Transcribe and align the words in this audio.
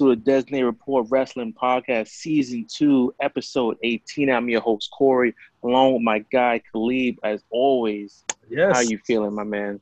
Good 0.00 0.06
evening. 0.06 0.16
Welcome 0.16 0.24
to 0.24 0.30
the 0.30 0.30
Designated 0.30 0.66
Report 0.66 1.06
Wrestling 1.10 1.52
Podcast, 1.52 2.08
Season 2.08 2.66
2, 2.66 3.14
Episode 3.20 3.76
18. 3.82 4.30
I'm 4.30 4.48
your 4.48 4.62
host, 4.62 4.90
Corey, 4.90 5.34
along 5.62 5.92
with 5.92 6.02
my 6.02 6.20
guy, 6.32 6.62
Khalib, 6.72 7.18
as 7.22 7.42
always. 7.50 8.24
Yes. 8.48 8.74
How 8.74 8.80
you 8.80 8.98
feeling, 9.04 9.34
my 9.34 9.44
man? 9.44 9.78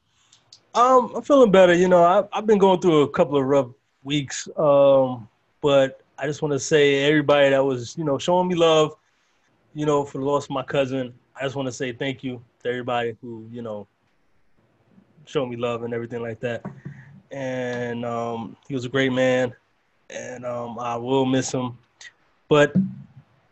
Um, 0.74 1.12
I'm 1.14 1.22
feeling 1.22 1.52
better. 1.52 1.72
You 1.72 1.88
know, 1.88 2.02
I, 2.02 2.24
I've 2.36 2.46
been 2.46 2.58
going 2.58 2.80
through 2.80 3.02
a 3.02 3.08
couple 3.08 3.38
of 3.38 3.44
rough 3.44 3.68
weeks, 4.02 4.48
um, 4.56 5.28
but 5.60 6.00
I 6.18 6.26
just 6.26 6.42
want 6.42 6.52
to 6.52 6.58
say 6.58 7.04
everybody 7.04 7.50
that 7.50 7.64
was, 7.64 7.96
you 7.96 8.04
know, 8.04 8.18
showing 8.18 8.48
me 8.48 8.56
love, 8.56 8.96
you 9.72 9.86
know, 9.86 10.04
for 10.04 10.18
the 10.18 10.24
loss 10.24 10.44
of 10.44 10.50
my 10.50 10.64
cousin. 10.64 11.14
I 11.36 11.44
just 11.44 11.54
want 11.54 11.66
to 11.66 11.72
say 11.72 11.92
thank 11.92 12.24
you 12.24 12.42
to 12.64 12.68
everybody 12.68 13.16
who, 13.20 13.46
you 13.52 13.62
know, 13.62 13.86
showed 15.26 15.46
me 15.46 15.56
love 15.56 15.84
and 15.84 15.94
everything 15.94 16.22
like 16.22 16.40
that. 16.40 16.64
And 17.30 18.04
um, 18.04 18.56
he 18.66 18.74
was 18.74 18.84
a 18.84 18.88
great 18.88 19.12
man, 19.12 19.54
and 20.10 20.44
um, 20.44 20.78
I 20.78 20.96
will 20.96 21.26
miss 21.26 21.52
him. 21.52 21.78
But 22.48 22.74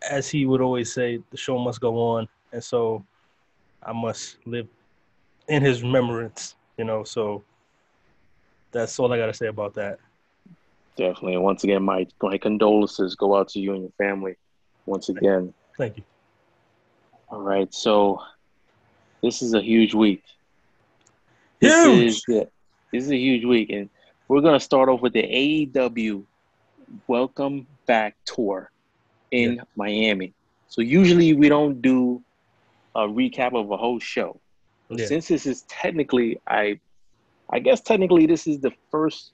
as 0.08 0.28
he 0.28 0.46
would 0.46 0.60
always 0.60 0.92
say, 0.92 1.22
the 1.30 1.36
show 1.36 1.58
must 1.58 1.80
go 1.80 1.98
on, 1.98 2.28
and 2.52 2.62
so 2.62 3.04
I 3.82 3.92
must 3.92 4.38
live 4.46 4.68
in 5.48 5.62
his 5.62 5.82
remembrance. 5.82 6.56
You 6.76 6.84
know, 6.84 7.04
so 7.04 7.42
that's 8.72 8.98
all 8.98 9.12
I 9.12 9.18
got 9.18 9.26
to 9.26 9.34
say 9.34 9.46
about 9.46 9.74
that. 9.74 9.98
Definitely. 10.96 11.34
And 11.34 11.42
once 11.42 11.64
again, 11.64 11.82
my, 11.82 12.06
my 12.22 12.38
condolences 12.38 13.14
go 13.14 13.36
out 13.36 13.48
to 13.48 13.60
you 13.60 13.74
and 13.74 13.82
your 13.82 13.92
family 13.98 14.36
once 14.86 15.08
again. 15.08 15.52
Thank 15.76 15.98
you. 15.98 16.02
All 17.28 17.42
right. 17.42 17.72
So 17.72 18.20
this 19.22 19.42
is 19.42 19.54
a 19.54 19.60
huge 19.60 19.94
week. 19.94 20.22
Huge. 21.60 22.24
This 22.26 22.28
is, 22.28 22.46
this 22.92 23.04
is 23.04 23.10
a 23.10 23.16
huge 23.16 23.44
week. 23.44 23.70
And 23.70 23.90
we're 24.28 24.40
going 24.40 24.58
to 24.58 24.64
start 24.64 24.88
off 24.88 25.02
with 25.02 25.12
the 25.12 25.22
AEW 25.22 26.24
Welcome 27.06 27.66
Back 27.86 28.16
Tour 28.24 28.70
in 29.30 29.54
Yeah. 29.54 29.62
Miami. 29.76 30.32
So 30.68 30.80
usually 30.82 31.34
we 31.34 31.48
don't 31.48 31.80
do 31.82 32.22
a 32.94 33.00
recap 33.00 33.54
of 33.54 33.70
a 33.70 33.76
whole 33.76 33.98
show. 34.00 34.40
Yeah. 34.88 35.06
Since 35.06 35.28
this 35.28 35.46
is 35.46 35.62
technically, 35.62 36.40
I, 36.46 36.78
I 37.50 37.58
guess 37.58 37.80
technically 37.80 38.26
this 38.26 38.46
is 38.46 38.60
the 38.60 38.72
first 38.90 39.32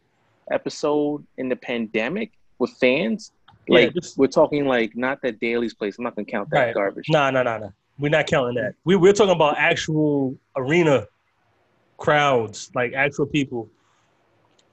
episode 0.50 1.25
in 1.39 1.48
the 1.48 1.56
pandemic 1.56 2.33
with 2.58 2.70
fans. 2.80 3.33
Yeah, 3.69 3.80
Like 3.80 3.95
we're 4.17 4.27
talking 4.27 4.67
like 4.67 4.97
not 4.97 5.20
that 5.23 5.39
Daily's 5.41 5.75
place. 5.75 5.97
I'm 5.98 6.05
not 6.05 6.17
gonna 6.17 6.25
count 6.27 6.50
that 6.50 6.58
Right. 6.67 6.75
garbage. 6.75 7.06
No, 7.08 7.30
no, 7.30 7.42
no, 7.42 7.58
no. 7.58 7.73
We're 7.98 8.08
not 8.08 8.27
counting 8.27 8.55
that. 8.56 8.75
We, 8.84 8.97
we're 8.97 9.12
talking 9.12 9.34
about 9.34 9.56
actual 9.58 10.36
arena 10.56 11.07
crowds, 11.98 12.70
like 12.74 12.95
actual 12.95 13.27
people. 13.27 13.69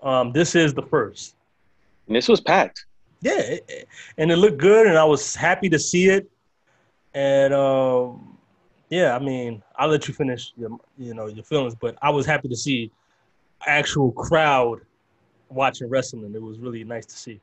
Um, 0.02 0.32
this 0.32 0.56
is 0.56 0.74
the 0.74 0.82
first. 0.82 1.36
And 2.10 2.16
this 2.16 2.28
was 2.28 2.42
packed. 2.42 2.86
Yeah, 3.22 3.58
and 4.18 4.32
it 4.32 4.38
looked 4.38 4.58
good, 4.58 4.88
and 4.88 4.98
I 4.98 5.04
was 5.04 5.36
happy 5.36 5.70
to 5.70 5.78
see 5.78 6.10
it. 6.10 6.30
And 7.14 7.54
um, 7.54 8.38
yeah, 8.90 9.16
I 9.16 9.20
mean, 9.20 9.62
I'll 9.76 9.90
let 9.90 10.08
you 10.08 10.14
finish 10.14 10.52
your, 10.58 10.72
you 10.98 11.14
know, 11.14 11.28
your 11.28 11.44
feelings, 11.44 11.76
but 11.76 11.98
I 12.02 12.10
was 12.10 12.26
happy 12.26 12.48
to 12.48 12.56
see 12.56 12.92
actual 13.66 14.12
crowd 14.12 14.80
watching 15.50 15.88
wrestling. 15.88 16.34
It 16.34 16.42
was 16.42 16.58
really 16.58 16.84
nice 16.84 17.06
to 17.06 17.16
see. 17.16 17.40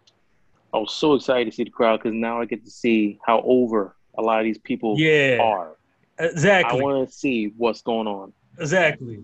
I 0.75 0.79
was 0.79 0.93
so 0.93 1.15
excited 1.15 1.51
to 1.51 1.53
see 1.53 1.65
the 1.65 1.71
crowd 1.71 2.01
because 2.03 2.15
now 2.15 2.41
I 2.41 2.45
get 2.45 2.65
to 2.65 2.71
see 2.71 3.21
how 3.25 3.43
over 3.45 3.95
a 4.19 4.23
lot 4.23 4.41
of 4.41 4.45
these 4.45 4.59
people 4.59 4.97
Yeah, 4.99 5.39
are. 5.43 5.77
exactly, 6.19 6.81
I 6.81 6.83
want 6.83 7.09
to 7.09 7.15
see 7.15 7.53
what's 7.57 7.83
going 7.83 8.09
on 8.09 8.33
exactly. 8.59 9.23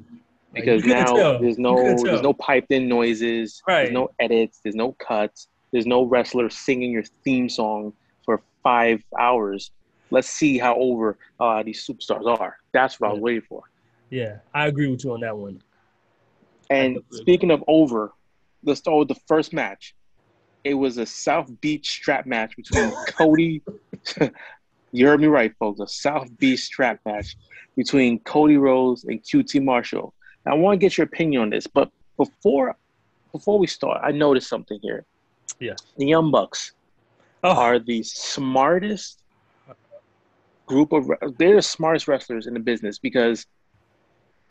Like, 0.54 0.64
because 0.64 0.82
couldn't 0.82 0.98
now 0.98 1.14
tell. 1.14 1.38
there's 1.40 1.58
no 1.58 1.76
there's 2.02 2.22
no 2.22 2.34
piped 2.34 2.70
in 2.72 2.88
noises. 2.88 3.62
Right. 3.66 3.84
There's 3.84 3.92
no 3.92 4.10
edits. 4.18 4.60
There's 4.62 4.74
no 4.74 4.92
cuts. 4.92 5.48
There's 5.72 5.86
no 5.86 6.04
wrestler 6.04 6.50
singing 6.50 6.90
your 6.90 7.04
theme 7.24 7.48
song 7.48 7.94
for 8.24 8.42
five 8.62 9.02
hours. 9.18 9.70
Let's 10.10 10.28
see 10.28 10.58
how 10.58 10.76
over 10.76 11.16
uh, 11.40 11.62
these 11.62 11.86
superstars 11.86 12.26
are. 12.26 12.58
That's 12.72 13.00
what 13.00 13.10
I 13.10 13.12
was 13.14 13.22
waiting 13.22 13.42
for. 13.48 13.62
Yeah, 14.10 14.36
I 14.52 14.66
agree 14.66 14.88
with 14.88 15.04
you 15.04 15.12
on 15.14 15.20
that 15.20 15.36
one. 15.36 15.62
And 16.68 16.98
speaking 17.10 17.50
of 17.50 17.64
over, 17.66 18.12
let's 18.62 18.80
start 18.80 18.98
with 18.98 19.08
the 19.08 19.20
first 19.26 19.54
match. 19.54 19.94
It 20.64 20.74
was 20.74 20.98
a 20.98 21.06
South 21.06 21.50
Beach 21.62 21.88
strap 21.90 22.26
match 22.26 22.54
between 22.56 22.92
Cody. 23.08 23.62
you 24.92 25.06
heard 25.06 25.20
me 25.20 25.26
right, 25.28 25.52
folks. 25.58 25.80
A 25.80 25.88
South 25.88 26.28
Beach 26.38 26.60
strap 26.60 27.00
match 27.06 27.36
between 27.76 28.20
Cody 28.20 28.58
Rhodes 28.58 29.04
and 29.04 29.22
QT 29.22 29.62
Marshall. 29.62 30.12
I 30.46 30.54
want 30.54 30.74
to 30.74 30.78
get 30.78 30.98
your 30.98 31.06
opinion 31.06 31.42
on 31.42 31.50
this, 31.50 31.66
but 31.66 31.90
before 32.16 32.76
before 33.32 33.58
we 33.58 33.66
start, 33.66 34.00
I 34.02 34.10
noticed 34.10 34.48
something 34.48 34.78
here. 34.82 35.04
Yeah. 35.58 35.74
The 35.96 36.06
Young 36.06 36.30
Bucks 36.30 36.72
Oh, 37.44 37.50
are 37.56 37.78
the 37.80 38.02
smartest 38.04 39.18
group 40.66 40.92
of 40.92 41.10
they're 41.38 41.56
the 41.56 41.62
smartest 41.62 42.06
wrestlers 42.06 42.46
in 42.46 42.54
the 42.54 42.60
business 42.60 42.98
because 42.98 43.46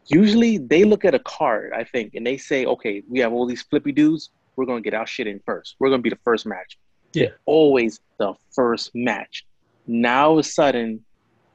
usually 0.07 0.57
they 0.57 0.83
look 0.83 1.05
at 1.05 1.15
a 1.15 1.19
card, 1.19 1.71
I 1.73 1.85
think, 1.85 2.15
and 2.15 2.27
they 2.27 2.35
say, 2.37 2.65
okay, 2.65 3.01
we 3.07 3.19
have 3.19 3.31
all 3.31 3.45
these 3.45 3.61
flippy 3.61 3.93
dudes. 3.93 4.29
We're 4.57 4.65
going 4.65 4.83
to 4.83 4.89
get 4.89 4.97
our 4.97 5.07
shit 5.07 5.27
in 5.27 5.39
first. 5.45 5.75
We're 5.79 5.87
going 5.87 5.99
to 5.99 6.03
be 6.03 6.09
the 6.09 6.19
first 6.23 6.45
match. 6.45 6.77
Yeah. 7.13 7.29
Always 7.45 8.01
the 8.17 8.33
first 8.51 8.91
match. 8.93 9.45
Now, 9.87 10.29
all 10.29 10.33
of 10.33 10.39
a 10.39 10.43
sudden, 10.43 11.03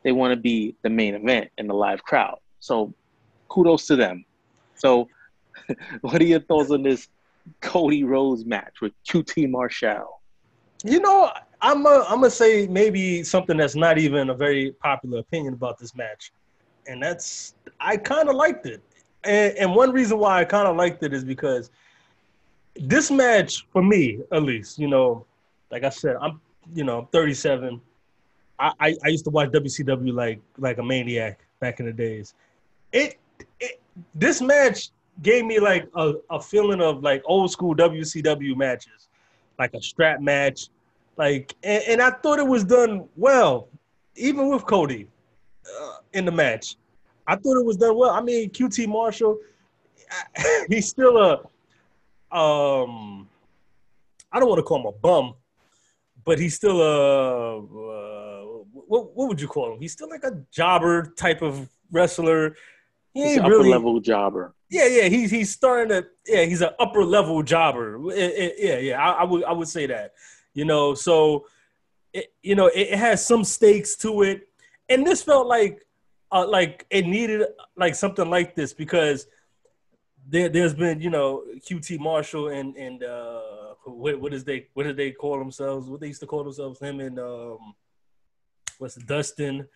they 0.05 0.13
want 0.13 0.33
to 0.33 0.41
be 0.41 0.75
the 0.83 0.91
main 0.91 1.15
event 1.15 1.51
in 1.59 1.67
the 1.67 1.75
live 1.75 2.03
crowd. 2.03 2.39
So, 2.61 2.95
kudos 3.49 3.87
to 3.87 3.97
them. 3.97 4.25
So, 4.75 5.09
what 6.03 6.21
are 6.21 6.25
your 6.25 6.41
thoughts 6.41 6.71
on 6.71 6.83
this 6.83 7.09
Cody 7.61 8.05
Rhodes 8.05 8.45
match 8.45 8.81
with 8.81 8.93
QT 9.09 9.51
Marshall? 9.51 10.17
you 10.84 11.01
know, 11.01 11.31
I'm 11.61 11.87
a, 11.87 12.05
I'm 12.09 12.21
gonna 12.21 12.31
say 12.31 12.67
maybe 12.67 13.23
something 13.23 13.56
that's 13.56 13.75
not 13.75 13.99
even 13.99 14.31
a 14.31 14.35
very 14.35 14.73
popular 14.73 15.19
opinion 15.19 15.55
about 15.55 15.79
this 15.79 15.95
match, 15.95 16.33
and 16.87 17.03
that's 17.03 17.55
I 17.81 17.97
kind 17.97 18.29
of 18.29 18.37
liked 18.37 18.67
it, 18.67 18.83
and, 19.25 19.56
and 19.56 19.75
one 19.75 19.91
reason 19.93 20.19
why 20.19 20.41
I 20.41 20.45
kind 20.45 20.69
of 20.69 20.77
liked 20.77 21.03
it 21.03 21.12
is 21.12 21.25
because 21.25 21.71
this 22.75 23.11
match, 23.11 23.67
for 23.73 23.83
me 23.83 24.21
at 24.33 24.43
least, 24.43 24.79
you 24.79 24.89
know, 24.89 25.25
like 25.71 25.85
I 25.85 25.89
said, 25.89 26.17
I'm 26.21 26.41
you 26.75 26.85
know 26.85 27.01
I'm 27.01 27.06
37. 27.06 27.81
I, 28.59 28.73
I, 28.81 28.97
I 29.05 29.09
used 29.09 29.25
to 29.25 29.31
watch 29.31 29.51
WCW 29.51 30.15
like 30.15 30.41
like 30.59 30.79
a 30.79 30.83
maniac 30.83 31.41
back 31.61 31.81
in 31.81 31.87
the 31.87 31.93
days. 31.93 32.35
It, 32.93 33.19
this 34.15 34.41
match 34.41 34.91
gave 35.22 35.44
me 35.44 35.59
like 35.59 35.89
a, 35.94 36.15
a 36.31 36.41
feeling 36.41 36.81
of 36.81 37.03
like 37.03 37.22
old 37.25 37.50
school 37.50 37.75
WCW 37.75 38.56
matches, 38.56 39.09
like 39.59 39.75
a 39.75 39.83
strap 39.83 40.21
match, 40.21 40.69
like 41.17 41.55
and, 41.62 41.82
and 41.88 42.03
I 42.03 42.11
thought 42.11 42.38
it 42.38 42.47
was 42.47 42.64
done 42.64 43.08
well, 43.17 43.69
even 44.14 44.49
with 44.49 44.67
Cody 44.67 45.08
uh, 45.81 45.97
in 46.12 46.25
the 46.25 46.32
match. 46.32 46.76
I 47.26 47.37
thought 47.37 47.58
it 47.58 47.64
was 47.64 47.76
done 47.76 47.97
well. 47.97 48.11
I 48.11 48.20
mean, 48.20 48.50
QT 48.50 48.87
Marshall, 48.88 49.38
he's 50.69 50.88
still 50.88 51.17
a 51.19 51.41
um, 52.37 53.29
I 54.32 54.38
don't 54.38 54.49
want 54.49 54.58
to 54.58 54.62
call 54.62 54.81
him 54.81 54.87
a 54.87 54.93
bum, 54.93 55.35
but 56.25 56.38
he's 56.38 56.55
still 56.55 56.81
a 56.82 57.58
uh, 57.58 58.26
what, 58.87 59.17
what 59.17 59.29
would 59.29 59.41
you 59.41 59.49
call 59.49 59.73
him? 59.73 59.81
He's 59.81 59.93
still 59.93 60.08
like 60.08 60.25
a 60.25 60.43
jobber 60.53 61.12
type 61.17 61.43
of 61.43 61.69
wrestler. 61.91 62.55
He 63.17 63.23
He's 63.23 63.39
upper 63.39 63.49
really 63.49 63.71
level 63.71 63.99
jobber. 64.01 64.55
yeah, 64.71 64.87
yeah, 64.87 65.09
he's 65.09 65.31
he's 65.31 65.51
starting 65.51 65.89
to 65.89 66.07
yeah, 66.27 66.45
he's 66.45 66.61
an 66.61 66.71
upper 66.79 67.03
level 67.03 67.43
jobber. 67.43 67.99
Yeah, 68.15 68.79
yeah, 68.79 69.01
I, 69.01 69.23
I 69.23 69.25
would 69.25 69.45
I 69.45 69.53
would 69.53 69.69
say 69.69 69.87
that. 69.87 70.13
You 70.53 70.65
know, 70.65 70.95
so 70.95 71.47
it, 72.13 72.33
you 72.43 72.55
know, 72.55 72.67
it, 72.67 72.89
it 72.93 72.99
has 72.99 73.25
some 73.25 73.45
stakes 73.45 73.97
to 73.97 74.23
it, 74.23 74.49
and 74.89 75.07
this 75.07 75.23
felt 75.23 75.47
like 75.47 75.87
uh, 76.31 76.47
like 76.47 76.87
it 76.91 77.07
needed 77.07 77.47
like 77.77 77.95
something 77.95 78.29
like 78.29 78.55
this 78.55 78.75
because 78.75 79.27
there 80.29 80.49
there's 80.51 80.75
been 80.75 81.01
you 81.01 81.11
know 81.11 81.43
QT 81.67 81.99
Marshall 81.99 82.49
and 82.49 82.77
and 82.77 83.03
uh 83.03 83.41
what 83.87 84.21
what 84.21 84.35
is 84.35 84.45
they 84.45 84.67
what 84.75 84.85
did 84.85 84.97
they 84.97 85.13
call 85.13 85.39
themselves? 85.39 85.89
What 85.89 86.01
they 86.01 86.09
used 86.09 86.21
to 86.21 86.27
call 86.27 86.45
themselves? 86.45 86.81
Him 86.81 87.01
and 87.01 87.19
um 87.19 87.75
what's 88.79 88.97
Dustin 88.97 89.67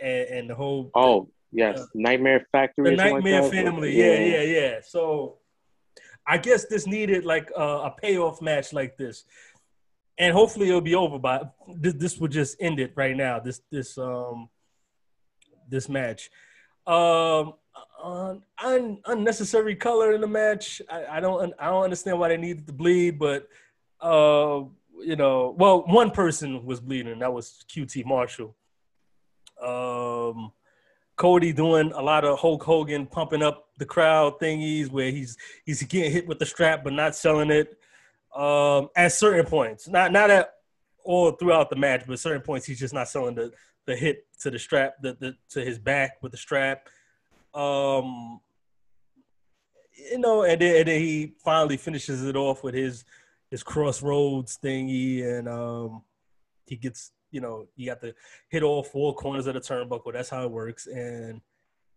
and, 0.00 0.28
and 0.28 0.50
the 0.50 0.54
whole 0.54 0.90
Oh, 0.94 1.28
yes. 1.54 1.80
Uh, 1.80 1.86
Nightmare 1.94 2.46
Factory. 2.52 2.90
the 2.90 2.96
something 2.96 3.14
like 3.14 3.24
Nightmare? 3.24 3.50
Family. 3.50 3.96
Yeah, 3.96 4.18
yeah, 4.18 4.42
yeah. 4.42 4.74
So 4.86 5.38
I 6.26 6.38
guess 6.38 6.66
this 6.66 6.86
needed 6.86 7.24
like 7.24 7.50
a, 7.56 7.62
a 7.62 7.94
payoff 8.00 8.42
match 8.42 8.72
like 8.72 8.96
this, 8.96 9.24
and 10.18 10.34
hopefully 10.34 10.68
it'll 10.68 10.80
be 10.80 10.94
over 10.94 11.18
by 11.18 11.42
this. 11.76 11.94
This 11.94 12.18
would 12.18 12.32
just 12.32 12.56
end 12.60 12.80
it 12.80 12.92
right 12.96 13.16
now. 13.16 13.40
This 13.40 13.60
this 13.70 13.96
um 13.98 14.48
this 15.68 15.88
match. 15.88 16.30
Um, 16.86 17.54
un, 18.62 18.98
unnecessary 19.06 19.74
color 19.74 20.12
in 20.12 20.20
the 20.20 20.26
match. 20.26 20.82
I, 20.90 21.16
I 21.16 21.20
don't 21.20 21.54
I 21.58 21.70
don't 21.70 21.84
understand 21.84 22.18
why 22.18 22.28
they 22.28 22.36
needed 22.36 22.66
to 22.66 22.72
bleed, 22.72 23.18
but 23.18 23.48
uh, 24.00 24.62
you 25.00 25.16
know, 25.16 25.54
well, 25.58 25.84
one 25.86 26.10
person 26.10 26.64
was 26.64 26.80
bleeding. 26.80 27.18
That 27.18 27.32
was 27.32 27.64
QT 27.68 28.04
Marshall. 28.04 28.54
Um, 29.62 30.52
Cody 31.16 31.52
doing 31.52 31.92
a 31.92 32.02
lot 32.02 32.24
of 32.24 32.38
Hulk 32.38 32.62
Hogan 32.62 33.06
pumping 33.06 33.42
up 33.42 33.68
the 33.78 33.84
crowd 33.84 34.38
thingies 34.40 34.90
where 34.90 35.10
he's 35.10 35.36
he's 35.64 35.82
getting 35.84 36.12
hit 36.12 36.26
with 36.26 36.38
the 36.38 36.46
strap 36.46 36.82
but 36.84 36.92
not 36.92 37.14
selling 37.14 37.50
it. 37.50 37.78
Um, 38.34 38.88
at 38.96 39.12
certain 39.12 39.46
points, 39.46 39.88
not 39.88 40.10
not 40.10 40.30
at 40.30 40.54
all 41.04 41.30
throughout 41.32 41.70
the 41.70 41.76
match, 41.76 42.02
but 42.06 42.18
certain 42.18 42.42
points 42.42 42.66
he's 42.66 42.80
just 42.80 42.94
not 42.94 43.08
selling 43.08 43.36
the 43.36 43.52
the 43.86 43.94
hit 43.94 44.26
to 44.40 44.50
the 44.50 44.58
strap, 44.58 44.94
the, 45.00 45.16
the 45.20 45.36
to 45.50 45.64
his 45.64 45.78
back 45.78 46.18
with 46.22 46.32
the 46.32 46.38
strap. 46.38 46.88
Um, 47.54 48.40
you 50.10 50.18
know, 50.18 50.42
and 50.42 50.60
then, 50.60 50.76
and 50.76 50.88
then 50.88 51.00
he 51.00 51.34
finally 51.44 51.76
finishes 51.76 52.24
it 52.24 52.34
off 52.34 52.64
with 52.64 52.74
his 52.74 53.04
his 53.50 53.62
crossroads 53.62 54.58
thingy, 54.62 55.24
and 55.24 55.48
um, 55.48 56.02
he 56.66 56.76
gets 56.76 57.12
you 57.34 57.40
know 57.40 57.66
you 57.74 57.86
got 57.86 58.00
to 58.00 58.14
hit 58.48 58.62
all 58.62 58.84
four 58.84 59.12
corners 59.14 59.48
of 59.48 59.54
the 59.54 59.60
turnbuckle. 59.60 60.12
That's 60.12 60.30
how 60.30 60.44
it 60.44 60.50
works, 60.50 60.86
and 60.86 61.40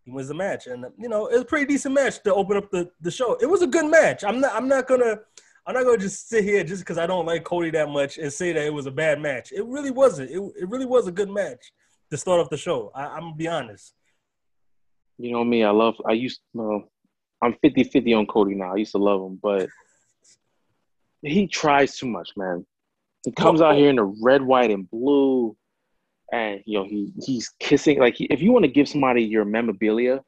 he 0.03 0.09
wins 0.09 0.29
the 0.29 0.33
match. 0.33 0.65
And 0.65 0.85
you 0.97 1.07
know, 1.07 1.27
it 1.27 1.33
was 1.33 1.41
a 1.43 1.45
pretty 1.45 1.67
decent 1.67 1.93
match 1.93 2.23
to 2.23 2.33
open 2.33 2.57
up 2.57 2.71
the 2.71 2.89
the 3.01 3.11
show. 3.11 3.35
It 3.39 3.45
was 3.45 3.61
a 3.61 3.67
good 3.67 3.85
match. 3.85 4.23
I'm 4.23 4.41
not 4.41 4.53
I'm 4.55 4.67
not 4.67 4.87
gonna. 4.87 5.19
I'm 5.67 5.73
not 5.73 5.83
gonna 5.83 5.97
just 5.97 6.29
sit 6.29 6.45
here 6.45 6.63
just 6.63 6.81
because 6.81 6.97
I 6.97 7.05
don't 7.05 7.25
like 7.25 7.43
Cody 7.43 7.69
that 7.71 7.89
much 7.89 8.17
and 8.17 8.31
say 8.31 8.53
that 8.53 8.65
it 8.65 8.73
was 8.73 8.85
a 8.85 8.91
bad 8.91 9.19
match. 9.19 9.51
It 9.51 9.65
really 9.65 9.91
wasn't. 9.91 10.31
It, 10.31 10.39
it 10.61 10.69
really 10.69 10.85
was 10.85 11.07
a 11.07 11.11
good 11.11 11.29
match 11.29 11.73
to 12.09 12.17
start 12.17 12.39
off 12.39 12.49
the 12.49 12.57
show. 12.57 12.89
I, 12.95 13.17
am 13.17 13.23
gonna 13.23 13.35
be 13.35 13.49
honest. 13.49 13.93
You 15.17 15.33
know 15.33 15.43
me, 15.43 15.65
I 15.65 15.71
love. 15.71 15.95
I 16.05 16.13
used. 16.13 16.39
Uh, 16.57 16.79
I'm 17.43 17.53
50-50 17.63 18.17
on 18.17 18.25
Cody 18.27 18.55
now. 18.55 18.73
I 18.73 18.77
used 18.77 18.93
to 18.93 18.97
love 18.97 19.21
him, 19.21 19.39
but 19.43 19.69
he 21.21 21.47
tries 21.47 21.97
too 21.97 22.07
much, 22.07 22.29
man. 22.37 22.65
He 23.27 23.33
comes 23.33 23.59
out 23.59 23.73
oh. 23.73 23.77
here 23.77 23.89
in 23.89 23.97
the 23.97 24.05
red, 24.05 24.41
white, 24.41 24.71
and 24.71 24.89
blue, 24.89 25.53
and 26.31 26.61
you 26.65 26.79
know 26.79 26.85
he 26.85 27.11
he's 27.25 27.49
kissing. 27.59 27.99
Like 27.99 28.15
if 28.21 28.41
you 28.41 28.53
want 28.53 28.63
to 28.63 28.71
give 28.71 28.87
somebody 28.87 29.21
your 29.21 29.43
memorabilia, 29.43 30.21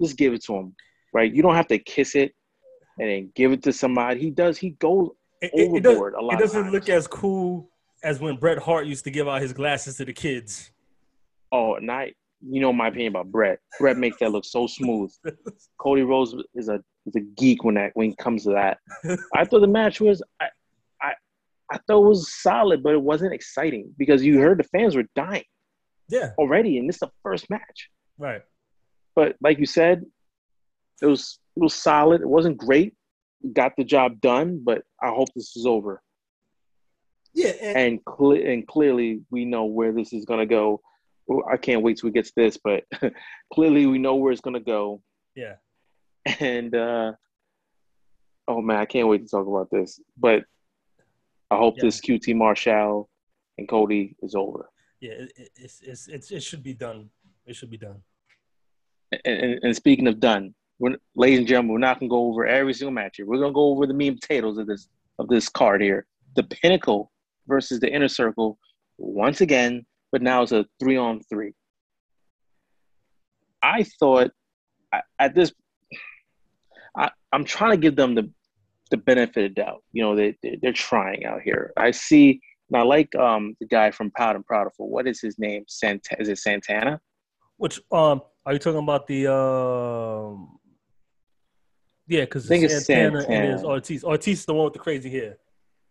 just 0.00 0.16
give 0.16 0.32
it 0.32 0.44
to 0.44 0.54
him, 0.54 0.76
right? 1.12 1.34
You 1.34 1.42
don't 1.42 1.56
have 1.56 1.66
to 1.66 1.80
kiss 1.80 2.14
it 2.14 2.32
and 3.00 3.10
then 3.10 3.32
give 3.34 3.50
it 3.50 3.64
to 3.64 3.72
somebody. 3.72 4.20
He 4.20 4.30
does. 4.30 4.56
He 4.56 4.70
goes 4.70 5.08
it, 5.40 5.50
overboard 5.52 6.12
it, 6.12 6.18
a 6.20 6.22
lot. 6.24 6.34
It 6.34 6.38
doesn't 6.38 6.70
look 6.70 6.88
as 6.88 7.08
cool 7.08 7.68
as 8.04 8.20
when 8.20 8.36
Bret 8.36 8.58
Hart 8.58 8.86
used 8.86 9.02
to 9.02 9.10
give 9.10 9.26
out 9.26 9.42
his 9.42 9.52
glasses 9.52 9.96
to 9.96 10.04
the 10.04 10.12
kids. 10.12 10.70
Oh, 11.50 11.74
night 11.78 12.14
you 12.48 12.60
know 12.60 12.72
my 12.72 12.88
opinion 12.88 13.12
about 13.12 13.30
Bret. 13.30 13.58
Bret 13.78 13.96
makes 13.96 14.18
that 14.18 14.30
look 14.30 14.44
so 14.44 14.66
smooth. 14.66 15.12
Cody 15.78 16.02
Rhodes 16.02 16.34
is 16.54 16.68
a 16.68 16.80
is 17.06 17.16
a 17.16 17.20
geek 17.20 17.64
when 17.64 17.74
that 17.76 17.92
when 17.94 18.10
it 18.10 18.18
comes 18.18 18.44
to 18.44 18.50
that. 18.50 18.78
I 19.34 19.44
thought 19.44 19.60
the 19.60 19.66
match 19.66 20.00
was 20.00 20.22
I, 20.40 20.46
I 20.46 20.48
I 21.72 21.78
thought 21.86 22.04
it 22.04 22.08
was 22.08 22.34
solid, 22.34 22.82
but 22.82 22.92
it 22.92 23.02
wasn't 23.02 23.32
exciting 23.32 23.92
because 23.98 24.22
you 24.22 24.38
heard 24.38 24.58
the 24.58 24.64
fans 24.64 24.94
were 24.94 25.06
dying. 25.14 25.44
Yeah. 26.08 26.30
Already, 26.38 26.78
and 26.78 26.88
this 26.88 26.96
is 26.96 27.00
the 27.00 27.10
first 27.22 27.48
match. 27.48 27.88
Right. 28.18 28.42
But 29.16 29.36
like 29.40 29.58
you 29.58 29.66
said, 29.66 30.04
it 31.00 31.06
was 31.06 31.38
it 31.56 31.60
was 31.60 31.74
solid. 31.74 32.20
It 32.20 32.28
wasn't 32.28 32.58
great. 32.58 32.94
Got 33.52 33.72
the 33.76 33.84
job 33.84 34.20
done, 34.20 34.60
but 34.62 34.82
I 35.02 35.08
hope 35.08 35.28
this 35.34 35.56
is 35.56 35.66
over. 35.66 36.02
Yeah, 37.34 37.52
and 37.62 37.76
and, 37.76 38.04
cle- 38.04 38.32
and 38.32 38.66
clearly 38.66 39.22
we 39.30 39.44
know 39.44 39.64
where 39.64 39.92
this 39.92 40.12
is 40.12 40.26
gonna 40.26 40.46
go 40.46 40.82
I 41.50 41.56
can't 41.56 41.82
wait 41.82 41.98
till 41.98 42.08
we 42.08 42.12
get 42.12 42.26
to 42.26 42.32
this, 42.36 42.58
but 42.62 42.84
clearly 43.52 43.86
we 43.86 43.98
know 43.98 44.16
where 44.16 44.32
it's 44.32 44.40
gonna 44.40 44.60
go. 44.60 45.02
Yeah. 45.34 45.54
And 46.40 46.74
uh 46.74 47.12
oh 48.48 48.60
man, 48.60 48.78
I 48.78 48.86
can't 48.86 49.08
wait 49.08 49.22
to 49.22 49.28
talk 49.28 49.46
about 49.46 49.70
this. 49.70 50.00
But 50.16 50.44
I 51.52 51.56
hope 51.56 51.76
yeah. 51.76 51.84
this 51.84 52.00
QT 52.00 52.34
Marshall 52.36 53.08
and 53.58 53.68
Cody 53.68 54.16
is 54.22 54.34
over. 54.34 54.68
Yeah, 55.00 55.12
it, 55.12 55.50
it's, 55.56 55.80
it's, 55.82 56.08
it's, 56.08 56.30
it 56.30 56.42
should 56.42 56.62
be 56.62 56.74
done. 56.74 57.10
It 57.46 57.56
should 57.56 57.70
be 57.70 57.78
done. 57.78 58.02
And, 59.24 59.60
and, 59.62 59.76
speaking 59.76 60.06
of 60.06 60.20
done, 60.20 60.54
we're, 60.78 60.96
ladies 61.14 61.40
and 61.40 61.48
gentlemen, 61.48 61.72
we're 61.72 61.78
not 61.78 62.00
gonna 62.00 62.08
go 62.08 62.28
over 62.28 62.46
every 62.46 62.72
single 62.72 62.92
match 62.92 63.16
here. 63.16 63.26
We're 63.26 63.40
gonna 63.40 63.52
go 63.52 63.70
over 63.70 63.86
the 63.86 63.92
meat 63.92 64.08
and 64.08 64.20
potatoes 64.20 64.58
of 64.58 64.66
this 64.66 64.88
of 65.18 65.28
this 65.28 65.48
card 65.48 65.82
here. 65.82 66.06
The 66.36 66.44
Pinnacle 66.44 67.12
versus 67.46 67.78
the 67.80 67.92
Inner 67.92 68.08
Circle 68.08 68.58
once 68.96 69.42
again 69.42 69.84
but 70.12 70.22
now 70.22 70.42
it's 70.42 70.52
a 70.52 70.66
three 70.78 70.98
on 70.98 71.20
three. 71.22 71.54
I 73.62 73.84
thought 73.98 74.30
at 75.18 75.34
this, 75.34 75.52
I, 76.96 77.10
I, 77.32 77.36
am 77.36 77.44
trying 77.44 77.70
to 77.70 77.76
give 77.78 77.96
them 77.96 78.14
the 78.14 78.30
the 78.92 78.98
benefit 78.98 79.46
of 79.46 79.54
doubt. 79.56 79.82
You 79.92 80.04
know, 80.04 80.14
they, 80.14 80.36
they're 80.62 80.72
trying 80.72 81.24
out 81.24 81.40
here. 81.42 81.72
I 81.76 81.90
see, 81.90 82.40
and 82.70 82.80
I 82.80 82.84
like 82.84 83.12
um, 83.16 83.56
the 83.58 83.66
guy 83.66 83.90
from 83.90 84.12
Proud 84.12 84.36
and 84.36 84.46
Powerful. 84.46 84.88
What 84.88 85.08
is 85.08 85.20
his 85.20 85.38
name? 85.38 85.64
Sant- 85.66 86.06
is 86.20 86.28
it 86.28 86.38
Santana? 86.38 87.00
Which 87.56 87.80
um, 87.90 88.20
are 88.46 88.52
you 88.52 88.58
talking 88.60 88.78
about 88.78 89.08
the 89.08 89.32
um? 89.32 90.58
Yeah, 92.06 92.20
because 92.20 92.46
Santana, 92.46 92.80
Santana 92.80 93.24
and 93.28 93.54
is 93.54 93.64
Ortiz. 93.64 94.04
Ortiz 94.04 94.40
is 94.40 94.44
the 94.44 94.54
one 94.54 94.64
with 94.64 94.74
the 94.74 94.78
crazy 94.78 95.10
hair. 95.10 95.38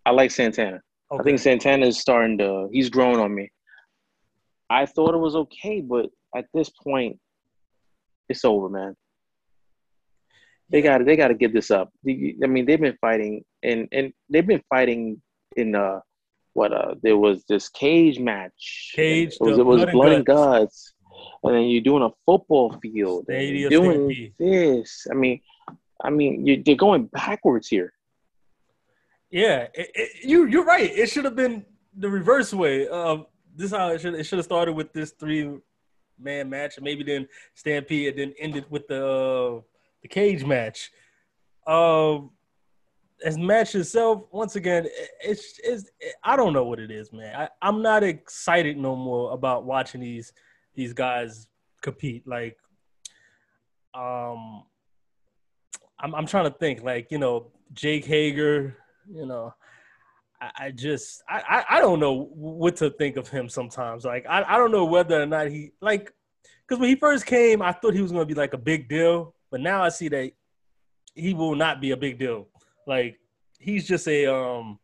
I 0.06 0.12
like 0.12 0.32
Santana. 0.32 0.82
Okay. 1.12 1.20
I 1.20 1.24
think 1.24 1.40
Santana 1.40 1.88
is 1.88 2.00
starting 2.00 2.38
to. 2.38 2.70
He's 2.72 2.90
growing 2.90 3.20
on 3.20 3.34
me. 3.34 3.50
I 4.70 4.86
thought 4.86 5.14
it 5.14 5.18
was 5.18 5.36
okay, 5.36 5.82
but 5.82 6.08
at 6.36 6.46
this 6.54 6.70
point, 6.70 7.18
it's 8.30 8.46
over, 8.46 8.70
man. 8.70 8.96
They 10.72 10.82
got 10.82 11.06
they 11.06 11.16
got 11.16 11.28
to 11.28 11.34
give 11.34 11.54
this 11.54 11.70
up. 11.70 11.92
I 12.08 12.48
mean, 12.48 12.66
they've 12.66 12.80
been 12.80 12.98
fighting, 13.02 13.44
and 13.62 13.88
and 13.92 14.14
they've 14.30 14.48
been 14.48 14.64
fighting 14.70 15.22
in 15.58 15.76
uh 15.76 16.00
what 16.54 16.72
uh 16.72 16.96
there 17.04 17.18
was 17.18 17.44
this 17.50 17.68
cage 17.70 18.20
match. 18.20 18.92
Cage. 18.96 19.34
It 19.34 19.42
was, 19.42 19.58
it 19.58 19.66
was 19.66 19.86
blood, 19.92 20.14
and 20.14 20.26
guts. 20.26 20.94
and 21.44 21.56
then 21.56 21.64
you're 21.64 21.82
doing 21.82 22.04
a 22.04 22.10
football 22.26 22.78
field. 22.82 23.26
Stadium 23.26 23.70
doing 23.70 24.34
this. 24.40 25.08
I 25.12 25.14
mean, 25.14 25.42
I 26.04 26.10
mean, 26.10 26.46
you, 26.46 26.64
they're 26.64 26.76
going 26.76 27.08
backwards 27.08 27.68
here. 27.68 27.94
Yeah, 29.30 29.68
it, 29.74 29.92
it, 29.94 30.10
you 30.24 30.46
you're 30.46 30.66
right. 30.66 30.90
It 30.90 31.10
should 31.10 31.26
have 31.26 31.36
been 31.36 31.66
the 31.96 32.10
reverse 32.10 32.54
way. 32.54 32.88
of 32.88 33.26
this 33.56 33.72
how 33.72 33.90
it 33.90 34.00
should 34.02 34.14
it 34.14 34.24
should 34.24 34.40
have 34.40 34.46
started 34.46 34.74
with 34.74 34.94
this 34.94 35.12
three 35.12 35.50
man 36.20 36.50
match, 36.50 36.80
maybe 36.82 37.04
then 37.04 37.28
Stampede, 37.56 38.10
and 38.10 38.18
then 38.18 38.34
ended 38.40 38.66
with 38.70 38.88
the 38.88 39.06
uh, 39.06 39.62
the 40.02 40.08
cage 40.08 40.46
match. 40.46 40.92
Um, 41.68 42.32
as 43.24 43.38
match 43.38 43.76
itself, 43.76 44.24
once 44.32 44.56
again, 44.56 44.88
it's, 45.24 45.60
it's 45.64 45.90
it, 46.00 46.16
I 46.24 46.36
don't 46.36 46.54
know 46.54 46.66
what 46.66 46.80
it 46.80 46.90
is, 46.90 47.14
man. 47.14 47.36
I, 47.36 47.50
I'm 47.62 47.82
not 47.82 48.04
excited 48.04 48.78
no 48.78 48.96
more 48.96 49.32
about 49.32 49.66
watching 49.66 50.02
these 50.02 50.34
these 50.74 50.94
guys 50.94 51.48
compete. 51.82 52.28
Like, 52.28 52.58
um, 53.94 54.64
I'm 56.00 56.16
I'm 56.16 56.26
trying 56.26 56.52
to 56.52 56.58
think. 56.58 56.82
Like, 56.84 57.12
you 57.12 57.20
know, 57.20 57.52
Jake 57.74 58.06
Hager, 58.06 58.78
you 59.08 59.28
know, 59.28 59.54
I, 60.58 60.72
just 60.72 61.24
I, 61.30 61.64
I 61.70 61.80
don't 61.82 62.00
know 62.00 62.30
what 62.34 62.76
to 62.78 62.90
think 62.90 63.18
of 63.18 63.28
him 63.28 63.48
sometimes. 63.48 64.06
Like 64.06 64.26
I, 64.28 64.44
I 64.44 64.58
don't 64.58 64.72
know 64.72 64.86
whether 64.86 65.22
or 65.22 65.26
not 65.26 65.50
he 65.50 65.72
like 65.82 66.12
because 66.68 66.80
when 66.80 66.90
he 66.90 66.96
first 66.96 67.26
came, 67.26 67.62
I 67.62 67.72
thought 67.72 67.94
he 67.94 68.02
was 68.02 68.12
gonna 68.12 68.26
be 68.26 68.34
like 68.34 68.54
a 68.54 68.58
big 68.58 68.90
deal, 68.90 69.36
but 69.52 69.60
now 69.60 69.84
I 69.84 69.90
see 69.90 70.08
that 70.08 70.32
he 71.14 71.34
will 71.34 71.56
not 71.56 71.82
be 71.82 71.92
a 71.92 71.98
big 71.98 72.18
deal. 72.18 72.48
Like 72.88 73.20
he's 73.60 73.88
just 73.88 74.08
a 74.08 74.34
um 74.34 74.80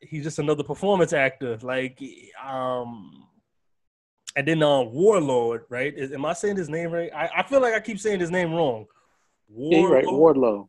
he's 0.00 0.24
just 0.24 0.38
another 0.38 0.64
performance 0.64 1.12
actor. 1.12 1.56
Like 1.62 2.02
um 2.44 3.28
and 4.34 4.46
then 4.46 4.62
uh 4.62 4.82
Warlord, 4.82 5.64
right? 5.70 5.96
Is, 5.96 6.12
am 6.12 6.26
I 6.26 6.32
saying 6.32 6.56
his 6.56 6.68
name 6.68 6.90
right? 6.90 7.10
I, 7.14 7.30
I 7.38 7.42
feel 7.44 7.62
like 7.62 7.74
I 7.74 7.80
keep 7.80 8.00
saying 8.00 8.20
his 8.20 8.30
name 8.30 8.52
wrong. 8.52 8.86
Warlord. 9.48 9.90
Yeah, 9.90 9.96
right. 9.96 10.04
Wardlow. 10.04 10.68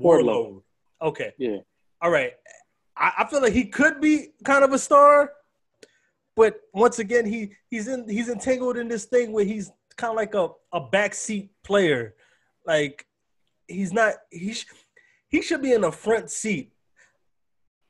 Wardlow. 0.00 0.62
Okay. 1.02 1.32
Yeah. 1.36 1.58
All 2.00 2.10
right. 2.10 2.32
I, 2.96 3.12
I 3.18 3.26
feel 3.26 3.42
like 3.42 3.52
he 3.52 3.64
could 3.64 4.00
be 4.00 4.28
kind 4.44 4.64
of 4.64 4.72
a 4.72 4.78
star, 4.78 5.32
but 6.36 6.60
once 6.72 7.00
again, 7.00 7.26
he 7.26 7.52
he's 7.68 7.88
in 7.88 8.08
he's 8.08 8.28
entangled 8.28 8.76
in 8.76 8.88
this 8.88 9.06
thing 9.06 9.32
where 9.32 9.44
he's 9.44 9.72
kind 9.92 10.10
of 10.10 10.16
like 10.16 10.34
a 10.34 10.48
a 10.72 10.80
backseat 10.80 11.50
player. 11.62 12.14
Like 12.66 13.06
he's 13.66 13.92
not 13.92 14.14
he 14.30 14.54
sh- 14.54 14.66
he 15.28 15.42
should 15.42 15.62
be 15.62 15.72
in 15.72 15.82
the 15.82 15.92
front 15.92 16.30
seat. 16.30 16.72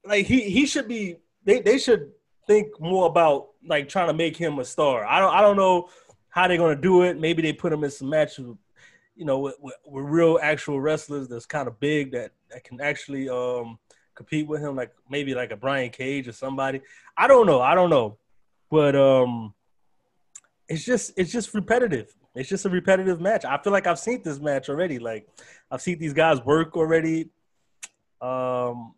Like 0.05 0.27
he 0.27 0.43
he 0.51 0.67
should 0.67 0.89
be 0.89 1.17
they 1.45 1.61
they 1.61 1.79
should 1.79 2.11
think 2.47 2.81
more 2.81 3.07
about 3.07 3.49
like 3.67 3.89
trying 3.89 4.09
to 4.09 4.15
make 4.15 4.37
him 4.37 4.59
a 4.59 4.65
star. 4.65 5.05
I 5.05 5.21
don't 5.21 5.35
I 5.35 5.41
don't 5.41 5.57
know 5.57 5.89
how 6.29 6.49
they're 6.49 6.57
gonna 6.57 6.77
do 6.77 7.03
it. 7.03 7.19
Maybe 7.19 7.43
they 7.43 7.53
put 7.53 7.73
him 7.73 7.85
in 7.85 7.91
some 7.91 8.09
matches, 8.09 8.47
you 9.15 9.25
know, 9.25 9.39
with, 9.39 9.57
with, 9.61 9.75
with 9.87 10.05
real 10.05 10.39
actual 10.43 10.81
wrestlers 10.81 11.29
that's 11.29 11.47
kind 11.47 11.69
of 11.69 11.79
big 11.79 12.13
that 12.13 12.33
that 12.51 12.65
can 12.65 12.81
actually 12.81 13.29
um 13.29 13.79
compete 14.15 14.47
with 14.47 14.61
him, 14.61 14.77
like 14.77 14.93
maybe 15.09 15.35
like 15.35 15.51
a 15.51 15.57
Brian 15.57 15.91
Cage 15.91 16.29
or 16.29 16.33
somebody. 16.33 16.81
I 17.17 17.27
don't 17.27 17.47
know. 17.47 17.61
I 17.61 17.75
don't 17.75 17.91
know, 17.91 18.19
but 18.71 18.95
um, 18.97 19.55
it's 20.69 20.85
just 20.85 21.13
it's 21.17 21.33
just 21.33 21.55
repetitive. 21.55 22.15
It's 22.35 22.49
just 22.49 22.65
a 22.65 22.71
repetitive 22.71 23.21
match. 23.21 23.45
I 23.45 23.59
feel 23.59 23.73
like 23.73 23.87
I've 23.87 23.99
seen 23.99 24.23
this 24.23 24.41
match 24.41 24.69
already. 24.69 24.99
Like 24.99 25.29
I've 25.71 25.83
seen 25.83 25.99
these 25.99 26.15
guys 26.15 26.41
work 26.45 26.77
already. 26.77 27.31
Um, 28.21 28.95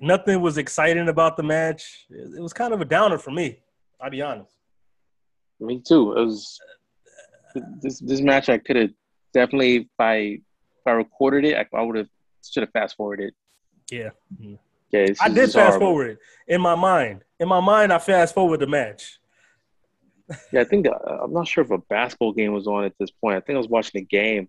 nothing 0.00 0.40
was 0.40 0.58
exciting 0.58 1.08
about 1.08 1.36
the 1.36 1.42
match. 1.42 2.06
It 2.10 2.40
was 2.40 2.52
kind 2.52 2.72
of 2.72 2.80
a 2.80 2.84
downer 2.84 3.18
for 3.18 3.30
me. 3.30 3.60
I'll 4.00 4.10
be 4.10 4.22
honest. 4.22 4.52
Me 5.60 5.80
too. 5.80 6.12
It 6.12 6.24
was 6.24 6.58
this 7.80 8.00
this 8.00 8.20
match. 8.20 8.48
I 8.48 8.58
could 8.58 8.76
have 8.76 8.90
definitely 9.32 9.76
if 9.76 9.86
I 9.98 10.16
if 10.16 10.86
I 10.86 10.92
recorded 10.92 11.44
it, 11.44 11.56
I, 11.56 11.76
I 11.76 11.82
would 11.82 11.96
have 11.96 12.08
should 12.42 12.62
have 12.62 12.72
fast 12.72 12.96
forwarded 12.96 13.32
Yeah. 13.90 14.10
Yeah, 14.90 15.00
it's, 15.00 15.20
I 15.20 15.28
did 15.28 15.50
fast 15.50 15.78
forward 15.78 16.18
in 16.46 16.60
my 16.60 16.74
mind. 16.74 17.22
In 17.40 17.48
my 17.48 17.60
mind, 17.60 17.92
I 17.92 17.98
fast 17.98 18.34
forward 18.34 18.60
the 18.60 18.66
match. 18.66 19.18
Yeah, 20.52 20.62
I 20.62 20.64
think 20.64 20.86
uh, 20.86 20.92
I'm 21.22 21.32
not 21.32 21.46
sure 21.46 21.62
if 21.64 21.70
a 21.70 21.78
basketball 21.78 22.32
game 22.32 22.52
was 22.52 22.66
on 22.66 22.84
at 22.84 22.94
this 22.98 23.10
point. 23.10 23.36
I 23.36 23.40
think 23.40 23.56
I 23.56 23.58
was 23.58 23.68
watching 23.68 24.00
a 24.00 24.04
game. 24.04 24.48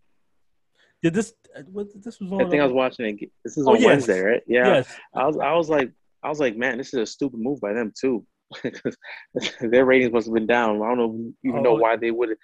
Did 1.03 1.13
this? 1.13 1.33
What 1.71 1.87
this 2.03 2.19
was 2.19 2.31
on? 2.31 2.41
I 2.45 2.49
think 2.49 2.61
I 2.61 2.65
was 2.65 2.73
watching 2.73 3.05
a. 3.05 3.13
g- 3.13 3.31
This 3.43 3.57
is 3.57 3.67
Oh, 3.67 3.71
on 3.71 3.81
yes. 3.81 3.85
Wednesday, 3.85 4.19
right? 4.21 4.41
Yeah. 4.47 4.67
Yes. 4.75 4.95
I 5.13 5.25
was. 5.27 5.37
I 5.37 5.53
was 5.53 5.69
like. 5.69 5.91
I 6.23 6.29
was 6.29 6.39
like, 6.39 6.55
man, 6.57 6.77
this 6.79 6.87
is 6.93 6.99
a 6.99 7.05
stupid 7.05 7.39
move 7.39 7.59
by 7.61 7.73
them 7.73 7.91
too. 7.99 8.25
Their 9.61 9.85
ratings 9.85 10.11
must 10.13 10.27
have 10.27 10.33
been 10.33 10.47
down. 10.47 10.81
I 10.81 10.87
don't 10.87 10.97
know, 10.97 11.33
even 11.43 11.61
know 11.63 11.71
Oh. 11.71 11.79
why 11.79 11.95
they 11.97 12.11
would 12.11 12.35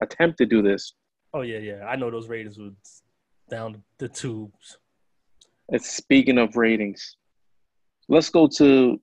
attempt 0.00 0.38
to 0.38 0.46
do 0.46 0.62
this. 0.62 0.94
Oh 1.34 1.42
yeah, 1.42 1.58
yeah. 1.58 1.84
I 1.86 1.96
know 1.96 2.10
those 2.10 2.28
ratings 2.28 2.58
were 2.58 2.70
down 3.50 3.82
the 3.98 4.08
tubes. 4.08 4.78
And 5.68 5.82
speaking 5.82 6.38
of 6.38 6.56
ratings, 6.56 7.16
let's 8.08 8.30
go 8.30 8.46
to 8.56 9.00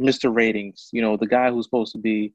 Mr. 0.00 0.34
Ratings. 0.34 0.88
You 0.92 1.02
know, 1.02 1.16
the 1.16 1.26
guy 1.26 1.50
who's 1.50 1.66
supposed 1.66 1.92
to 1.92 1.98
be 1.98 2.32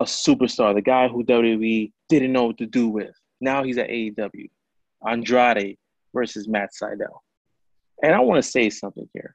a 0.00 0.04
superstar, 0.04 0.74
the 0.74 0.82
guy 0.82 1.08
who 1.08 1.24
WWE 1.24 1.92
didn't 2.08 2.32
know 2.32 2.44
what 2.44 2.58
to 2.58 2.66
do 2.66 2.88
with. 2.88 3.14
Now 3.40 3.62
he's 3.62 3.78
at 3.78 3.88
AEW. 3.88 4.48
Andrade 5.06 5.76
versus 6.14 6.48
Matt 6.48 6.70
Sydal. 6.80 7.20
And 8.02 8.14
I 8.14 8.20
want 8.20 8.42
to 8.42 8.50
say 8.50 8.70
something 8.70 9.08
here 9.12 9.34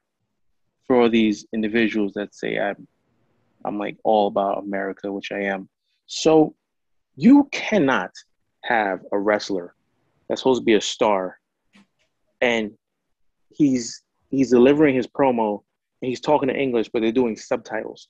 for 0.86 1.08
these 1.08 1.46
individuals 1.52 2.12
that 2.14 2.34
say 2.34 2.58
I'm, 2.58 2.86
I'm 3.64 3.78
like 3.78 3.96
all 4.04 4.26
about 4.28 4.62
America, 4.62 5.10
which 5.10 5.32
I 5.32 5.42
am. 5.42 5.68
So 6.06 6.54
you 7.16 7.48
cannot 7.52 8.10
have 8.64 9.00
a 9.12 9.18
wrestler 9.18 9.74
that's 10.28 10.40
supposed 10.40 10.60
to 10.60 10.64
be 10.64 10.74
a 10.74 10.80
star 10.80 11.38
and 12.40 12.72
he's 13.50 14.02
he's 14.30 14.50
delivering 14.50 14.94
his 14.94 15.06
promo 15.06 15.62
and 16.00 16.08
he's 16.08 16.20
talking 16.20 16.50
in 16.50 16.56
English, 16.56 16.88
but 16.92 17.02
they're 17.02 17.12
doing 17.12 17.36
subtitles. 17.36 18.08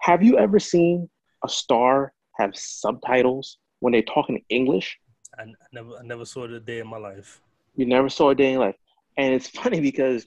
Have 0.00 0.22
you 0.22 0.38
ever 0.38 0.58
seen 0.58 1.08
a 1.44 1.48
star 1.48 2.12
have 2.38 2.56
subtitles 2.56 3.58
when 3.80 3.92
they 3.92 4.02
talk 4.02 4.28
in 4.28 4.40
English? 4.48 4.98
I, 5.38 5.42
I 5.42 5.46
never, 5.72 5.96
I 5.96 6.02
never 6.02 6.24
saw 6.24 6.44
it 6.44 6.50
a 6.52 6.60
day 6.60 6.80
in 6.80 6.86
my 6.86 6.98
life. 6.98 7.40
You 7.76 7.86
never 7.86 8.08
saw 8.08 8.30
a 8.30 8.34
day 8.34 8.46
in 8.46 8.52
your 8.52 8.66
life. 8.66 8.76
And 9.16 9.34
it's 9.34 9.48
funny 9.60 9.80
because 9.80 10.26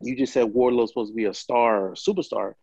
you 0.00 0.16
just 0.16 0.32
said 0.32 0.44
Wardlow's 0.44 0.90
supposed 0.90 1.12
to 1.12 1.16
be 1.16 1.24
a 1.24 1.34
star 1.34 1.80
or 1.80 1.92
a 1.92 1.96
superstar. 1.96 2.54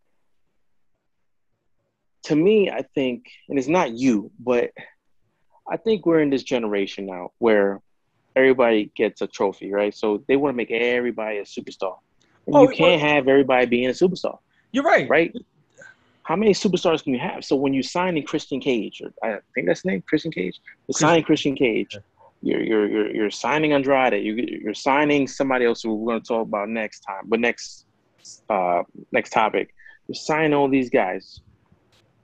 To 2.26 2.36
me, 2.36 2.70
I 2.70 2.84
think, 2.94 3.26
and 3.50 3.58
it's 3.58 3.68
not 3.68 3.92
you, 3.92 4.32
but 4.40 4.70
I 5.70 5.78
think 5.78 6.06
we're 6.06 6.22
in 6.22 6.30
this 6.30 6.44
generation 6.44 7.08
now 7.08 7.32
where 7.40 7.82
everybody 8.36 8.92
gets 8.96 9.22
a 9.22 9.28
trophy, 9.28 9.72
right? 9.72 9.94
So 9.94 10.24
they 10.28 10.36
want 10.36 10.54
to 10.54 10.58
make 10.58 10.72
everybody 10.72 11.40
a 11.40 11.44
superstar. 11.44 11.98
And 12.48 12.56
Oh, 12.56 12.70
you 12.70 12.76
can't 12.76 13.02
have 13.02 13.28
everybody 13.28 13.66
being 13.66 13.88
a 13.88 13.94
superstar, 13.94 14.38
You're 14.72 14.84
right. 14.84 15.10
right? 15.10 15.34
How 16.24 16.36
many 16.36 16.54
superstars 16.54 17.04
can 17.04 17.14
you 17.14 17.20
have? 17.20 17.44
So 17.44 17.56
when 17.56 17.74
you 17.74 17.84
sign 17.84 18.18
in 18.18 18.24
Christian 18.24 18.60
Cage, 18.60 19.02
or 19.02 19.12
I 19.24 19.40
think 19.54 19.68
that's 19.68 19.82
the 19.82 19.90
name, 19.90 20.04
Christian 20.08 20.32
Cage, 20.32 20.60
you 20.88 20.94
sign 20.94 21.24
Christian 21.24 21.56
Cage, 21.56 21.98
you're 22.42 22.62
you're 22.62 22.88
you're, 22.88 23.16
you're 23.16 23.32
signing 23.32 23.74
Andrade, 23.74 24.24
you, 24.24 24.34
you're 24.36 24.74
signing 24.74 25.28
somebody 25.28 25.66
else 25.66 25.82
who 25.82 25.96
we're 25.96 26.14
going 26.14 26.22
to 26.22 26.28
talk 26.28 26.48
about 26.48 26.70
next 26.70 27.02
time, 27.02 27.24
but 27.26 27.40
next 27.40 27.86
uh, 28.50 28.84
next 29.12 29.32
topic, 29.32 29.74
you're 30.08 30.16
signing 30.16 30.54
all 30.54 30.70
these 30.70 30.90
guys. 30.90 31.42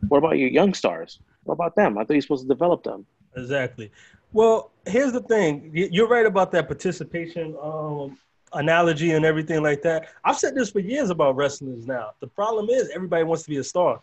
What 0.07 0.19
about 0.19 0.37
your 0.37 0.49
young 0.49 0.73
stars? 0.73 1.19
What 1.43 1.55
about 1.55 1.75
them? 1.75 1.97
I 1.97 2.03
thought 2.03 2.13
you're 2.13 2.21
supposed 2.21 2.43
to 2.43 2.47
develop 2.47 2.83
them. 2.83 3.05
Exactly. 3.35 3.91
Well, 4.33 4.71
here's 4.85 5.13
the 5.13 5.21
thing. 5.21 5.71
You're 5.73 6.07
right 6.07 6.25
about 6.25 6.51
that 6.51 6.67
participation 6.67 7.55
um, 7.61 8.17
analogy 8.57 9.11
and 9.11 9.25
everything 9.25 9.63
like 9.63 9.81
that. 9.83 10.09
I've 10.23 10.37
said 10.37 10.55
this 10.55 10.69
for 10.69 10.79
years 10.79 11.09
about 11.09 11.35
wrestlers 11.35 11.87
now. 11.87 12.11
The 12.19 12.27
problem 12.27 12.69
is 12.69 12.89
everybody 12.93 13.23
wants 13.23 13.43
to 13.43 13.49
be 13.49 13.57
a 13.57 13.63
star. 13.63 14.01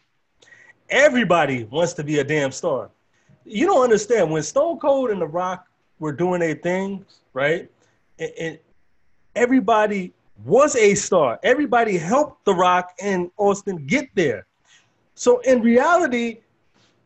Everybody 0.90 1.64
wants 1.64 1.92
to 1.94 2.04
be 2.04 2.18
a 2.18 2.24
damn 2.24 2.52
star. 2.52 2.90
You 3.44 3.66
don't 3.66 3.82
understand. 3.82 4.30
When 4.30 4.42
Stone 4.42 4.78
Cold 4.78 5.10
and 5.10 5.20
The 5.20 5.26
Rock 5.26 5.66
were 5.98 6.12
doing 6.12 6.40
their 6.40 6.54
things, 6.54 7.20
right? 7.32 7.70
And, 8.18 8.32
and 8.38 8.58
everybody 9.34 10.12
was 10.44 10.76
a 10.76 10.94
star. 10.94 11.38
Everybody 11.42 11.98
helped 11.98 12.44
The 12.44 12.54
Rock 12.54 12.94
and 13.02 13.30
Austin 13.36 13.86
get 13.86 14.08
there. 14.14 14.46
So 15.14 15.40
in 15.40 15.62
reality, 15.62 16.40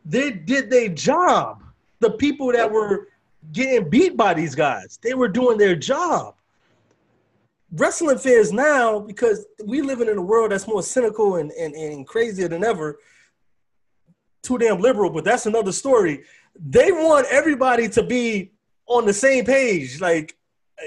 they 0.05 0.31
did 0.31 0.71
their 0.71 0.88
job 0.88 1.62
the 2.00 2.11
people 2.11 2.52
that 2.52 2.71
were 2.71 3.09
getting 3.52 3.88
beat 3.88 4.17
by 4.17 4.35
these 4.35 4.55
guys. 4.55 4.99
They 5.02 5.14
were 5.14 5.28
doing 5.28 5.59
their 5.59 5.75
job. 5.75 6.35
Wrestling 7.73 8.19
fans 8.19 8.53
now, 8.53 8.99
because 8.99 9.47
we 9.65 9.83
living 9.83 10.09
in 10.09 10.17
a 10.17 10.23
world 10.23 10.53
that's 10.53 10.67
more 10.67 10.83
cynical 10.83 11.37
and, 11.37 11.51
and, 11.53 11.75
and 11.75 12.07
crazier 12.07 12.49
than 12.49 12.65
ever, 12.65 12.99
too 14.43 14.59
damn 14.59 14.81
liberal, 14.81 15.11
but 15.11 15.25
that's 15.25 15.47
another 15.47 15.73
story. 15.73 16.25
They 16.59 16.91
want 16.93 17.27
everybody 17.31 17.89
to 17.91 18.03
be 18.03 18.53
on 18.87 19.05
the 19.05 19.13
same 19.13 19.45
page. 19.45 20.01
Like 20.01 20.35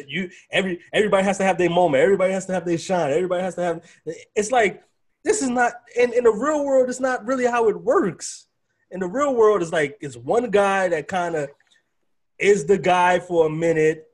you 0.08 0.30
every 0.52 0.80
everybody 0.92 1.24
has 1.24 1.38
to 1.38 1.44
have 1.44 1.58
their 1.58 1.70
moment, 1.70 2.04
everybody 2.04 2.34
has 2.34 2.46
to 2.48 2.54
have 2.54 2.66
their 2.66 2.78
shine, 2.78 3.12
everybody 3.12 3.44
has 3.44 3.56
to 3.56 3.62
have 3.62 3.92
it's 4.36 4.52
like 4.52 4.84
this 5.24 5.42
is 5.42 5.50
not 5.50 5.74
in, 5.96 6.12
in 6.14 6.24
the 6.24 6.32
real 6.32 6.66
world, 6.66 6.90
it's 6.90 7.00
not 7.00 7.26
really 7.26 7.46
how 7.46 7.70
it 7.70 7.80
works 7.80 8.48
in 8.92 9.00
the 9.00 9.08
real 9.08 9.34
world 9.34 9.62
it's 9.62 9.72
like 9.72 9.98
it's 10.02 10.18
one 10.18 10.50
guy 10.52 10.88
that 10.90 11.08
kind 11.08 11.36
of 11.36 11.50
is 12.38 12.66
the 12.66 12.78
guy 12.78 13.20
for 13.20 13.48
a 13.48 13.50
minute 13.50 14.11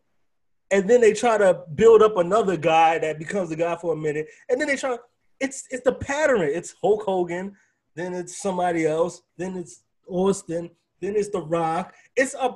and 0.72 0.90
then 0.90 1.02
they 1.02 1.14
try 1.14 1.38
to 1.38 1.62
build 1.76 2.02
up 2.02 2.18
another 2.18 2.58
guy 2.58 2.98
that 3.00 3.20
becomes 3.20 3.50
the 3.50 3.56
guy 3.56 3.76
for 3.76 3.94
a 3.94 3.96
minute 3.96 4.28
and 4.50 4.60
then 4.60 4.68
they 4.68 4.76
try 4.76 4.98
it's 5.40 5.66
it's 5.70 5.84
the 5.84 5.94
pattern 5.94 6.42
it's 6.42 6.74
hulk 6.82 7.04
hogan 7.04 7.56
then 7.96 8.14
it's 8.14 8.42
somebody 8.42 8.86
else 8.86 9.22
then 9.38 9.56
it's 9.56 9.84
austin 10.10 10.70
then 11.02 11.16
it's 11.16 11.30
the 11.30 11.42
rock 11.42 11.94
it's 12.16 12.34
a 12.36 12.56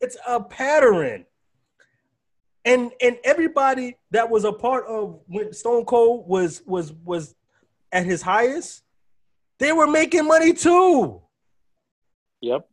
it's 0.00 0.16
a 0.26 0.42
pattern 0.42 1.24
and 2.64 2.92
and 3.02 3.16
everybody 3.24 3.96
that 4.10 4.28
was 4.28 4.44
a 4.44 4.52
part 4.52 4.86
of 4.86 5.20
when 5.26 5.52
stone 5.52 5.84
cold 5.84 6.26
was 6.28 6.62
was 6.66 6.92
was 7.04 7.34
at 7.92 8.06
his 8.06 8.22
highest 8.22 8.82
they 9.58 9.72
were 9.72 9.86
making 9.86 10.26
money 10.26 10.52
too 10.52 11.20
Yep. 12.42 12.68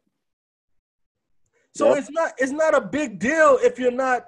So 1.76 1.90
Yep. 1.90 1.98
it's 2.00 2.10
not 2.10 2.34
it's 2.40 2.52
not 2.52 2.74
a 2.74 2.82
big 2.82 3.20
deal 3.20 3.60
if 3.62 3.78
you're 3.80 3.92
not 3.92 4.26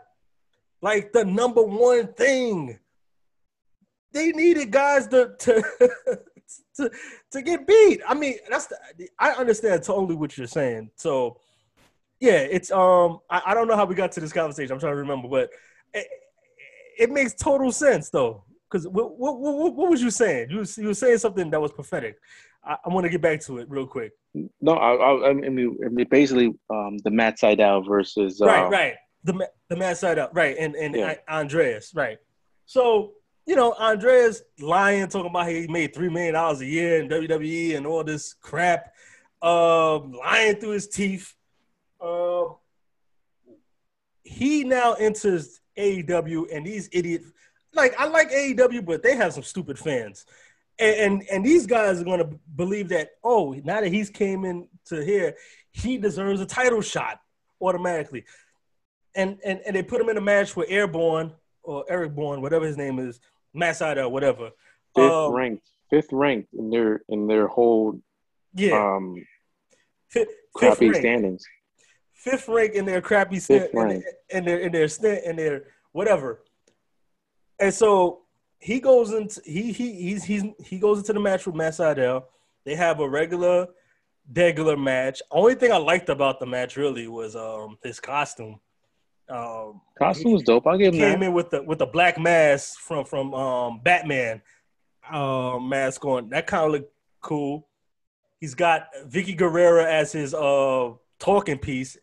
like 0.81 1.13
the 1.13 1.25
number 1.25 1.61
one 1.61 2.13
thing. 2.13 2.79
They 4.13 4.31
needed 4.31 4.71
guys 4.71 5.07
to 5.07 5.33
to 5.39 5.63
to, 6.75 6.91
to 7.31 7.41
get 7.41 7.65
beat. 7.65 8.01
I 8.07 8.13
mean, 8.13 8.35
that's 8.50 8.67
the, 8.67 8.77
I 9.19 9.31
understand 9.31 9.83
totally 9.83 10.15
what 10.15 10.38
you're 10.38 10.47
saying. 10.47 10.91
So 10.95 11.38
yeah, 12.19 12.39
it's 12.39 12.71
um 12.71 13.19
I, 13.29 13.41
I 13.47 13.53
don't 13.53 13.67
know 13.67 13.75
how 13.75 13.85
we 13.85 13.95
got 13.95 14.11
to 14.13 14.19
this 14.19 14.33
conversation. 14.33 14.73
I'm 14.73 14.79
trying 14.79 14.93
to 14.93 14.97
remember, 14.97 15.27
but 15.27 15.50
it, 15.93 16.07
it 17.00 17.11
makes 17.11 17.33
total 17.33 17.71
sense 17.71 18.09
though. 18.09 18.43
Because 18.69 18.88
what, 18.88 19.17
what, 19.17 19.38
what, 19.39 19.75
what 19.75 19.89
was 19.89 20.01
you 20.01 20.09
saying? 20.09 20.50
You 20.50 20.59
was, 20.59 20.77
you 20.77 20.88
were 20.88 20.93
saying 20.93 21.17
something 21.17 21.50
that 21.50 21.59
was 21.59 21.73
prophetic. 21.73 22.15
I, 22.63 22.77
I 22.85 22.89
want 22.89 23.03
to 23.03 23.09
get 23.09 23.21
back 23.21 23.41
to 23.41 23.57
it 23.57 23.69
real 23.69 23.85
quick. 23.85 24.13
No, 24.61 24.73
I, 24.73 24.93
I, 24.93 25.29
I 25.29 25.33
mean, 25.33 25.77
basically, 26.09 26.53
um, 26.69 26.97
the 27.00 27.11
Matt 27.11 27.38
Sydal 27.38 27.85
versus 27.85 28.41
uh, 28.41 28.45
right, 28.45 28.69
right. 28.69 28.93
The 29.23 29.49
the 29.69 29.75
man 29.75 29.95
side 29.95 30.17
up, 30.19 30.31
right, 30.33 30.55
and 30.57 30.75
and 30.75 30.95
Yeah. 30.95 31.15
Andreas, 31.29 31.93
right. 31.93 32.17
So 32.65 33.13
you 33.45 33.55
know, 33.55 33.73
Andreas 33.73 34.41
lying, 34.59 35.07
talking 35.07 35.29
about 35.29 35.47
he 35.47 35.67
made 35.67 35.93
three 35.93 36.09
million 36.09 36.33
dollars 36.33 36.61
a 36.61 36.65
year 36.65 37.01
in 37.01 37.09
WWE 37.09 37.75
and 37.75 37.85
all 37.85 38.03
this 38.03 38.33
crap, 38.33 38.93
um, 39.41 40.13
lying 40.13 40.55
through 40.55 40.71
his 40.71 40.87
teeth. 40.87 41.33
Um, 41.99 42.55
he 44.23 44.63
now 44.63 44.93
enters 44.93 45.59
AEW, 45.77 46.55
and 46.55 46.65
these 46.65 46.89
idiots, 46.91 47.25
like 47.73 47.93
I 47.99 48.07
like 48.07 48.31
AEW, 48.31 48.85
but 48.85 49.03
they 49.03 49.15
have 49.15 49.33
some 49.33 49.43
stupid 49.43 49.77
fans. 49.77 50.25
And, 50.79 50.95
and 50.95 51.23
and 51.31 51.45
these 51.45 51.67
guys 51.67 52.01
are 52.01 52.05
gonna 52.05 52.29
believe 52.55 52.89
that 52.89 53.11
oh 53.23 53.53
now 53.63 53.81
that 53.81 53.91
he's 53.91 54.09
came 54.09 54.45
in 54.45 54.67
to 54.85 55.03
here 55.03 55.35
he 55.71 55.97
deserves 55.97 56.41
a 56.41 56.45
title 56.45 56.81
shot 56.81 57.19
automatically 57.61 58.23
and 59.15 59.38
and 59.44 59.60
and 59.65 59.75
they 59.75 59.84
put 59.84 60.01
him 60.01 60.10
in 60.10 60.18
a 60.18 60.22
match 60.22 60.56
with 60.56 60.70
Airborne 60.70 61.34
or 61.63 61.86
Eric 61.89 62.15
Bourne, 62.15 62.41
whatever 62.41 62.65
his 62.65 62.77
name 62.77 63.00
is, 63.00 63.20
Matt 63.53 63.75
Sydal, 63.75 64.12
whatever. 64.12 64.51
fifth 64.96 65.12
Um, 65.12 65.34
ranked, 65.34 65.68
fifth 65.89 66.12
ranked 66.12 66.53
in 66.53 66.70
their 66.70 67.01
in 67.10 67.27
their 67.27 67.48
whole 67.48 68.00
Yeah, 68.53 68.96
um, 68.96 69.15
fifth, 70.10 70.27
fifth 70.30 70.36
crappy 70.56 70.89
rank, 70.89 71.01
standings. 71.01 71.46
fifth 72.13 72.48
rank 72.48 72.74
in 72.74 72.86
their 72.86 73.01
crappy 73.01 73.39
Fifth 73.39 73.74
rank. 73.74 74.03
their, 74.03 74.38
in 74.39 74.46
their 74.46 74.60
in 74.60 74.72
their 74.72 74.88
stand, 74.88 75.24
in 75.25 75.36
their 75.36 75.65
whatever. 75.91 76.44
And 77.60 77.74
so 77.74 78.22
he 78.60 78.80
goes 78.80 79.12
into 79.13 79.41
he 79.46 79.72
he 79.72 79.94
he's 79.94 80.24
he's 80.24 80.44
he 80.65 80.80
goes 80.80 80.98
into 81.00 81.13
the 81.13 81.20
match 81.20 81.46
with 81.46 81.56
Matt 81.56 81.74
Sydal. 81.74 82.24
They 82.63 82.75
have 82.75 83.00
a 83.00 83.10
regular, 83.10 83.68
regular 84.36 84.77
match. 84.77 85.22
Only 85.32 85.56
thing 85.56 85.72
I 85.72 85.77
liked 85.77 86.10
about 86.10 86.39
the 86.39 86.46
match 86.46 86.77
really 86.77 87.08
was 87.08 87.36
um 87.36 87.77
his 87.84 88.00
costume. 88.00 88.60
Um, 89.31 89.81
Costume 89.97 90.33
was 90.33 90.43
dope. 90.43 90.67
I'll 90.67 90.77
give 90.77 90.93
him 90.93 91.00
came 91.00 91.19
that. 91.21 91.25
in 91.27 91.33
with 91.33 91.50
the 91.51 91.63
with 91.63 91.79
the 91.79 91.85
black 91.85 92.19
mask 92.19 92.79
from 92.79 93.05
from 93.05 93.33
um, 93.33 93.79
Batman 93.81 94.41
uh, 95.09 95.57
mask 95.59 96.03
on. 96.05 96.29
That 96.29 96.47
kind 96.47 96.65
of 96.65 96.71
looked 96.71 96.93
cool. 97.21 97.67
He's 98.39 98.55
got 98.55 98.88
Vickie 99.07 99.38
Guerrero 99.38 99.85
as 99.85 100.11
his 100.11 100.33
uh, 100.33 100.91
talking 101.19 101.59
piece, 101.59 101.97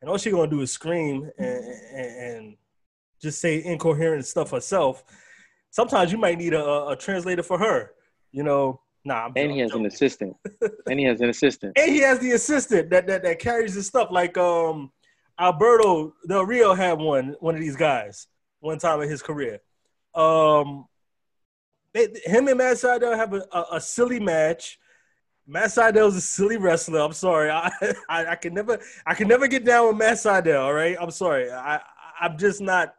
and 0.00 0.08
all 0.08 0.18
she 0.18 0.30
gonna 0.30 0.48
do 0.50 0.60
is 0.60 0.70
scream 0.70 1.28
and, 1.38 1.64
and, 1.92 2.16
and 2.16 2.56
just 3.20 3.40
say 3.40 3.62
incoherent 3.64 4.24
stuff 4.26 4.50
herself. 4.50 5.02
Sometimes 5.70 6.12
you 6.12 6.18
might 6.18 6.38
need 6.38 6.54
a, 6.54 6.88
a 6.88 6.96
translator 6.96 7.42
for 7.42 7.58
her. 7.58 7.92
You 8.32 8.44
know, 8.44 8.80
nah. 9.04 9.26
I'm, 9.26 9.32
And 9.34 9.50
he 9.50 9.60
I'm 9.60 9.70
has 9.70 9.74
an 9.74 9.86
assistant. 9.86 10.36
and 10.88 11.00
he 11.00 11.06
has 11.06 11.20
an 11.20 11.30
assistant. 11.30 11.72
and 11.78 11.90
he 11.90 12.00
has 12.00 12.18
the 12.20 12.32
assistant 12.32 12.90
that 12.90 13.06
that, 13.06 13.22
that 13.22 13.38
carries 13.40 13.74
his 13.74 13.86
stuff. 13.86 14.08
Like 14.10 14.36
um, 14.36 14.92
Alberto 15.40 16.14
Del 16.28 16.44
Rio 16.44 16.74
had 16.74 16.98
one 16.98 17.36
one 17.40 17.54
of 17.54 17.60
these 17.60 17.76
guys 17.76 18.26
one 18.60 18.78
time 18.78 19.00
in 19.00 19.08
his 19.08 19.22
career. 19.22 19.60
Um, 20.14 20.86
they, 21.94 22.08
him 22.24 22.48
and 22.48 22.58
Matt 22.58 22.76
Sydal 22.76 23.16
have 23.16 23.32
a, 23.32 23.46
a, 23.52 23.66
a 23.72 23.80
silly 23.80 24.20
match. 24.20 24.78
Matt 25.46 25.70
Sydal's 25.70 26.14
a 26.16 26.20
silly 26.20 26.58
wrestler. 26.58 27.00
I'm 27.00 27.12
sorry. 27.12 27.50
I, 27.50 27.70
I 28.08 28.26
I 28.26 28.34
can 28.36 28.54
never 28.54 28.78
I 29.06 29.14
can 29.14 29.28
never 29.28 29.48
get 29.48 29.64
down 29.64 29.88
with 29.88 29.96
Matt 29.96 30.18
Sydal. 30.18 30.60
All 30.60 30.74
right. 30.74 30.96
I'm 31.00 31.10
sorry. 31.10 31.50
I, 31.50 31.80
I'm 32.20 32.36
just 32.36 32.60
not. 32.60 32.94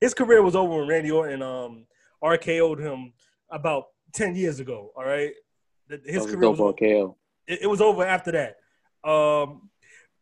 His 0.00 0.14
career 0.14 0.42
was 0.42 0.56
over 0.56 0.78
when 0.78 0.88
Randy 0.88 1.10
Orton 1.10 1.42
um 1.42 1.86
RKO'd 2.22 2.80
him 2.80 3.12
about 3.50 3.86
ten 4.12 4.36
years 4.36 4.60
ago. 4.60 4.92
All 4.96 5.04
right. 5.04 5.32
His 6.06 6.24
career 6.26 6.48
was 6.48 6.60
over 6.60 6.74
it, 7.46 7.62
it 7.62 7.66
was 7.66 7.80
over 7.80 8.04
after 8.04 8.32
that. 8.32 8.56
Um, 9.08 9.68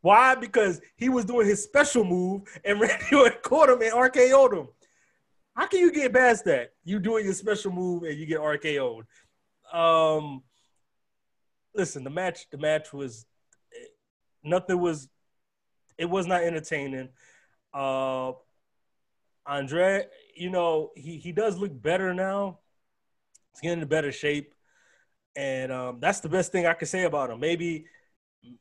why? 0.01 0.35
Because 0.35 0.81
he 0.97 1.09
was 1.09 1.25
doing 1.25 1.47
his 1.47 1.63
special 1.63 2.05
move 2.05 2.43
and 2.65 2.81
Randy 2.81 3.15
Orton 3.15 3.39
caught 3.43 3.69
him 3.69 3.83
and 3.83 3.93
RKO'd 3.93 4.55
him. 4.55 4.69
How 5.55 5.67
can 5.67 5.81
you 5.81 5.93
get 5.93 6.13
past 6.13 6.45
that? 6.47 6.73
You 6.85 6.99
doing 6.99 7.25
your 7.25 7.35
special 7.35 7.73
move 7.73 8.05
and 8.05 8.19
you 8.19 8.27
get 8.27 8.41
RKO'd. 8.41 9.05
Um, 9.73 10.43
listen, 11.75 12.05
the 12.05 12.11
match, 12.11 12.49
the 12.51 12.59
match 12.59 12.93
was 12.93 13.27
nothing 14.43 14.81
was. 14.81 15.09
It 15.99 16.09
was 16.09 16.27
not 16.27 16.43
entertaining. 16.43 17.11
Uh, 17.75 18.33
Andre, 19.47 20.07
you 20.35 20.49
know 20.51 20.91
he 20.97 21.19
he 21.19 21.33
does 21.33 21.59
look 21.59 21.81
better 21.81 22.15
now. 22.15 22.59
He's 23.53 23.61
getting 23.61 23.83
in 23.83 23.89
better 23.89 24.13
shape 24.13 24.55
and 25.37 25.73
um, 25.73 25.99
that's 26.01 26.21
the 26.21 26.29
best 26.29 26.53
thing 26.53 26.67
I 26.67 26.75
can 26.75 26.89
say 26.89 27.05
about 27.05 27.31
him. 27.31 27.41
Maybe, 27.41 27.87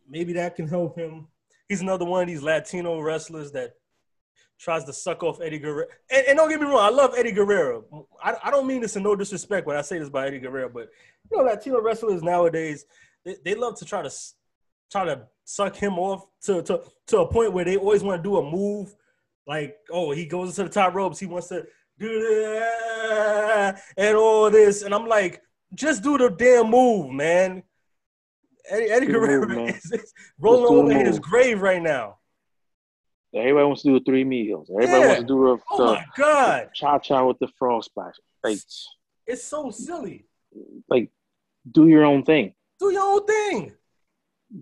maybe 0.07 0.33
that 0.33 0.55
can 0.55 0.67
help 0.67 0.97
him. 0.97 1.27
He's 1.67 1.81
another 1.81 2.05
one 2.05 2.23
of 2.23 2.27
these 2.27 2.41
Latino 2.41 2.99
wrestlers 2.99 3.51
that 3.51 3.73
tries 4.59 4.83
to 4.83 4.93
suck 4.93 5.23
off 5.23 5.39
Eddie 5.41 5.59
Guerrero. 5.59 5.87
And, 6.11 6.27
and 6.27 6.37
don't 6.37 6.49
get 6.49 6.59
me 6.59 6.67
wrong, 6.67 6.79
I 6.79 6.89
love 6.89 7.13
Eddie 7.17 7.31
Guerrero. 7.31 8.07
I, 8.21 8.35
I 8.43 8.51
don't 8.51 8.67
mean 8.67 8.81
this 8.81 8.95
in 8.95 9.03
no 9.03 9.15
disrespect 9.15 9.67
when 9.67 9.77
I 9.77 9.81
say 9.81 9.99
this 9.99 10.09
about 10.09 10.27
Eddie 10.27 10.39
Guerrero, 10.39 10.69
but 10.69 10.89
you 11.31 11.37
know, 11.37 11.43
Latino 11.43 11.81
wrestlers 11.81 12.23
nowadays 12.23 12.85
they, 13.25 13.35
they 13.43 13.55
love 13.55 13.77
to 13.79 13.85
try 13.85 14.01
to 14.01 14.11
try 14.91 15.05
to 15.05 15.27
suck 15.45 15.75
him 15.75 15.97
off 15.99 16.25
to 16.43 16.61
to 16.63 16.81
to 17.07 17.19
a 17.19 17.31
point 17.31 17.53
where 17.53 17.65
they 17.65 17.77
always 17.77 18.03
want 18.03 18.21
to 18.21 18.29
do 18.29 18.37
a 18.37 18.51
move 18.51 18.95
like, 19.47 19.77
oh, 19.91 20.11
he 20.11 20.25
goes 20.25 20.55
to 20.55 20.63
the 20.63 20.69
top 20.69 20.93
ropes, 20.93 21.19
he 21.19 21.25
wants 21.25 21.47
to 21.47 21.65
do 21.97 22.63
and 23.97 24.15
all 24.15 24.49
this, 24.49 24.83
and 24.83 24.93
I'm 24.93 25.07
like 25.07 25.41
just 25.73 26.03
do 26.03 26.17
the 26.17 26.29
damn 26.29 26.69
move, 26.69 27.11
man. 27.11 27.63
Eddie, 28.67 28.89
Eddie 28.89 29.05
Guerrero 29.07 29.65
is, 29.67 29.91
is 29.91 30.13
rolling 30.39 30.63
the 30.63 30.81
over 30.95 30.99
in 30.99 31.05
his 31.05 31.19
grave 31.19 31.61
right 31.61 31.81
now. 31.81 32.17
Everybody 33.33 33.65
wants 33.65 33.83
to 33.83 33.99
do 33.99 34.03
three 34.03 34.23
meals. 34.23 34.69
Everybody 34.73 35.01
Yeah. 35.01 35.07
wants 35.07 35.21
to 35.21 35.27
do 35.27 35.35
the, 35.45 35.57
Oh 35.69 35.85
my 35.93 36.05
god, 36.17 36.69
cha 36.73 36.97
cha 36.99 37.25
with 37.25 37.37
the 37.39 37.47
frog 37.59 37.83
splash. 37.83 38.15
Like, 38.43 38.57
it's 39.27 39.43
so 39.43 39.69
silly. 39.69 40.25
like, 40.89 41.11
do 41.71 41.87
your 41.87 42.05
own 42.05 42.23
thing. 42.23 42.53
Do 42.79 42.91
your 42.91 43.03
own 43.03 43.25
thing. 43.25 43.73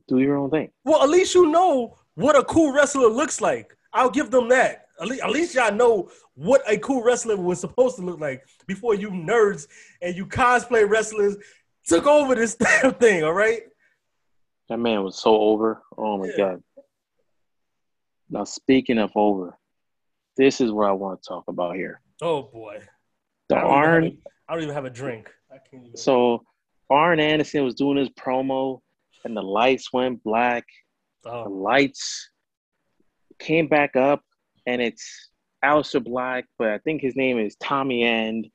Do 0.08 0.20
your 0.20 0.36
own 0.38 0.50
thing. 0.50 0.72
Well, 0.84 1.02
at 1.02 1.10
least 1.10 1.34
you 1.34 1.48
know 1.48 1.98
what 2.16 2.36
a 2.38 2.44
cool 2.44 2.74
wrestler 2.74 3.08
looks 3.08 3.40
like. 3.40 3.76
I'll 3.94 4.10
give 4.10 4.32
them 4.32 4.50
that. 4.50 4.88
At 5.00 5.08
least, 5.08 5.24
at 5.24 5.30
least 5.30 5.56
y'all 5.56 5.72
know 5.74 6.10
what 6.34 6.62
a 6.68 6.78
cool 6.80 7.04
wrestler 7.04 7.38
was 7.38 7.60
supposed 7.62 7.96
to 7.98 8.02
look 8.02 8.20
like 8.20 8.44
before 8.66 8.96
you 8.96 9.10
nerds 9.12 9.68
and 10.02 10.16
you 10.16 10.26
cosplay 10.26 10.90
wrestlers 10.90 11.38
took 11.86 12.06
over 12.06 12.36
this 12.36 12.56
damn 12.82 12.94
thing. 12.96 13.24
All 13.24 13.32
right. 13.34 13.62
That 14.70 14.80
man 14.80 15.04
was 15.04 15.18
so 15.22 15.36
over. 15.36 15.82
Oh 15.98 16.18
my 16.18 16.28
Yeah. 16.28 16.38
god. 16.38 16.64
Now 18.30 18.44
speaking 18.44 18.98
of 18.98 19.12
over, 19.16 19.58
this 20.36 20.60
is 20.60 20.72
what 20.72 20.88
I 20.88 20.92
want 20.92 21.22
to 21.24 21.28
talk 21.28 21.46
about 21.48 21.76
here. 21.76 22.02
Oh 22.22 22.44
boy. 22.44 22.82
The 23.50 23.56
I 23.58 23.62
don't 23.62 23.70
even 23.72 23.78
have 23.84 23.94
Arn. 23.94 24.04
a- 24.06 24.18
I 24.50 24.54
don't 24.54 24.64
even 24.64 24.76
have 24.76 24.86
a 24.86 24.90
drink. 24.90 25.34
I 25.52 25.58
can't 25.58 25.84
even. 25.86 25.98
So 25.98 26.44
Arn 26.90 27.20
Anderson 27.20 27.64
was 27.64 27.76
doing 27.76 27.98
his 27.98 28.10
promo, 28.10 28.82
and 29.26 29.36
the 29.36 29.42
lights 29.42 29.92
went 29.94 30.24
black. 30.24 30.66
Oh. 31.26 31.44
The 31.44 31.50
Oh, 31.50 31.52
lights 31.54 32.30
came 33.40 33.68
back 33.68 33.96
up, 33.96 34.24
and 34.66 34.82
it's 34.82 35.32
Aleister 35.64 36.04
Black, 36.04 36.46
but 36.58 36.70
I 36.70 36.78
think 36.80 37.02
his 37.02 37.16
name 37.16 37.40
is 37.40 37.56
Tommy 37.58 38.04
End. 38.04 38.48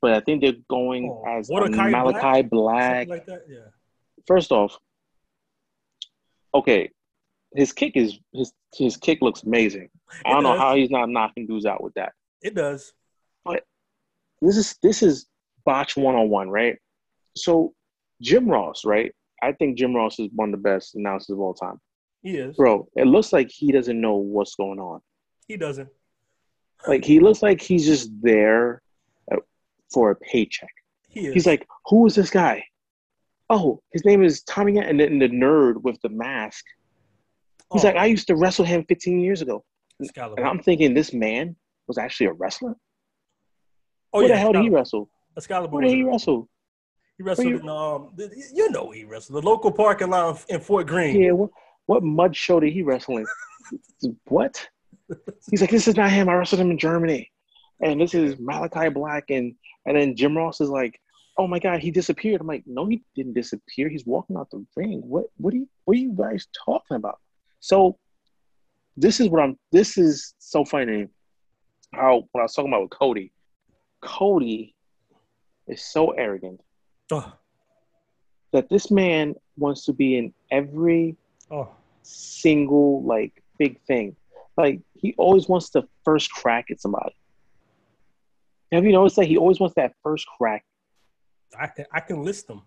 But 0.00 0.12
I 0.14 0.20
think 0.20 0.40
they're 0.42 0.52
going 0.68 1.08
Oh, 1.10 1.24
as 1.38 1.48
Malachi 1.50 2.42
Black. 2.42 3.08
something 3.08 3.08
like 3.08 3.26
that. 3.26 3.42
Yeah. 3.48 3.68
First 4.26 4.52
off, 4.52 4.76
okay, 6.58 6.90
his 7.54 7.72
kick 7.72 7.92
is 7.96 8.18
his 8.32 8.52
his 8.74 8.96
kick 8.96 9.20
looks 9.22 9.42
amazing. 9.42 9.88
I 10.24 10.30
don't 10.30 10.42
know 10.42 10.58
how 10.58 10.76
he's 10.76 10.90
not 10.90 11.08
knocking 11.08 11.46
dudes 11.46 11.66
out 11.66 11.82
with 11.82 11.94
that. 11.94 12.12
It 12.42 12.54
does. 12.54 12.92
But 13.44 13.64
this 14.40 14.56
is 14.56 14.76
this 14.82 15.02
is 15.02 15.26
botch 15.64 15.96
one 15.96 16.14
on 16.14 16.28
one, 16.28 16.50
right? 16.50 16.76
So 17.36 17.74
Jim 18.20 18.48
Ross, 18.48 18.84
right? 18.84 19.12
I 19.42 19.52
think 19.52 19.78
Jim 19.78 19.94
Ross 19.94 20.18
is 20.18 20.28
one 20.34 20.48
of 20.48 20.52
the 20.52 20.62
best 20.62 20.94
announcers 20.94 21.30
of 21.30 21.40
all 21.40 21.54
time. 21.54 21.80
He 22.22 22.36
is. 22.36 22.56
Bro, 22.56 22.88
it 22.96 23.06
looks 23.06 23.32
like 23.32 23.50
he 23.50 23.70
doesn't 23.72 24.00
know 24.00 24.16
what's 24.16 24.56
going 24.56 24.80
on. 24.80 25.00
He 25.46 25.56
doesn't. 25.56 25.88
Like 26.86 27.04
he 27.04 27.20
looks 27.20 27.42
like 27.42 27.60
he's 27.60 27.86
just 27.86 28.10
there 28.20 28.82
uh, 29.32 29.36
for 29.92 30.10
a 30.10 30.16
paycheck. 30.16 30.70
He 31.08 31.26
is. 31.26 31.34
He's 31.34 31.46
like, 31.46 31.66
"Who 31.86 32.06
is 32.06 32.14
this 32.14 32.30
guy?" 32.30 32.64
Oh, 33.50 33.80
his 33.92 34.04
name 34.04 34.22
is 34.22 34.42
Tommy, 34.42 34.78
and 34.78 35.00
then 35.00 35.18
the 35.18 35.28
nerd 35.28 35.82
with 35.82 35.98
the 36.02 36.10
mask. 36.10 36.64
He's 37.72 37.84
Oh, 37.84 37.88
like, 37.88 37.96
"I 37.96 38.06
used 38.06 38.26
to 38.28 38.36
wrestle 38.36 38.64
him 38.64 38.84
15 38.88 39.20
years 39.20 39.40
ago," 39.42 39.64
Excalibur. 40.02 40.40
and 40.40 40.48
I'm 40.48 40.60
thinking 40.62 40.92
this 40.94 41.12
man 41.12 41.56
was 41.86 41.98
actually 41.98 42.26
a 42.26 42.32
wrestler. 42.32 42.74
oh, 44.12 44.18
Where 44.20 44.28
yeah, 44.28 44.34
the 44.34 44.38
hell 44.40 44.52
did 44.52 44.62
he 44.62 44.68
wrestle? 44.70 45.08
Excalibur 45.36 45.72
Where 45.76 45.82
did 45.84 45.94
he 45.94 46.02
wrestle? 46.02 46.48
He 47.16 47.22
wrestled 47.24 47.48
you- 47.48 47.58
in 47.60 47.68
um, 47.68 48.12
you 48.54 48.70
know 48.70 48.90
he 48.90 49.04
wrestled 49.04 49.42
the 49.42 49.46
local 49.46 49.72
parking 49.72 50.10
lot 50.10 50.44
in 50.48 50.60
Fort 50.60 50.86
Greene. 50.86 51.20
Yeah, 51.20 51.32
what, 51.32 51.50
what 51.86 52.02
mud 52.02 52.36
show 52.36 52.60
did 52.60 52.72
he 52.72 52.82
wrestle 52.82 53.18
in? 53.18 53.26
what? 54.28 54.66
He's 55.50 55.62
like, 55.62 55.70
this 55.70 55.88
is 55.88 55.96
not 55.96 56.10
him. 56.10 56.28
I 56.28 56.34
wrestled 56.34 56.60
him 56.60 56.70
in 56.70 56.78
Germany, 56.78 57.30
and 57.80 57.98
this 58.00 58.12
is 58.14 58.38
Malachi 58.38 58.88
Black, 58.90 59.24
and 59.30 59.54
and 59.86 59.96
then 59.96 60.14
Jim 60.16 60.36
Ross 60.36 60.60
is 60.60 60.68
like, 60.68 61.00
oh 61.38 61.46
my 61.46 61.58
god, 61.58 61.80
he 61.80 61.90
disappeared. 61.90 62.40
I'm 62.40 62.46
like, 62.46 62.64
no, 62.66 62.86
he 62.86 63.02
didn't 63.14 63.34
disappear. 63.34 63.88
He's 63.88 64.04
walking 64.04 64.36
out 64.36 64.50
the 64.50 64.64
ring. 64.76 65.00
What 65.04 65.26
what 65.36 65.54
are 65.54 65.56
you 65.56 65.68
what 65.84 65.96
are 65.96 66.00
you 66.00 66.12
guys 66.12 66.46
talking 66.64 66.96
about? 66.96 67.18
So 67.60 67.96
this 68.96 69.20
is 69.20 69.28
what 69.28 69.42
I'm. 69.42 69.56
This 69.72 69.96
is 69.96 70.34
so 70.38 70.64
funny. 70.64 71.08
How 71.94 72.28
when 72.32 72.40
I 72.40 72.42
was 72.42 72.54
talking 72.54 72.70
about 72.70 72.82
with 72.82 72.90
Cody, 72.90 73.32
Cody 74.02 74.74
is 75.68 75.82
so 75.82 76.10
arrogant 76.10 76.60
Oh, 77.10 77.32
that 78.52 78.68
this 78.68 78.90
man 78.90 79.34
wants 79.56 79.84
to 79.86 79.92
be 79.92 80.18
in 80.18 80.34
every 80.50 81.16
oh, 81.50 81.70
single 82.02 83.02
like 83.04 83.42
big 83.58 83.80
thing. 83.82 84.16
Like 84.56 84.80
he 84.94 85.14
always 85.16 85.48
wants 85.48 85.70
the 85.70 85.84
first 86.04 86.30
crack 86.30 86.66
at 86.70 86.80
somebody. 86.80 87.14
Have 88.72 88.84
you 88.84 88.92
noticed 88.92 89.16
that 89.16 89.24
he 89.24 89.38
always 89.38 89.58
wants 89.58 89.76
that 89.76 89.94
first 90.02 90.26
crack? 90.36 90.64
I 91.58 91.66
can 91.68 91.86
I 91.92 92.00
can 92.00 92.22
list 92.22 92.46
them. 92.46 92.62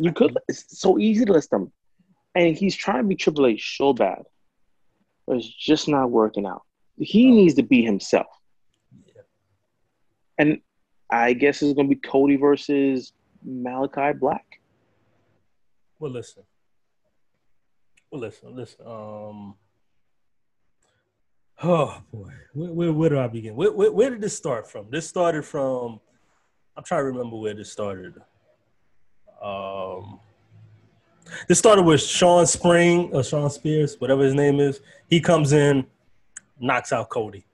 You 0.00 0.12
could 0.12 0.36
it's 0.48 0.78
so 0.78 0.98
easy 0.98 1.24
to 1.24 1.32
list 1.32 1.50
them. 1.50 1.72
And 2.34 2.56
he's 2.56 2.76
trying 2.76 3.02
to 3.02 3.08
be 3.08 3.16
Triple 3.16 3.46
H 3.46 3.76
so 3.76 3.92
bad. 3.92 4.22
But 5.26 5.38
it's 5.38 5.48
just 5.48 5.88
not 5.88 6.10
working 6.10 6.46
out. 6.46 6.62
He 6.98 7.30
needs 7.30 7.54
to 7.54 7.62
be 7.62 7.82
himself. 7.82 8.26
Yeah. 9.06 9.22
And 10.38 10.60
I 11.10 11.32
guess 11.32 11.62
it's 11.62 11.74
gonna 11.74 11.88
be 11.88 11.96
Cody 11.96 12.36
versus 12.36 13.12
Malachi 13.44 14.16
Black. 14.18 14.44
Well, 15.98 16.12
listen. 16.12 16.44
Well, 18.10 18.20
listen, 18.20 18.54
listen. 18.54 18.86
Um. 18.86 19.54
Oh 21.60 22.00
boy, 22.12 22.30
where, 22.52 22.72
where, 22.72 22.92
where 22.92 23.08
do 23.10 23.18
I 23.18 23.26
begin? 23.26 23.56
Where, 23.56 23.72
where, 23.72 23.90
where 23.90 24.10
did 24.10 24.20
this 24.20 24.36
start 24.36 24.70
from? 24.70 24.90
This 24.90 25.08
started 25.08 25.44
from. 25.44 26.00
I'm 26.78 26.84
trying 26.84 27.00
to 27.00 27.04
remember 27.06 27.36
where 27.36 27.54
this 27.54 27.72
started. 27.72 28.14
Um. 29.42 30.20
This 31.48 31.58
started 31.58 31.82
with 31.82 32.00
Sean 32.00 32.46
Spring 32.46 33.10
or 33.12 33.22
Shawn 33.22 33.50
Spears, 33.50 33.96
whatever 34.00 34.22
his 34.22 34.32
name 34.32 34.60
is. 34.60 34.80
He 35.10 35.20
comes 35.20 35.52
in 35.52 35.84
knocks 36.60 36.92
out 36.92 37.08
Cody. 37.08 37.44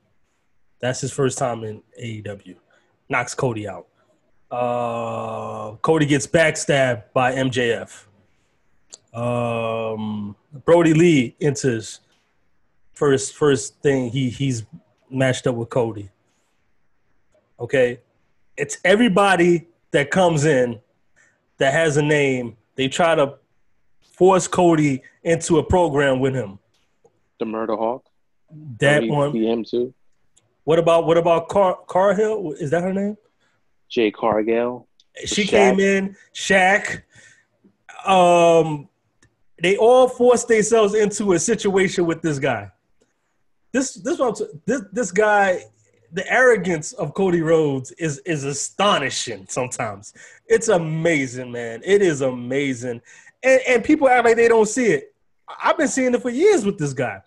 That's 0.78 1.00
his 1.00 1.10
first 1.10 1.38
time 1.38 1.64
in 1.64 1.82
AEW. 2.00 2.56
Knocks 3.08 3.34
Cody 3.34 3.66
out. 3.66 3.86
Uh, 4.50 5.76
Cody 5.76 6.06
gets 6.06 6.26
backstabbed 6.26 7.04
by 7.14 7.32
MJF. 7.32 8.04
Um, 9.12 10.36
Brodie 10.64 10.94
Lee 10.94 11.34
enters 11.40 12.00
first 12.92 13.34
first 13.34 13.80
thing 13.80 14.10
he 14.10 14.28
he's 14.28 14.64
matched 15.10 15.46
up 15.46 15.54
with 15.54 15.70
Cody. 15.70 16.10
Okay, 17.58 18.00
it's 18.56 18.78
everybody 18.84 19.68
that 19.90 20.10
comes 20.10 20.44
in 20.44 20.80
that 21.58 21.72
has 21.72 21.96
a 21.96 22.02
name. 22.02 22.56
They 22.76 22.88
try 22.88 23.14
to 23.14 23.34
force 24.12 24.48
Cody 24.48 25.02
into 25.22 25.58
a 25.58 25.62
program 25.64 26.20
with 26.20 26.34
him. 26.34 26.58
The 27.38 27.46
Murder 27.46 27.76
Hawk. 27.76 28.04
That 28.78 29.00
Cody 29.00 29.10
one. 29.10 29.34
him 29.34 29.64
too. 29.64 29.94
What 30.64 30.78
about 30.78 31.06
what 31.06 31.18
about 31.18 31.48
Car 31.48 31.78
Carhill? 31.86 32.52
Is 32.52 32.70
that 32.70 32.82
her 32.82 32.92
name? 32.92 33.16
Jade 33.88 34.14
Cargill. 34.14 34.88
She 35.24 35.44
Shaq. 35.44 35.50
came 35.50 35.80
in. 35.80 36.16
Shaq. 36.34 37.02
Um, 38.06 38.88
they 39.62 39.76
all 39.76 40.08
forced 40.08 40.48
themselves 40.48 40.94
into 40.94 41.32
a 41.32 41.38
situation 41.38 42.06
with 42.06 42.22
this 42.22 42.38
guy. 42.38 42.70
This 43.72 43.94
this 43.94 44.20
this 44.66 44.82
this 44.92 45.12
guy. 45.12 45.64
The 46.14 46.32
arrogance 46.32 46.92
of 46.92 47.12
Cody 47.12 47.42
Rhodes 47.42 47.90
is 47.92 48.18
is 48.20 48.44
astonishing. 48.44 49.46
Sometimes 49.48 50.14
it's 50.46 50.68
amazing, 50.68 51.52
man. 51.52 51.82
It 51.84 52.00
is 52.02 52.22
amazing, 52.22 53.02
and 53.42 53.60
and 53.68 53.84
people 53.84 54.08
act 54.08 54.24
like 54.24 54.36
they 54.36 54.48
don't 54.48 54.68
see 54.68 54.86
it. 54.86 55.14
I've 55.62 55.76
been 55.76 55.88
seeing 55.88 56.14
it 56.14 56.22
for 56.22 56.30
years 56.30 56.64
with 56.64 56.78
this 56.78 56.92
guy. 56.92 57.20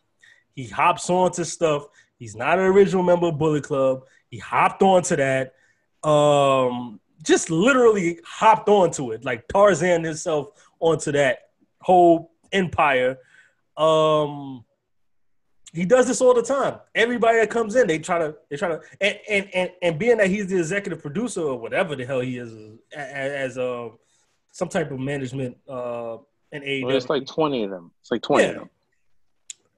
He 0.55 0.67
hops 0.67 1.09
onto 1.09 1.43
stuff. 1.43 1.87
He's 2.17 2.35
not 2.35 2.57
an 2.57 2.65
original 2.65 3.03
member 3.03 3.27
of 3.27 3.37
Bullet 3.37 3.63
Club. 3.63 4.03
He 4.29 4.39
hopped 4.39 4.81
onto 4.81 5.15
that. 5.15 5.53
Um, 6.03 6.99
just 7.23 7.49
literally 7.49 8.19
hopped 8.25 8.69
onto 8.69 9.11
it, 9.11 9.25
like 9.25 9.47
Tarzan 9.47 10.03
himself 10.03 10.49
onto 10.79 11.11
that 11.11 11.49
whole 11.81 12.31
empire. 12.51 13.17
Um, 13.75 14.63
he 15.73 15.85
does 15.85 16.07
this 16.07 16.21
all 16.21 16.33
the 16.33 16.41
time. 16.41 16.79
Everybody 16.95 17.39
that 17.39 17.49
comes 17.49 17.75
in, 17.75 17.87
they 17.87 17.99
try 17.99 18.19
to, 18.19 18.35
they 18.49 18.55
try 18.57 18.69
to, 18.69 18.81
and 19.01 19.19
and 19.29 19.49
and, 19.53 19.71
and 19.81 19.99
being 19.99 20.17
that 20.17 20.27
he's 20.29 20.47
the 20.47 20.57
executive 20.57 21.01
producer 21.01 21.41
or 21.41 21.59
whatever 21.59 21.95
the 21.95 22.05
hell 22.05 22.21
he 22.21 22.37
is, 22.37 22.53
as, 22.95 23.31
as 23.53 23.57
uh, 23.57 23.89
some 24.51 24.69
type 24.69 24.91
of 24.91 24.99
management 24.99 25.57
uh, 25.69 26.17
in 26.51 26.61
AEW 26.63 26.85
Well, 26.85 26.95
it's 26.95 27.09
like 27.09 27.25
twenty 27.25 27.63
of 27.63 27.69
them. 27.71 27.91
It's 28.01 28.11
like 28.11 28.21
twenty 28.21 28.43
Yeah. 28.45 28.49
of 28.51 28.55
them. 28.55 28.69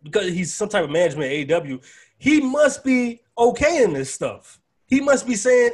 because 0.04 0.28
he's 0.32 0.54
some 0.54 0.70
type 0.70 0.84
of 0.84 0.92
management 0.92 1.32
at 1.52 1.64
AEW, 1.64 1.84
he 2.18 2.40
must 2.40 2.84
be 2.84 3.22
okay 3.38 3.84
in 3.84 3.94
this 3.94 4.14
stuff. 4.14 4.60
He 4.86 5.02
must 5.02 5.26
be 5.28 5.36
saying 5.36 5.72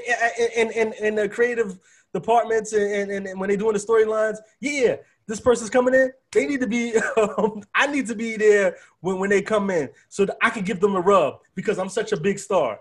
in 0.56 0.72
in, 0.72 0.94
in 0.94 1.16
the 1.16 1.28
creative 1.30 1.78
departments 2.14 2.72
and, 2.74 3.12
and, 3.12 3.28
and 3.28 3.40
when 3.40 3.50
they're 3.50 3.58
doing 3.58 3.74
the 3.74 3.80
storylines, 3.80 4.38
yeah, 4.62 4.96
this 5.28 5.40
person's 5.40 5.70
coming 5.70 5.94
in. 5.94 6.12
They 6.32 6.46
need 6.48 6.62
to 6.62 6.68
be. 6.68 6.94
Um, 7.38 7.64
I 7.74 7.88
need 7.88 8.08
to 8.08 8.16
be 8.16 8.38
there 8.38 8.78
when, 9.02 9.20
when 9.20 9.30
they 9.30 9.42
come 9.42 9.70
in 9.70 9.90
so 10.10 10.26
that 10.26 10.38
I 10.42 10.50
can 10.50 10.64
give 10.64 10.80
them 10.80 10.96
a 10.96 11.02
rub 11.02 11.40
because 11.56 11.80
I'm 11.80 11.90
such 11.90 12.12
a 12.12 12.18
big 12.20 12.38
star. 12.40 12.80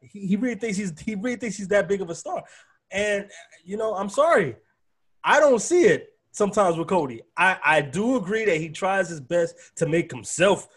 He, 0.00 0.26
he 0.28 0.36
really 0.36 0.54
thinks 0.56 0.76
he's 0.76 0.98
he 1.00 1.14
really 1.14 1.36
thinks 1.36 1.56
he's 1.56 1.68
that 1.68 1.88
big 1.88 2.00
of 2.00 2.10
a 2.10 2.14
star, 2.14 2.42
and 2.90 3.28
you 3.64 3.76
know 3.76 3.94
I'm 3.94 4.08
sorry, 4.08 4.56
I 5.24 5.40
don't 5.40 5.60
see 5.60 5.82
it 5.84 6.08
sometimes 6.32 6.76
with 6.76 6.88
Cody. 6.88 7.22
I, 7.36 7.56
I 7.64 7.80
do 7.80 8.16
agree 8.16 8.44
that 8.44 8.58
he 8.58 8.68
tries 8.70 9.08
his 9.08 9.20
best 9.20 9.54
to 9.76 9.86
make 9.86 10.10
himself 10.10 10.68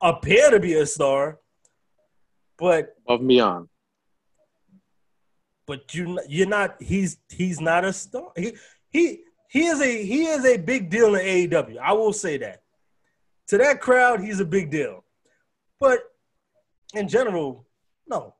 appear 0.00 0.50
to 0.50 0.60
be 0.60 0.74
a 0.74 0.86
star, 0.86 1.38
but 2.56 2.94
Above 3.06 3.20
and 3.20 3.28
beyond. 3.28 3.68
but 5.66 5.94
you 5.94 6.18
you're 6.28 6.48
not 6.48 6.80
he's 6.80 7.18
he's 7.28 7.60
not 7.60 7.84
a 7.84 7.92
star. 7.92 8.30
He 8.36 8.56
he 8.90 9.20
he 9.48 9.66
is 9.66 9.80
a 9.80 10.04
he 10.04 10.26
is 10.26 10.44
a 10.44 10.56
big 10.56 10.90
deal 10.90 11.14
in 11.14 11.20
AEW. 11.24 11.78
I 11.78 11.92
will 11.92 12.12
say 12.12 12.36
that. 12.38 12.62
To 13.48 13.58
that 13.58 13.80
crowd, 13.80 14.20
he's 14.20 14.40
a 14.40 14.44
big 14.44 14.70
deal. 14.70 15.04
But 15.80 16.00
in 16.94 17.08
general, 17.08 17.66
no. 18.06 18.34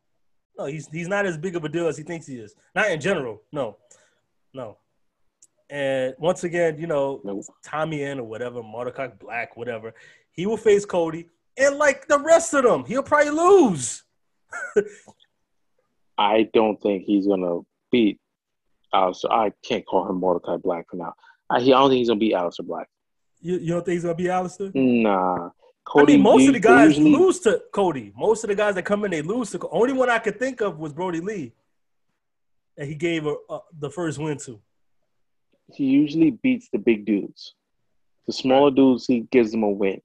No, 0.59 0.67
he's 0.67 0.89
he's 0.89 1.09
not 1.09 1.25
as 1.27 1.39
big 1.39 1.57
of 1.57 1.65
a 1.65 1.69
deal 1.69 1.87
as 1.87 1.97
he 1.97 2.03
thinks 2.05 2.27
he 2.27 2.37
is. 2.37 2.55
Not 2.75 2.91
in 2.91 3.01
general, 3.01 3.43
no. 3.53 3.77
No. 4.53 4.79
And 5.71 6.15
once 6.19 6.45
again, 6.45 6.79
you 6.79 6.87
know, 6.87 7.21
Nope. 7.25 7.45
Tommy 7.63 8.03
in 8.03 8.19
or 8.19 8.25
whatever, 8.25 8.63
Mordecai 8.63 9.09
Black, 9.09 9.57
whatever, 9.57 9.95
he 10.33 10.47
will 10.47 10.57
face 10.57 10.85
Cody. 10.85 11.29
And 11.59 11.77
like 11.77 12.09
the 12.09 12.19
rest 12.19 12.55
of 12.55 12.65
them, 12.65 12.85
he'll 12.87 13.03
probably 13.03 13.31
lose. 13.31 14.03
I 16.19 16.49
don't 16.53 16.81
think 16.81 17.05
he's 17.05 17.27
gonna 17.27 17.61
beat 17.93 18.21
Aleister. 18.95 19.31
I 19.31 19.53
can't 19.63 19.85
call 19.87 20.09
him 20.09 20.17
Mordecai 20.17 20.57
Black 20.57 20.87
for 20.91 20.97
now. 20.97 21.15
I, 21.51 21.61
he, 21.61 21.73
I 21.73 21.79
don't 21.79 21.91
think 21.91 21.99
he's 21.99 22.09
gonna 22.09 22.21
be 22.21 22.31
Aleister 22.33 22.67
Black. 22.67 22.89
You, 23.41 23.59
you 23.59 23.69
don't 23.75 23.85
think 23.85 23.95
he's 23.95 24.03
gonna 24.03 24.15
be 24.15 24.25
Aleister? 24.25 24.75
Nah. 24.75 25.51
Cody, 25.85 26.15
I 26.15 26.17
mean, 26.17 26.23
most 26.23 26.43
you- 26.43 26.49
of 26.49 26.55
the 26.55 26.61
guys 26.61 26.99
usually- 26.99 27.13
lose 27.17 27.41
to 27.41 27.63
Cody. 27.73 28.13
Most 28.17 28.45
of 28.45 28.49
the 28.49 28.55
guys 28.55 28.75
that 28.75 28.83
come 28.85 29.05
in, 29.05 29.11
they 29.11 29.23
lose 29.23 29.51
to. 29.53 29.69
Only 29.71 29.93
one 29.95 30.11
I 30.11 30.19
could 30.19 30.39
think 30.39 30.61
of 30.61 30.79
was 30.79 30.93
Brodie 30.93 31.21
Lee, 31.21 31.53
that 32.77 32.87
he 32.87 32.95
gave 32.95 33.27
a, 33.27 33.37
uh, 33.49 33.61
the 33.79 33.91
first 33.91 34.19
win 34.19 34.37
to. 34.39 34.61
he 35.75 35.85
usually 35.85 36.31
beats 36.31 36.69
the 36.73 36.79
big 36.79 37.05
dudes. 37.05 37.55
The 38.27 38.33
smaller 38.33 38.71
dudes, 38.71 39.07
he 39.07 39.21
gives 39.31 39.51
them 39.53 39.63
a 39.63 39.71
win. 39.71 40.01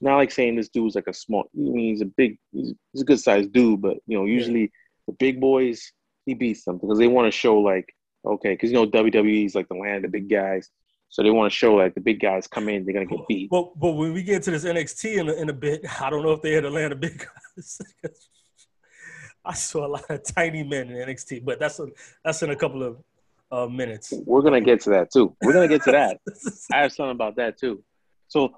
Not 0.00 0.16
like 0.16 0.30
saying 0.30 0.56
this 0.56 0.68
dude's 0.68 0.94
like 0.94 1.06
a 1.08 1.12
small. 1.12 1.44
I 1.54 1.58
mean, 1.58 1.90
he's 1.90 2.00
a 2.00 2.06
big, 2.06 2.38
he's, 2.52 2.72
he's 2.92 3.02
a 3.02 3.04
good 3.04 3.20
sized 3.20 3.52
dude, 3.52 3.82
but 3.82 3.98
you 4.06 4.18
know, 4.18 4.24
usually 4.24 4.72
the 5.06 5.12
big 5.12 5.40
boys, 5.40 5.92
he 6.30 6.34
beats 6.34 6.64
them 6.64 6.78
because 6.78 6.98
they 6.98 7.08
want 7.08 7.26
to 7.26 7.36
show 7.36 7.58
like, 7.58 7.94
okay, 8.24 8.52
because 8.52 8.70
you 8.70 8.76
know 8.76 8.86
WWE 8.86 9.46
is 9.46 9.54
like 9.54 9.68
the 9.68 9.74
land 9.74 10.04
of 10.04 10.12
the 10.12 10.18
big 10.18 10.30
guys, 10.30 10.70
so 11.08 11.22
they 11.22 11.30
want 11.30 11.52
to 11.52 11.56
show 11.56 11.74
like 11.74 11.94
the 11.94 12.00
big 12.00 12.20
guys 12.20 12.46
come 12.46 12.68
in, 12.68 12.84
they're 12.84 12.94
gonna 12.94 13.06
get 13.06 13.26
beat. 13.28 13.50
But 13.50 13.78
but 13.78 13.92
when 13.92 14.12
we 14.12 14.22
get 14.22 14.36
into 14.36 14.52
this 14.52 14.64
NXT 14.64 15.18
in 15.18 15.28
a, 15.28 15.32
in 15.32 15.50
a 15.50 15.52
bit, 15.52 15.84
I 16.00 16.08
don't 16.08 16.22
know 16.22 16.32
if 16.32 16.42
they 16.42 16.52
had 16.52 16.62
to 16.62 16.70
land 16.70 16.92
a 16.92 16.96
big 16.96 17.18
guys. 17.18 17.80
I 19.44 19.54
saw 19.54 19.86
a 19.86 19.88
lot 19.88 20.04
of 20.08 20.22
tiny 20.22 20.62
men 20.62 20.90
in 20.90 21.08
NXT, 21.08 21.44
but 21.44 21.58
that's 21.58 21.80
a, 21.80 21.88
that's 22.24 22.42
in 22.42 22.50
a 22.50 22.56
couple 22.56 22.82
of 22.82 23.02
uh, 23.50 23.66
minutes. 23.66 24.12
We're 24.24 24.42
gonna 24.42 24.60
get 24.60 24.80
to 24.82 24.90
that 24.90 25.10
too. 25.10 25.34
We're 25.42 25.52
gonna 25.52 25.68
get 25.68 25.82
to 25.84 25.92
that. 25.92 26.20
I 26.72 26.82
have 26.82 26.92
something 26.92 27.12
about 27.12 27.36
that 27.36 27.58
too. 27.58 27.82
So 28.28 28.54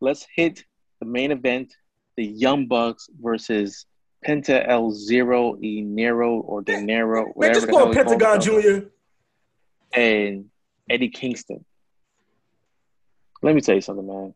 let's 0.00 0.26
hit 0.36 0.64
the 1.00 1.06
main 1.06 1.32
event: 1.32 1.74
the 2.18 2.26
Young 2.26 2.66
Bucks 2.66 3.08
versus 3.18 3.86
Penta 4.26 4.66
L 4.68 4.92
Zero 4.92 5.56
E 5.62 5.80
Nero, 5.82 6.40
or 6.40 6.62
De 6.62 6.80
Nero, 6.80 7.24
Man, 7.24 7.32
whatever 7.34 7.54
just 7.54 7.66
the 7.66 7.72
call 7.72 7.78
hell 7.80 7.88
him 7.88 7.92
he 7.92 8.02
calls 8.02 8.18
Pentagon 8.18 8.40
Junior. 8.40 8.90
and 9.94 10.46
Eddie 10.88 11.08
Kingston. 11.08 11.64
Let 13.42 13.54
me 13.54 13.60
tell 13.60 13.74
you 13.74 13.80
something, 13.80 14.06
man. 14.06 14.34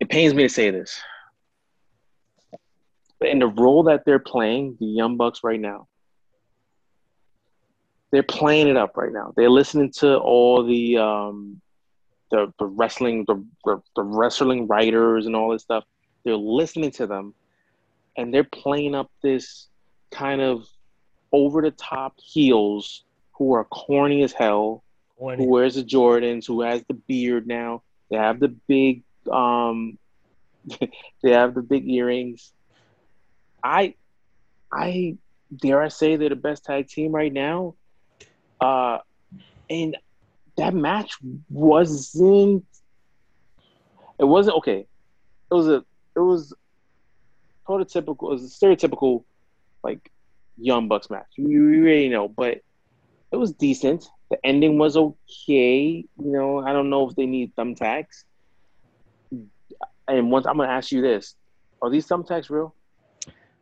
It 0.00 0.08
pains 0.08 0.34
me 0.34 0.42
to 0.44 0.48
say 0.48 0.70
this, 0.70 1.00
but 3.18 3.28
in 3.28 3.38
the 3.38 3.46
role 3.48 3.84
that 3.84 4.04
they're 4.04 4.18
playing, 4.18 4.76
the 4.78 4.86
Young 4.86 5.16
Bucks 5.16 5.40
right 5.42 5.60
now, 5.60 5.88
they're 8.12 8.22
playing 8.22 8.68
it 8.68 8.76
up 8.76 8.96
right 8.96 9.12
now. 9.12 9.32
They're 9.36 9.50
listening 9.50 9.92
to 9.98 10.16
all 10.18 10.64
the 10.64 10.98
um, 10.98 11.60
the 12.30 12.52
the 12.58 12.66
wrestling 12.66 13.24
the 13.26 13.44
the 13.94 14.02
wrestling 14.02 14.66
writers 14.66 15.26
and 15.26 15.34
all 15.34 15.50
this 15.50 15.62
stuff. 15.62 15.84
They're 16.24 16.36
listening 16.36 16.90
to 16.92 17.06
them, 17.06 17.34
and 18.16 18.32
they're 18.32 18.44
playing 18.44 18.94
up 18.94 19.10
this 19.22 19.68
kind 20.10 20.40
of 20.40 20.66
over 21.32 21.62
the 21.62 21.70
top 21.70 22.14
heels 22.18 23.04
who 23.32 23.54
are 23.54 23.64
corny 23.64 24.22
as 24.22 24.32
hell. 24.32 24.82
Who 25.18 25.48
wears 25.48 25.76
the 25.76 25.82
Jordans? 25.82 26.46
Who 26.46 26.60
has 26.60 26.82
the 26.88 26.94
beard 26.94 27.46
now? 27.46 27.82
They 28.10 28.16
have 28.16 28.38
the 28.38 28.48
big 28.48 29.02
um, 29.30 29.98
they 31.22 31.30
have 31.30 31.54
the 31.54 31.62
big 31.62 31.88
earrings. 31.88 32.52
I, 33.62 33.94
I 34.72 35.16
dare 35.54 35.82
I 35.82 35.88
say 35.88 36.16
they're 36.16 36.28
the 36.28 36.36
best 36.36 36.64
tag 36.64 36.88
team 36.88 37.12
right 37.12 37.32
now. 37.32 37.74
Uh, 38.60 38.98
and 39.68 39.96
that 40.56 40.74
match 40.74 41.18
wasn't. 41.50 42.64
It 44.18 44.24
wasn't 44.24 44.56
okay. 44.58 44.86
It 45.50 45.54
was 45.54 45.68
a. 45.68 45.84
It 46.14 46.20
was 46.20 46.54
prototypical. 47.68 48.30
It 48.30 48.34
was 48.34 48.44
a 48.44 48.66
stereotypical, 48.66 49.24
like, 49.82 50.10
young 50.58 50.88
bucks 50.88 51.10
match. 51.10 51.26
You, 51.36 51.48
you 51.68 51.82
already 51.82 52.08
know, 52.08 52.28
but 52.28 52.60
it 53.32 53.36
was 53.36 53.52
decent. 53.52 54.08
The 54.30 54.38
ending 54.44 54.78
was 54.78 54.96
okay. 54.96 56.04
You 56.18 56.32
know, 56.32 56.60
I 56.60 56.72
don't 56.72 56.90
know 56.90 57.08
if 57.08 57.14
they 57.16 57.26
need 57.26 57.54
thumbtacks. 57.54 58.24
And 60.08 60.30
once 60.30 60.46
I'm 60.46 60.56
gonna 60.56 60.70
ask 60.70 60.92
you 60.92 61.02
this: 61.02 61.34
Are 61.82 61.90
these 61.90 62.06
thumbtacks 62.06 62.48
real? 62.50 62.74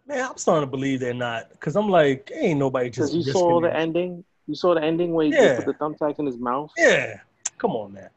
Man, 0.07 0.23
I'm 0.23 0.37
starting 0.37 0.67
to 0.67 0.71
believe 0.71 1.01
they're 1.01 1.14
not 1.14 1.51
because 1.51 1.77
I'm 1.77 1.88
like, 1.88 2.31
ain't 2.35 2.59
nobody 2.59 2.90
just. 2.90 3.12
Because 3.12 3.27
you 3.27 3.33
saw 3.33 3.59
it. 3.59 3.62
the 3.62 3.77
ending. 3.77 4.25
You 4.47 4.55
saw 4.55 4.75
the 4.75 4.83
ending 4.83 5.12
where 5.14 5.27
he 5.27 5.33
Yeah. 5.33 5.57
put 5.57 5.67
the 5.67 5.75
thumbtacks 5.75 6.19
in 6.19 6.27
his 6.27 6.38
mouth. 6.38 6.71
Yeah, 6.77 7.21
come 7.57 7.71
on, 7.73 7.95
man. 7.95 8.11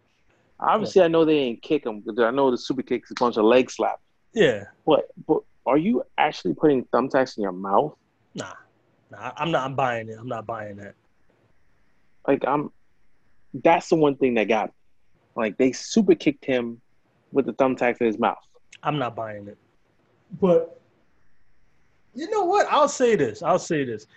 Obviously, 0.59 1.01
I 1.01 1.07
know 1.07 1.23
they 1.23 1.37
ain't 1.37 1.61
kick 1.61 1.85
him 1.85 2.01
because 2.01 2.19
I 2.19 2.31
know 2.31 2.51
the 2.51 2.57
super 2.57 2.81
kick 2.81 3.03
is 3.03 3.11
a 3.11 3.15
bunch 3.19 3.37
of 3.37 3.45
leg 3.45 3.71
slap. 3.71 3.99
Yeah. 4.33 4.65
But 4.85 5.05
but 5.25 5.41
are 5.67 5.77
you 5.77 6.03
actually 6.17 6.53
putting 6.53 6.85
thumbtacks 6.85 7.37
in 7.37 7.43
your 7.43 7.51
mouth? 7.51 7.95
Nah. 8.33 8.53
Nah. 9.11 9.31
I'm 9.37 9.51
not. 9.51 9.65
I'm 9.65 9.75
buying 9.75 10.09
it. 10.09 10.17
I'm 10.19 10.27
not 10.27 10.45
buying 10.45 10.77
that. 10.77 10.95
Like 12.27 12.43
I'm. 12.47 12.71
That's 13.53 13.89
the 13.89 13.95
one 13.95 14.15
thing 14.15 14.33
that 14.35 14.47
got. 14.47 14.67
Me. 14.67 14.73
Like 15.35 15.57
they 15.57 15.71
super 15.71 16.15
kicked 16.15 16.45
him 16.45 16.81
with 17.31 17.45
the 17.45 17.53
thumbtacks 17.53 17.99
in 18.01 18.07
his 18.07 18.17
mouth. 18.17 18.37
I'm 18.83 18.97
not 18.97 19.15
buying 19.15 19.47
it. 19.47 19.57
But 20.39 20.79
you 22.15 22.29
know 22.29 22.45
what? 22.45 22.67
I'll 22.69 22.89
say 22.89 23.15
this. 23.15 23.43
I'll 23.43 23.59
say 23.59 23.83
this. 23.83 24.07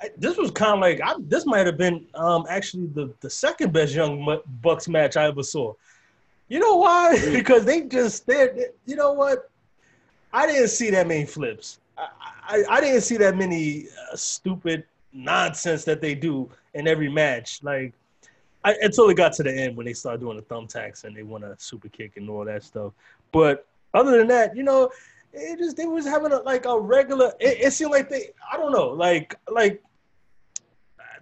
I, 0.00 0.10
this 0.16 0.36
was 0.36 0.50
kind 0.50 0.74
of 0.74 0.80
like 0.80 1.00
I, 1.02 1.14
this 1.20 1.46
might 1.46 1.66
have 1.66 1.76
been 1.76 2.06
um, 2.14 2.44
actually 2.48 2.86
the, 2.86 3.12
the 3.20 3.30
second 3.30 3.72
best 3.72 3.94
Young 3.94 4.40
Bucks 4.62 4.88
match 4.88 5.16
I 5.16 5.26
ever 5.26 5.42
saw. 5.42 5.74
You 6.48 6.58
know 6.58 6.76
why? 6.76 7.18
because 7.32 7.64
they 7.64 7.82
just 7.82 8.26
they 8.26 8.66
you 8.86 8.96
know 8.96 9.12
what? 9.12 9.50
I 10.32 10.46
didn't 10.46 10.68
see 10.68 10.90
that 10.90 11.06
many 11.06 11.26
flips. 11.26 11.80
I, 11.96 12.08
I, 12.48 12.64
I 12.68 12.80
didn't 12.80 13.02
see 13.02 13.16
that 13.18 13.36
many 13.36 13.86
uh, 14.12 14.16
stupid 14.16 14.84
nonsense 15.12 15.84
that 15.84 16.00
they 16.00 16.14
do 16.14 16.48
in 16.74 16.88
every 16.88 17.10
match. 17.10 17.62
Like 17.62 17.92
I, 18.64 18.74
until 18.80 19.08
it 19.10 19.16
got 19.16 19.32
to 19.34 19.42
the 19.42 19.52
end 19.52 19.76
when 19.76 19.86
they 19.86 19.92
started 19.92 20.20
doing 20.20 20.36
the 20.36 20.42
thumbtacks 20.42 21.04
and 21.04 21.16
they 21.16 21.22
want 21.22 21.44
a 21.44 21.54
super 21.58 21.88
kick 21.88 22.16
and 22.16 22.28
all 22.30 22.44
that 22.44 22.62
stuff. 22.62 22.92
But 23.30 23.66
other 23.94 24.16
than 24.18 24.28
that, 24.28 24.56
you 24.56 24.62
know, 24.62 24.90
it 25.32 25.58
just 25.58 25.76
they 25.76 25.86
was 25.86 26.06
having 26.06 26.32
a, 26.32 26.38
like 26.40 26.66
a 26.66 26.78
regular. 26.78 27.32
It, 27.40 27.60
it 27.60 27.72
seemed 27.72 27.90
like 27.90 28.08
they, 28.08 28.30
I 28.50 28.56
don't 28.56 28.72
know, 28.72 28.88
like 28.88 29.34
like 29.50 29.82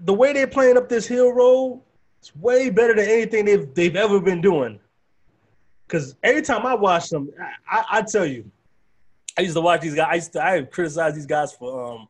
the 0.01 0.15
way 0.15 0.33
they're 0.33 0.47
playing 0.47 0.77
up 0.77 0.89
this 0.89 1.07
hill 1.07 1.33
role, 1.33 1.85
it's 2.21 2.35
way 2.37 2.71
better 2.71 2.95
than 2.95 3.09
anything 3.09 3.45
they've 3.45 3.73
they've 3.75 3.97
ever 3.97 4.21
been 4.21 4.41
doing. 4.41 4.79
Because 5.87 6.17
every 6.23 6.43
time 6.43 6.67
I 6.67 6.75
watch 6.75 7.11
them, 7.11 7.31
I, 7.69 7.79
I, 7.79 7.85
I, 7.99 8.03
tell 8.03 8.25
you, 8.25 8.49
I 9.41 9.43
used 9.43 9.57
to 9.57 9.63
watch 9.63 9.81
these 9.81 9.95
guys. 9.95 10.09
I 10.11 10.15
used 10.17 10.33
to 10.35 10.45
I 10.45 10.63
criticized 10.63 11.17
these 11.17 11.27
guys 11.27 11.53
for 11.55 11.93
um 11.93 12.09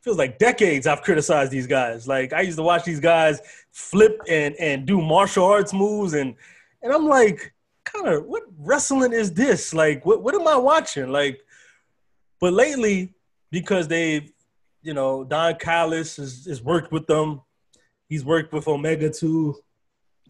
feels 0.00 0.16
like 0.16 0.38
decades 0.38 0.86
I've 0.86 1.02
criticized 1.02 1.52
these 1.52 1.66
guys. 1.66 2.08
Like 2.08 2.32
I 2.32 2.40
used 2.40 2.56
to 2.56 2.62
watch 2.62 2.84
these 2.84 2.98
guys 2.98 3.40
flip 3.72 4.18
and 4.26 4.54
and 4.56 4.86
do 4.86 5.02
martial 5.02 5.44
arts 5.44 5.74
moves 5.74 6.14
and 6.14 6.34
and 6.82 6.92
I'm 6.92 7.06
like 7.06 7.52
kind 7.84 8.08
of 8.08 8.24
what 8.24 8.44
wrestling 8.58 9.12
is 9.12 9.34
this? 9.34 9.74
Like, 9.74 10.06
what 10.06 10.22
what 10.22 10.34
am 10.34 10.48
I 10.48 10.56
watching? 10.56 11.08
Like, 11.08 11.40
but 12.40 12.54
lately, 12.54 13.12
because 13.50 13.86
they've, 13.86 14.32
you 14.82 14.94
know, 14.94 15.24
Don 15.24 15.56
Callis 15.56 16.16
has, 16.16 16.46
has 16.46 16.62
worked 16.62 16.90
with 16.90 17.06
them. 17.06 17.42
He's 18.08 18.24
worked 18.24 18.54
with 18.54 18.66
Omega 18.66 19.10
too. 19.10 19.56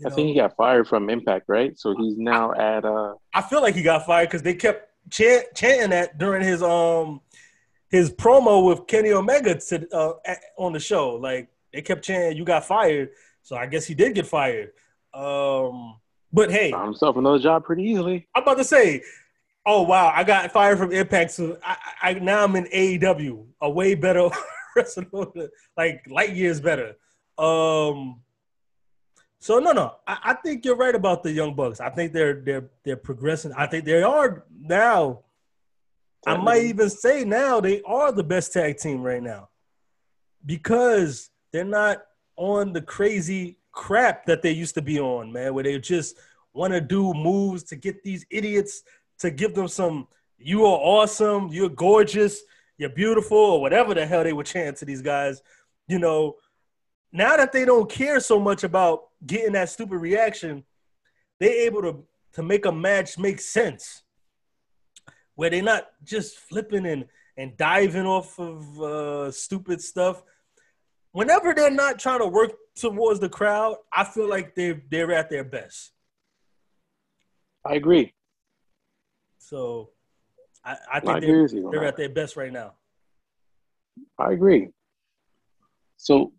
I 0.04 0.08
know. 0.08 0.14
think 0.16 0.28
he 0.28 0.34
got 0.34 0.56
fired 0.56 0.88
from 0.88 1.08
Impact, 1.08 1.44
right? 1.48 1.78
So 1.78 1.94
he's 1.96 2.18
now 2.18 2.52
at. 2.54 2.84
uh 2.84 3.14
I 3.32 3.42
feel 3.42 3.62
like 3.62 3.76
he 3.76 3.82
got 3.82 4.06
fired 4.06 4.28
because 4.28 4.42
they 4.42 4.54
kept 4.54 4.91
chant, 5.10 5.46
chanting 5.54 5.90
that 5.90 6.18
during 6.18 6.42
his 6.42 6.62
um 6.62 7.20
his 7.90 8.10
promo 8.10 8.66
with 8.66 8.86
Kenny 8.86 9.12
Omega 9.12 9.54
to, 9.54 9.86
uh, 9.94 10.14
at, 10.24 10.38
on 10.56 10.72
the 10.72 10.80
show. 10.80 11.14
Like 11.14 11.48
they 11.72 11.82
kept 11.82 12.04
chanting, 12.04 12.36
"You 12.36 12.44
got 12.44 12.64
fired." 12.64 13.10
So 13.42 13.56
I 13.56 13.66
guess 13.66 13.84
he 13.84 13.94
did 13.94 14.14
get 14.14 14.26
fired. 14.26 14.72
Um, 15.12 15.96
but 16.32 16.50
hey, 16.50 16.70
found 16.70 16.86
himself 16.86 17.16
another 17.16 17.38
job 17.38 17.64
pretty 17.64 17.82
easily. 17.82 18.26
I'm 18.34 18.42
about 18.42 18.58
to 18.58 18.64
say, 18.64 19.02
oh 19.66 19.82
wow, 19.82 20.12
I 20.14 20.24
got 20.24 20.50
fired 20.52 20.78
from 20.78 20.92
Impact, 20.92 21.30
so 21.32 21.58
I, 21.64 21.76
I 22.02 22.12
now 22.14 22.44
I'm 22.44 22.56
in 22.56 22.64
AEW, 22.64 23.46
a 23.60 23.70
way 23.70 23.94
better 23.94 24.28
wrestler, 24.76 25.26
like 25.76 26.04
light 26.08 26.34
years 26.34 26.60
better. 26.60 26.94
Um, 27.38 28.20
so 29.42 29.58
no, 29.58 29.72
no, 29.72 29.96
I, 30.06 30.18
I, 30.22 30.34
think 30.34 30.64
you're 30.64 30.76
right 30.76 30.94
about 30.94 31.24
the 31.24 31.32
Young 31.32 31.56
Bucks. 31.56 31.80
I 31.80 31.90
think 31.90 32.12
they're 32.12 32.34
they're 32.34 32.70
they're 32.84 32.96
progressing. 32.96 33.52
I 33.52 33.66
think 33.66 33.84
they 33.84 34.00
are 34.00 34.44
now. 34.56 35.22
I 36.24 36.36
might 36.36 36.62
even 36.62 36.88
say 36.88 37.24
now 37.24 37.60
they 37.60 37.82
are 37.82 38.12
the 38.12 38.22
best 38.22 38.52
tag 38.52 38.76
team 38.76 39.02
right 39.02 39.20
now 39.20 39.48
because 40.46 41.30
they're 41.52 41.64
not 41.64 42.04
on 42.36 42.72
the 42.72 42.82
crazy 42.82 43.58
crap 43.72 44.26
that 44.26 44.42
they 44.42 44.52
used 44.52 44.76
to 44.76 44.82
be 44.82 45.00
on, 45.00 45.32
man, 45.32 45.52
where 45.54 45.64
they 45.64 45.76
just 45.80 46.16
want 46.54 46.72
to 46.72 46.80
do 46.80 47.12
moves 47.12 47.64
to 47.64 47.74
get 47.74 48.04
these 48.04 48.24
idiots 48.30 48.84
to 49.18 49.32
give 49.32 49.56
them 49.56 49.66
some 49.66 50.06
you 50.38 50.66
are 50.66 50.78
awesome, 50.78 51.48
you're 51.48 51.68
gorgeous, 51.68 52.42
you're 52.78 52.90
beautiful, 52.90 53.36
or 53.36 53.60
whatever 53.60 53.92
the 53.92 54.06
hell 54.06 54.22
they 54.22 54.32
were 54.32 54.44
chanting 54.44 54.76
to 54.76 54.84
these 54.84 55.02
guys. 55.02 55.42
You 55.88 55.98
know, 55.98 56.36
now 57.12 57.36
that 57.36 57.52
they 57.52 57.64
don't 57.64 57.90
care 57.90 58.20
so 58.20 58.40
much 58.40 58.64
about 58.64 59.04
getting 59.24 59.52
that 59.52 59.68
stupid 59.68 59.98
reaction, 59.98 60.64
they're 61.38 61.66
able 61.66 61.82
to 61.82 62.04
to 62.34 62.42
make 62.42 62.64
a 62.64 62.72
match 62.72 63.18
make 63.18 63.40
sense. 63.40 64.02
Where 65.34 65.50
they're 65.50 65.62
not 65.62 65.88
just 66.02 66.38
flipping 66.38 66.86
and 66.86 67.04
and 67.36 67.56
diving 67.56 68.06
off 68.06 68.38
of 68.38 68.80
uh, 68.80 69.30
stupid 69.30 69.80
stuff. 69.80 70.22
Whenever 71.12 71.54
they're 71.54 71.70
not 71.70 71.98
trying 71.98 72.20
to 72.20 72.26
work 72.26 72.52
towards 72.74 73.20
the 73.20 73.28
crowd, 73.28 73.76
I 73.92 74.04
feel 74.04 74.28
like 74.28 74.54
they're 74.54 74.82
they're 74.90 75.12
at 75.12 75.28
their 75.28 75.44
best. 75.44 75.92
I 77.64 77.74
agree. 77.74 78.14
So 79.38 79.90
I, 80.64 80.76
I 80.94 81.00
think 81.00 81.16
I 81.16 81.20
they're, 81.20 81.48
they're 81.48 81.84
at 81.84 81.96
their 81.96 82.08
best 82.08 82.36
right 82.36 82.52
now. 82.52 82.74
I 84.18 84.32
agree. 84.32 84.68
So 85.96 86.32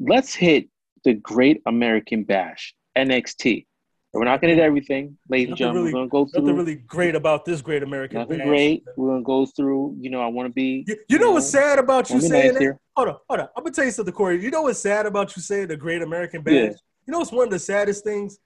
let's 0.00 0.34
hit 0.34 0.68
the 1.04 1.14
Great 1.14 1.62
American 1.66 2.24
Bash, 2.24 2.74
NXT. 2.96 3.66
We're 4.12 4.24
not 4.24 4.40
going 4.40 4.50
to 4.50 4.60
hit 4.60 4.66
everything, 4.66 5.16
ladies 5.28 5.48
and 5.50 5.56
gentlemen. 5.56 5.84
Really, 5.84 5.94
we're 5.94 5.98
going 5.98 6.08
to 6.08 6.10
go 6.10 6.26
through. 6.26 6.42
Nothing 6.42 6.56
really 6.56 6.74
great 6.74 7.14
about 7.14 7.44
this 7.44 7.60
Great 7.60 7.84
American 7.84 8.18
nothing 8.18 8.38
Bash. 8.38 8.48
great. 8.48 8.84
We're 8.96 9.06
going 9.06 9.20
to 9.20 9.24
go 9.24 9.46
through. 9.46 9.96
You 10.00 10.10
know, 10.10 10.20
I 10.20 10.26
want 10.26 10.48
to 10.48 10.52
be. 10.52 10.84
You, 10.88 10.96
you, 11.08 11.18
know, 11.18 11.26
know 11.26 11.32
what's 11.32 11.48
sad 11.48 11.78
about 11.78 12.10
you 12.10 12.20
saying 12.20 12.46
nice 12.46 12.52
that? 12.54 12.60
Here. 12.60 12.78
Hold 12.96 13.08
on, 13.08 13.16
hold 13.28 13.40
on. 13.40 13.48
I'm 13.56 13.62
gonna 13.62 13.72
tell 13.72 13.84
you 13.84 13.92
something, 13.92 14.12
Corey. 14.12 14.42
You 14.42 14.50
know 14.50 14.62
what's 14.62 14.80
sad 14.80 15.06
about 15.06 15.36
you 15.36 15.42
saying 15.42 15.68
the 15.68 15.76
Great 15.76 16.02
American 16.02 16.42
Bash? 16.42 16.54
Yeah. 16.54 16.70
You 17.06 17.12
know 17.12 17.18
what's 17.20 17.30
one 17.30 17.44
of 17.44 17.50
the 17.50 17.58
saddest 17.58 18.02
things 18.02 18.38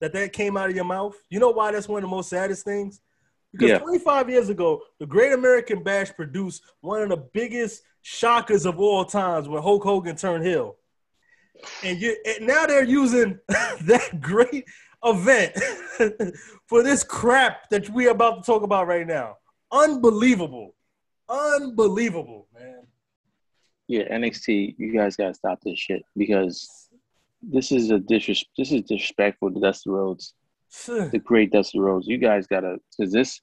that 0.00 0.14
that 0.14 0.32
came 0.32 0.56
out 0.56 0.70
of 0.70 0.74
your 0.74 0.86
mouth? 0.86 1.14
You 1.28 1.38
know 1.38 1.50
why 1.50 1.70
that's 1.70 1.86
one 1.86 2.02
of 2.02 2.08
the 2.08 2.16
most 2.16 2.30
saddest 2.30 2.64
things? 2.64 3.00
Because 3.52 3.68
yeah. 3.68 3.78
25 3.78 4.30
years 4.30 4.48
ago, 4.48 4.80
the 4.98 5.06
Great 5.06 5.32
American 5.32 5.82
Bash 5.82 6.14
produced 6.14 6.62
one 6.80 7.02
of 7.02 7.10
the 7.10 7.18
biggest 7.18 7.82
shockers 8.00 8.64
of 8.64 8.80
all 8.80 9.04
times 9.04 9.48
when 9.48 9.62
Hulk 9.62 9.82
Hogan 9.82 10.16
turned 10.16 10.46
heel. 10.46 10.76
And 11.84 12.00
you 12.00 12.16
and 12.26 12.46
now 12.46 12.66
they're 12.66 12.84
using 12.84 13.38
that 13.48 14.20
great 14.20 14.64
event 15.04 15.56
for 16.66 16.82
this 16.82 17.02
crap 17.02 17.68
that 17.70 17.88
we're 17.90 18.10
about 18.10 18.44
to 18.44 18.46
talk 18.52 18.62
about 18.62 18.86
right 18.86 19.06
now. 19.06 19.36
Unbelievable. 19.72 20.74
Unbelievable, 21.28 22.48
man. 22.54 22.82
Yeah, 23.86 24.02
NXT, 24.16 24.76
you 24.78 24.92
guys 24.92 25.16
gotta 25.16 25.34
stop 25.34 25.60
this 25.64 25.78
shit 25.78 26.02
because 26.16 26.88
this 27.42 27.72
is 27.72 27.90
a 27.90 27.98
disres- 27.98 28.46
this 28.56 28.72
is 28.72 28.82
disrespectful 28.82 29.52
to 29.52 29.60
Dusty 29.60 29.90
Rhodes. 29.90 30.34
the 30.86 31.20
great 31.24 31.50
Dusty 31.50 31.78
Rhodes. 31.78 32.06
You 32.06 32.18
guys 32.18 32.46
gotta 32.46 32.78
because 32.96 33.12
this 33.12 33.40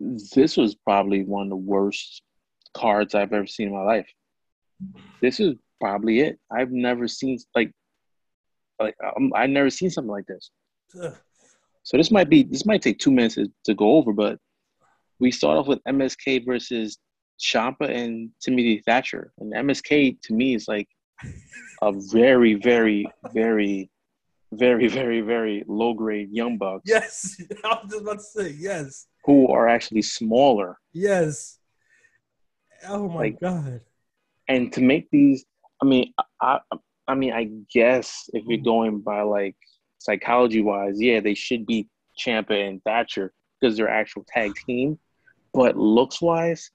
this 0.00 0.56
was 0.56 0.74
probably 0.74 1.24
one 1.24 1.44
of 1.44 1.50
the 1.50 1.56
worst 1.56 2.22
cards 2.74 3.14
I've 3.14 3.32
ever 3.32 3.46
seen 3.46 3.68
in 3.68 3.74
my 3.74 3.82
life. 3.82 4.10
This 5.20 5.40
is 5.40 5.54
probably 5.84 6.20
it. 6.20 6.38
I've 6.50 6.70
never 6.70 7.06
seen 7.06 7.38
like 7.54 7.70
like 8.80 8.96
um, 9.04 9.32
I've 9.34 9.50
never 9.50 9.68
seen 9.68 9.90
something 9.90 10.10
like 10.10 10.26
this. 10.26 10.50
So 11.82 11.98
this 11.98 12.10
might 12.10 12.30
be 12.30 12.42
this 12.42 12.64
might 12.64 12.80
take 12.80 12.98
two 12.98 13.10
minutes 13.10 13.34
to, 13.34 13.52
to 13.66 13.74
go 13.74 13.96
over, 13.96 14.14
but 14.14 14.38
we 15.20 15.30
start 15.30 15.58
off 15.58 15.66
with 15.66 15.84
MSK 15.86 16.46
versus 16.46 16.98
Ciampa 17.38 17.86
and 17.90 18.30
Timothy 18.42 18.82
Thatcher, 18.86 19.32
and 19.38 19.52
MSK 19.52 20.16
to 20.22 20.32
me 20.32 20.54
is 20.54 20.66
like 20.66 20.88
a 21.82 21.92
very, 21.92 22.54
very, 22.54 23.06
very, 23.34 23.90
very, 24.52 24.88
very, 24.88 25.20
very 25.20 25.64
low 25.68 25.92
grade 25.92 26.30
young 26.32 26.56
bucks. 26.56 26.84
Yes, 26.86 27.36
I 27.64 27.68
was 27.68 27.90
just 27.90 28.02
about 28.02 28.18
to 28.18 28.24
say 28.24 28.56
yes. 28.58 29.06
Who 29.26 29.48
are 29.48 29.68
actually 29.68 30.02
smaller. 30.02 30.78
Yes. 30.94 31.58
Oh 32.88 33.06
my 33.08 33.16
like, 33.16 33.40
god. 33.40 33.82
And 34.48 34.72
to 34.72 34.80
make 34.80 35.10
these, 35.10 35.44
I 35.84 35.86
mean, 35.86 36.14
I, 36.40 36.60
I 37.06 37.14
mean, 37.14 37.32
I 37.34 37.50
guess 37.72 38.30
if 38.32 38.44
you're 38.46 38.58
mm. 38.58 38.64
going 38.64 39.00
by 39.00 39.20
like 39.20 39.54
psychology 39.98 40.62
wise, 40.62 40.98
yeah, 40.98 41.20
they 41.20 41.34
should 41.34 41.66
be 41.66 41.88
Ciampa 42.18 42.68
and 42.68 42.82
Thatcher 42.84 43.34
because 43.60 43.76
they're 43.76 43.88
actual 43.88 44.24
tag 44.26 44.54
team. 44.66 44.98
But 45.52 45.76
looks 45.76 46.22
wise, 46.22 46.70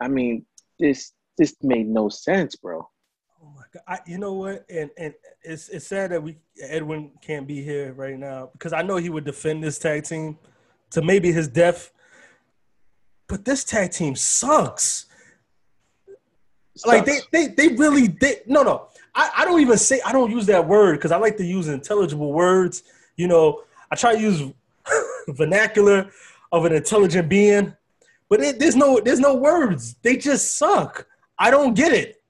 I 0.00 0.08
mean, 0.08 0.44
this 0.78 1.12
this 1.38 1.56
made 1.62 1.88
no 1.88 2.10
sense, 2.10 2.56
bro. 2.56 2.86
Oh 3.42 3.52
my 3.56 3.64
god! 3.72 3.82
I, 3.88 3.98
you 4.06 4.18
know 4.18 4.34
what? 4.34 4.66
And 4.68 4.90
and 4.98 5.14
it's 5.42 5.70
it's 5.70 5.86
sad 5.86 6.10
that 6.10 6.22
we 6.22 6.36
Edwin 6.62 7.10
can't 7.22 7.46
be 7.46 7.62
here 7.62 7.94
right 7.94 8.18
now 8.18 8.50
because 8.52 8.74
I 8.74 8.82
know 8.82 8.96
he 8.96 9.08
would 9.08 9.24
defend 9.24 9.64
this 9.64 9.78
tag 9.78 10.04
team 10.04 10.38
to 10.90 11.00
maybe 11.00 11.32
his 11.32 11.48
death. 11.48 11.90
But 13.28 13.46
this 13.46 13.64
tag 13.64 13.92
team 13.92 14.14
sucks. 14.14 15.06
Like 16.84 17.04
they 17.04 17.20
they 17.30 17.46
they 17.48 17.68
really 17.68 18.08
they 18.08 18.40
no 18.46 18.62
no 18.62 18.88
I, 19.14 19.30
I 19.38 19.44
don't 19.44 19.60
even 19.60 19.78
say 19.78 20.00
I 20.04 20.12
don't 20.12 20.30
use 20.30 20.46
that 20.46 20.66
word 20.66 20.96
because 20.98 21.12
I 21.12 21.16
like 21.16 21.36
to 21.36 21.44
use 21.44 21.68
intelligible 21.68 22.32
words. 22.32 22.82
You 23.16 23.28
know, 23.28 23.62
I 23.90 23.96
try 23.96 24.14
to 24.14 24.20
use 24.20 24.42
vernacular 25.28 26.10
of 26.50 26.64
an 26.64 26.72
intelligent 26.72 27.28
being, 27.28 27.74
but 28.28 28.40
it, 28.40 28.58
there's 28.58 28.76
no 28.76 29.00
there's 29.00 29.20
no 29.20 29.34
words. 29.34 29.94
They 30.02 30.16
just 30.16 30.56
suck. 30.56 31.06
I 31.38 31.50
don't 31.50 31.74
get 31.74 31.92
it. 31.92 32.20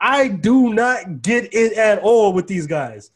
I 0.00 0.28
do 0.28 0.74
not 0.74 1.22
get 1.22 1.54
it 1.54 1.74
at 1.74 2.00
all 2.00 2.32
with 2.32 2.46
these 2.46 2.66
guys. 2.66 3.10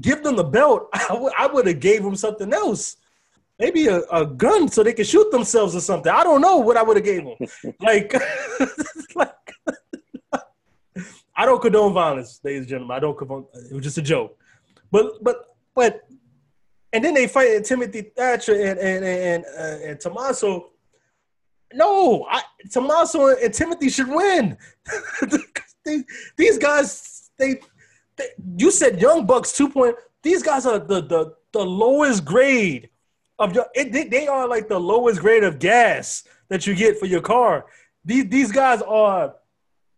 Give 0.00 0.22
them 0.22 0.36
the 0.36 0.44
belt. 0.44 0.88
I, 0.92 0.98
w- 1.08 1.30
I 1.38 1.46
would 1.46 1.66
have 1.66 1.80
gave 1.80 2.02
them 2.02 2.16
something 2.16 2.52
else. 2.52 2.96
Maybe 3.58 3.86
a, 3.86 4.00
a 4.10 4.26
gun 4.26 4.68
so 4.68 4.82
they 4.82 4.92
could 4.92 5.06
shoot 5.06 5.30
themselves 5.30 5.76
or 5.76 5.80
something. 5.80 6.12
I 6.12 6.24
don't 6.24 6.40
know 6.40 6.58
what 6.58 6.76
I 6.76 6.82
would 6.82 6.96
have 6.96 7.04
gave 7.04 7.24
them. 7.24 7.74
like, 7.80 8.12
like 9.14 9.43
I 11.36 11.46
don't 11.46 11.60
condone 11.60 11.92
violence, 11.92 12.40
ladies 12.44 12.60
and 12.60 12.68
gentlemen. 12.68 12.96
I 12.96 13.00
don't 13.00 13.16
condone. 13.16 13.46
It 13.70 13.74
was 13.74 13.84
just 13.84 13.98
a 13.98 14.02
joke. 14.02 14.38
But 14.90 15.22
but 15.22 15.56
but, 15.74 16.02
and 16.92 17.04
then 17.04 17.14
they 17.14 17.26
fight 17.26 17.64
Timothy 17.64 18.02
Thatcher 18.02 18.54
and 18.54 18.78
and 18.78 19.04
and, 19.04 19.44
uh, 19.58 19.88
and 19.88 20.00
Tommaso. 20.00 20.70
No, 21.72 22.24
I, 22.30 22.42
Tommaso 22.70 23.36
and 23.36 23.52
Timothy 23.52 23.88
should 23.88 24.08
win. 24.08 24.56
they, 25.84 26.04
these 26.36 26.56
guys, 26.58 27.30
they, 27.36 27.60
they, 28.16 28.26
you 28.56 28.70
said 28.70 29.00
Young 29.00 29.26
Bucks 29.26 29.56
two 29.56 29.68
point. 29.68 29.96
These 30.22 30.42
guys 30.42 30.66
are 30.66 30.78
the 30.78 31.00
the 31.00 31.34
the 31.52 31.64
lowest 31.64 32.24
grade 32.24 32.90
of 33.40 33.54
your. 33.54 33.66
It, 33.74 33.92
they, 33.92 34.04
they 34.04 34.28
are 34.28 34.46
like 34.46 34.68
the 34.68 34.78
lowest 34.78 35.20
grade 35.20 35.42
of 35.42 35.58
gas 35.58 36.22
that 36.48 36.66
you 36.66 36.76
get 36.76 36.98
for 36.98 37.06
your 37.06 37.20
car. 37.20 37.66
These 38.04 38.28
these 38.28 38.52
guys 38.52 38.80
are. 38.82 39.34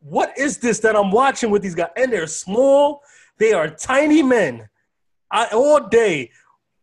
What 0.08 0.38
is 0.38 0.58
this 0.58 0.78
that 0.80 0.94
I'm 0.94 1.10
watching 1.10 1.50
with 1.50 1.62
these 1.62 1.74
guys? 1.74 1.90
And 1.96 2.12
they're 2.12 2.28
small. 2.28 3.02
They 3.38 3.52
are 3.52 3.68
tiny 3.68 4.22
men. 4.22 4.68
I 5.32 5.48
all 5.52 5.80
day 5.80 6.30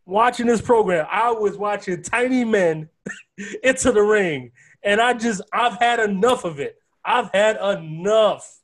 watching 0.05 0.45
this 0.45 0.59
program, 0.59 1.07
I 1.09 1.31
was 1.31 1.57
watching 1.57 2.01
tiny 2.03 2.43
men 2.43 2.89
into 3.63 3.93
the 3.93 4.01
ring, 4.01 4.51
and 4.83 4.99
I 4.99 5.13
just 5.13 5.41
I've 5.53 5.79
had 5.79 6.01
enough 6.01 6.43
of 6.43 6.59
it. 6.59 6.75
I've 7.05 7.29
had 7.33 7.55
enough. 7.61 8.59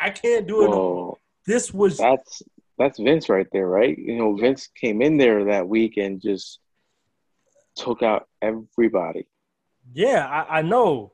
I 0.00 0.10
can't 0.10 0.48
do 0.48 0.64
it. 0.64 0.70
no 0.70 1.18
This 1.46 1.72
was 1.72 1.98
that's 1.98 2.42
that's 2.78 2.98
Vince 2.98 3.28
right 3.28 3.46
there, 3.52 3.68
right? 3.68 3.96
You 3.96 4.18
know, 4.18 4.34
Vince 4.34 4.68
came 4.80 5.00
in 5.00 5.16
there 5.16 5.44
that 5.44 5.68
week 5.68 5.96
and 5.96 6.20
just 6.20 6.58
took 7.76 8.02
out 8.02 8.26
everybody. 8.42 9.28
yeah, 9.92 10.26
I, 10.26 10.58
I 10.58 10.62
know. 10.62 11.12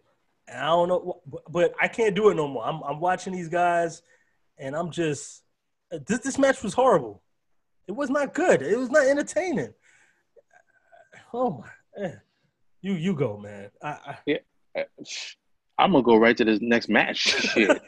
And 0.49 0.61
I 0.61 0.67
don't 0.67 0.89
know, 0.89 1.21
but- 1.49 1.75
I 1.81 1.89
can't 1.89 2.15
do 2.15 2.31
it 2.31 2.35
no 2.35 2.49
more. 2.49 2.65
I'm 2.65 2.83
I'm 2.83 3.01
watching 3.01 3.33
these 3.33 3.49
guys, 3.49 4.03
and 4.59 4.75
I'm 4.75 4.91
just 4.91 5.43
this 5.91 6.19
this 6.21 6.39
match 6.39 6.63
was 6.63 6.75
horrible. 6.75 7.23
It 7.87 7.93
was 7.93 8.11
not 8.11 8.35
good. 8.35 8.63
It 8.63 8.79
was 8.79 8.91
not 8.91 9.07
entertaining. 9.07 9.73
Oh 11.33 11.63
my, 11.63 12.05
eh. 12.05 12.15
you 12.83 12.95
you 12.95 13.15
go, 13.15 13.39
man. 13.39 13.71
I, 13.83 14.17
i 14.77 14.85
i'm 15.79 15.93
gonna 15.93 16.03
go 16.03 16.17
right 16.17 16.37
to 16.37 16.45
this 16.45 16.61
next 16.61 16.89
match. 16.89 17.19
Shit. 17.19 17.81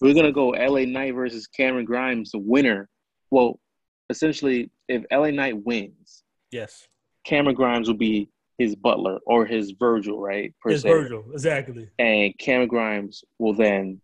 We're 0.00 0.14
gonna 0.14 0.32
go 0.32 0.50
LA 0.50 0.84
Knight 0.84 1.14
versus 1.14 1.46
Cameron 1.46 1.84
Grimes, 1.84 2.32
the 2.32 2.38
winner. 2.38 2.88
Well, 3.30 3.60
essentially, 4.08 4.70
if 4.88 5.04
LA 5.12 5.30
Knight 5.30 5.64
wins, 5.64 6.24
yes, 6.50 6.88
Cameron 7.24 7.54
Grimes 7.54 7.88
will 7.88 7.96
be 7.96 8.28
his 8.60 8.76
butler 8.76 9.18
or 9.24 9.46
his 9.46 9.70
Virgil, 9.70 10.20
right? 10.20 10.52
Per 10.60 10.72
it's 10.72 10.82
se. 10.82 10.90
Virgil 10.90 11.24
exactly. 11.32 11.88
And 11.98 12.36
Cam 12.38 12.68
Grimes 12.68 13.24
will 13.38 13.54
then 13.54 14.02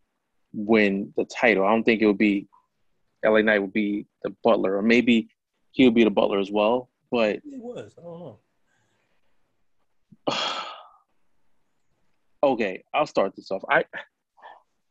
win 0.55 1.13
the 1.15 1.27
title. 1.27 1.67
I 1.67 1.73
don't 1.73 1.85
think 1.85 2.01
it 2.01 2.07
will 2.07 2.15
be 2.15 2.49
LA 3.23 3.43
Knight 3.43 3.59
will 3.59 3.67
be 3.69 4.07
the 4.23 4.35
butler, 4.43 4.79
or 4.79 4.83
maybe 4.83 5.29
he'll 5.73 5.91
be 5.91 6.05
the 6.05 6.11
butler 6.11 6.39
as 6.39 6.51
well. 6.51 6.89
But 7.11 7.37
It 7.37 7.43
was. 7.45 7.95
I 7.99 8.03
don't 8.03 8.39
know. 10.31 10.39
okay, 12.53 12.83
I'll 12.95 13.07
start 13.07 13.37
this 13.37 13.51
off. 13.51 13.63
I 13.71 13.85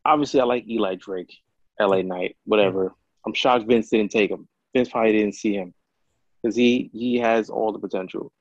obviously 0.05 0.41
I 0.41 0.43
like 0.43 0.69
Eli 0.69 0.93
Drake, 0.93 1.33
LA 1.79 2.03
Knight, 2.03 2.37
whatever. 2.45 2.93
I'm 3.25 3.33
shocked 3.33 3.65
Vince 3.65 3.89
didn't 3.89 4.11
take 4.11 4.29
him. 4.29 4.47
Vince 4.75 4.89
probably 4.89 5.13
didn't 5.13 5.33
see 5.33 5.55
him 5.55 5.73
because 6.43 6.55
he 6.55 6.91
he 6.93 7.17
has 7.17 7.49
all 7.49 7.71
the 7.71 7.79
potential. 7.79 8.31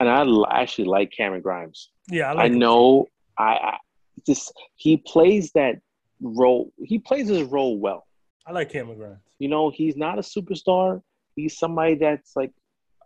And 0.00 0.08
I 0.08 0.24
actually 0.50 0.84
like 0.84 1.12
Cameron 1.16 1.42
Grimes. 1.42 1.90
Yeah, 2.08 2.30
I 2.30 2.34
I, 2.36 2.44
like 2.44 2.52
him. 2.52 2.58
know 2.58 3.06
I, 3.38 3.44
I 3.44 3.78
just 4.26 4.52
he 4.76 4.96
plays 4.96 5.52
that 5.52 5.76
role. 6.20 6.72
He 6.78 6.98
plays 6.98 7.28
his 7.28 7.42
role 7.44 7.78
well. 7.78 8.06
I 8.46 8.52
like 8.52 8.70
Cameron 8.70 8.98
Grimes. 8.98 9.18
You 9.38 9.48
know, 9.48 9.70
he's 9.70 9.96
not 9.96 10.18
a 10.18 10.22
superstar. 10.22 11.02
He's 11.36 11.58
somebody 11.58 11.94
that's 11.94 12.34
like, 12.34 12.52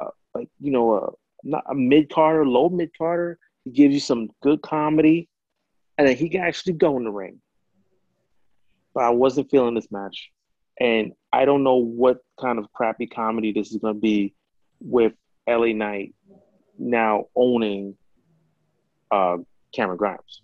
uh, 0.00 0.10
like 0.34 0.48
you 0.60 0.70
know, 0.70 0.92
uh, 0.94 1.10
not 1.44 1.64
a 1.68 1.74
mid 1.74 2.10
carder, 2.10 2.46
low 2.46 2.68
mid 2.68 2.96
carder. 2.96 3.38
He 3.64 3.70
gives 3.70 3.94
you 3.94 4.00
some 4.00 4.30
good 4.42 4.62
comedy, 4.62 5.28
and 5.98 6.06
then 6.06 6.16
he 6.16 6.28
can 6.28 6.40
actually 6.40 6.74
go 6.74 6.96
in 6.96 7.04
the 7.04 7.10
ring. 7.10 7.40
But 8.94 9.04
I 9.04 9.10
wasn't 9.10 9.50
feeling 9.50 9.74
this 9.74 9.90
match, 9.90 10.30
and 10.80 11.12
I 11.32 11.44
don't 11.44 11.64
know 11.64 11.76
what 11.76 12.18
kind 12.40 12.58
of 12.58 12.72
crappy 12.72 13.06
comedy 13.06 13.52
this 13.52 13.70
is 13.72 13.78
going 13.78 13.94
to 13.94 14.00
be 14.00 14.34
with 14.80 15.12
LA 15.48 15.72
Knight 15.72 16.14
now 16.82 17.26
owning 17.36 17.96
uh, 19.10 19.38
Cameron 19.74 19.98
Grimes. 19.98 20.42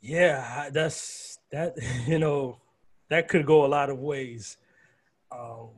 Yeah, 0.00 0.70
that's 0.72 1.38
that. 1.50 1.74
You 2.06 2.18
know, 2.18 2.58
that 3.08 3.28
could 3.28 3.46
go 3.46 3.64
a 3.64 3.68
lot 3.68 3.90
of 3.90 3.98
ways. 3.98 4.58
Um, 5.32 5.70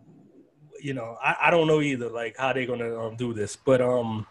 you 0.80 0.94
know, 0.94 1.16
I, 1.22 1.36
I 1.42 1.50
don't 1.50 1.66
know 1.66 1.80
either, 1.80 2.08
like 2.08 2.36
how 2.36 2.52
they're 2.52 2.66
gonna 2.66 2.98
um, 2.98 3.16
do 3.16 3.32
this. 3.32 3.56
But 3.56 3.80
um, 3.80 4.26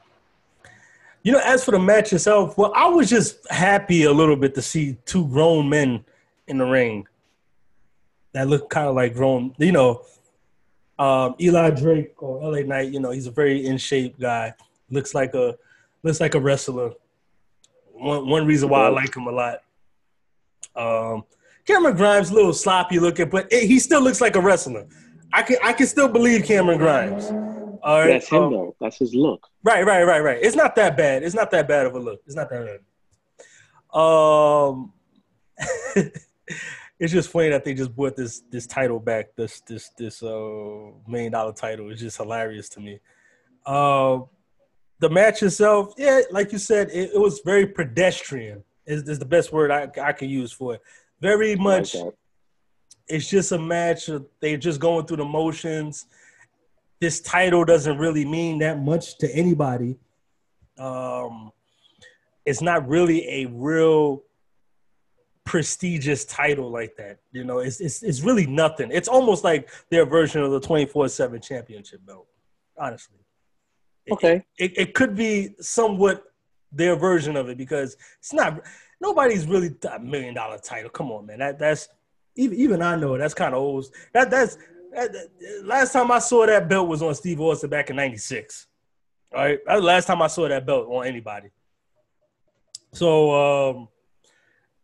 you 1.23 1.31
know, 1.31 1.41
as 1.43 1.63
for 1.63 1.71
the 1.71 1.79
match 1.79 2.13
itself, 2.13 2.57
well, 2.57 2.73
I 2.75 2.87
was 2.87 3.09
just 3.09 3.49
happy 3.49 4.03
a 4.03 4.11
little 4.11 4.35
bit 4.35 4.53
to 4.55 4.61
see 4.61 4.97
two 5.05 5.27
grown 5.27 5.69
men 5.69 6.05
in 6.47 6.57
the 6.57 6.65
ring 6.65 7.07
that 8.33 8.47
look 8.47 8.69
kind 8.69 8.87
of 8.87 8.95
like 8.95 9.13
grown. 9.13 9.55
You 9.57 9.71
know, 9.71 10.03
um, 10.97 11.35
Eli 11.39 11.69
Drake 11.71 12.21
or 12.21 12.51
LA 12.51 12.59
Knight. 12.59 12.91
You 12.91 12.99
know, 12.99 13.11
he's 13.11 13.27
a 13.27 13.31
very 13.31 13.65
in 13.65 13.77
shape 13.77 14.19
guy. 14.19 14.53
Looks 14.89 15.13
like 15.13 15.33
a 15.33 15.55
looks 16.03 16.19
like 16.19 16.35
a 16.35 16.39
wrestler. 16.39 16.91
One 17.91 18.27
one 18.29 18.45
reason 18.45 18.69
why 18.69 18.85
I 18.85 18.89
like 18.89 19.15
him 19.15 19.27
a 19.27 19.31
lot. 19.31 19.59
Um, 20.75 21.23
Cameron 21.65 21.95
Grimes, 21.95 22.29
a 22.29 22.33
little 22.33 22.53
sloppy 22.53 22.99
looking, 22.99 23.29
but 23.29 23.51
it, 23.51 23.67
he 23.67 23.79
still 23.79 24.01
looks 24.01 24.21
like 24.21 24.35
a 24.35 24.41
wrestler. 24.41 24.87
I 25.33 25.41
can 25.41 25.57
I 25.63 25.73
can 25.73 25.87
still 25.87 26.07
believe 26.07 26.45
Cameron 26.45 26.77
Grimes. 26.77 27.31
All 27.83 27.99
right, 27.99 28.07
That's 28.07 28.29
him 28.29 28.43
um, 28.43 28.51
though. 28.51 28.75
That's 28.81 28.97
his 28.97 29.13
look. 29.13 29.47
Right, 29.63 29.85
right, 29.85 30.03
right, 30.03 30.23
right. 30.23 30.39
It's 30.41 30.55
not 30.55 30.75
that 30.75 30.97
bad. 30.97 31.23
It's 31.23 31.35
not 31.35 31.51
that 31.51 31.67
bad 31.67 31.85
of 31.85 31.93
a 31.93 31.99
look. 31.99 32.21
It's 32.25 32.35
not 32.35 32.49
that 32.49 32.81
bad. 33.93 33.99
Um, 33.99 34.91
it's 36.99 37.11
just 37.11 37.29
funny 37.29 37.49
that 37.49 37.63
they 37.65 37.73
just 37.73 37.95
brought 37.95 38.15
this 38.15 38.43
this 38.51 38.67
title 38.67 38.99
back. 38.99 39.35
This 39.35 39.61
this 39.61 39.89
this 39.97 40.23
uh 40.23 40.91
million 41.07 41.31
dollar 41.31 41.53
title. 41.53 41.91
It's 41.91 42.01
just 42.01 42.17
hilarious 42.17 42.69
to 42.69 42.79
me. 42.79 42.99
Um, 43.65 44.27
the 44.99 45.09
match 45.09 45.43
itself, 45.43 45.93
yeah, 45.97 46.21
like 46.31 46.51
you 46.51 46.57
said, 46.57 46.89
it, 46.91 47.11
it 47.13 47.19
was 47.19 47.41
very 47.43 47.67
pedestrian. 47.67 48.63
Is 48.85 49.07
is 49.09 49.19
the 49.19 49.25
best 49.25 49.51
word 49.51 49.71
I 49.71 49.89
I 50.01 50.13
can 50.13 50.29
use 50.29 50.51
for 50.51 50.75
it. 50.75 50.81
Very 51.21 51.51
I 51.51 51.55
like 51.55 51.63
much 51.63 51.95
it's 53.07 53.29
just 53.29 53.51
a 53.51 53.59
match. 53.59 54.09
They're 54.39 54.57
just 54.57 54.79
going 54.79 55.05
through 55.05 55.17
the 55.17 55.25
motions. 55.25 56.05
This 56.99 57.21
title 57.21 57.65
doesn't 57.65 57.97
really 57.97 58.25
mean 58.25 58.59
that 58.59 58.79
much 58.81 59.17
to 59.19 59.31
anybody. 59.31 59.97
Um, 60.77 61.51
it's 62.45 62.61
not 62.61 62.87
really 62.87 63.27
a 63.43 63.45
real 63.47 64.23
prestigious 65.45 66.25
title 66.25 66.69
like 66.69 66.95
that. 66.97 67.19
You 67.31 67.43
know, 67.43 67.59
it's 67.59 67.79
it's 67.79 68.03
it's 68.03 68.21
really 68.21 68.45
nothing. 68.47 68.89
It's 68.91 69.07
almost 69.07 69.43
like 69.43 69.69
their 69.89 70.05
version 70.05 70.41
of 70.41 70.51
the 70.51 70.59
twenty 70.59 70.85
four 70.85 71.07
seven 71.07 71.39
championship 71.41 72.05
belt. 72.05 72.27
Honestly, 72.77 73.19
Okay. 74.11 74.43
it, 74.57 74.77
it 74.77 74.93
could 74.93 75.15
be 75.15 75.55
somewhat 75.61 76.23
their 76.71 76.95
version 76.97 77.37
of 77.37 77.47
it 77.47 77.57
because 77.57 77.95
it's 78.19 78.33
not 78.33 78.61
nobody's 78.99 79.47
really 79.47 79.73
a 79.93 79.99
million 79.99 80.33
dollar 80.33 80.57
title. 80.57 80.89
Come 80.89 81.11
on, 81.11 81.25
man. 81.27 81.39
That 81.39 81.57
that's 81.59 81.87
even 82.35 82.57
even 82.59 82.81
I 82.81 82.95
know 82.97 83.17
that's 83.17 83.33
kind 83.33 83.53
of 83.53 83.61
old. 83.61 83.85
That 84.13 84.29
that's 84.29 84.57
that, 84.93 85.13
that- 85.13 85.29
last 85.63 85.93
time 85.93 86.11
I 86.11 86.19
saw 86.19 86.45
that 86.45 86.67
belt 86.67 86.87
was 86.89 87.01
on 87.01 87.15
Steve 87.15 87.39
Austin 87.39 87.69
back 87.69 87.89
in 87.89 87.95
'96. 87.95 88.67
All 89.33 89.41
right, 89.43 89.59
that's 89.65 89.79
the 89.79 89.85
last 89.85 90.05
time 90.07 90.21
I 90.21 90.27
saw 90.27 90.47
that 90.47 90.65
belt 90.65 90.87
on 90.89 91.05
anybody. 91.05 91.49
So 92.93 93.69
um, 93.71 93.87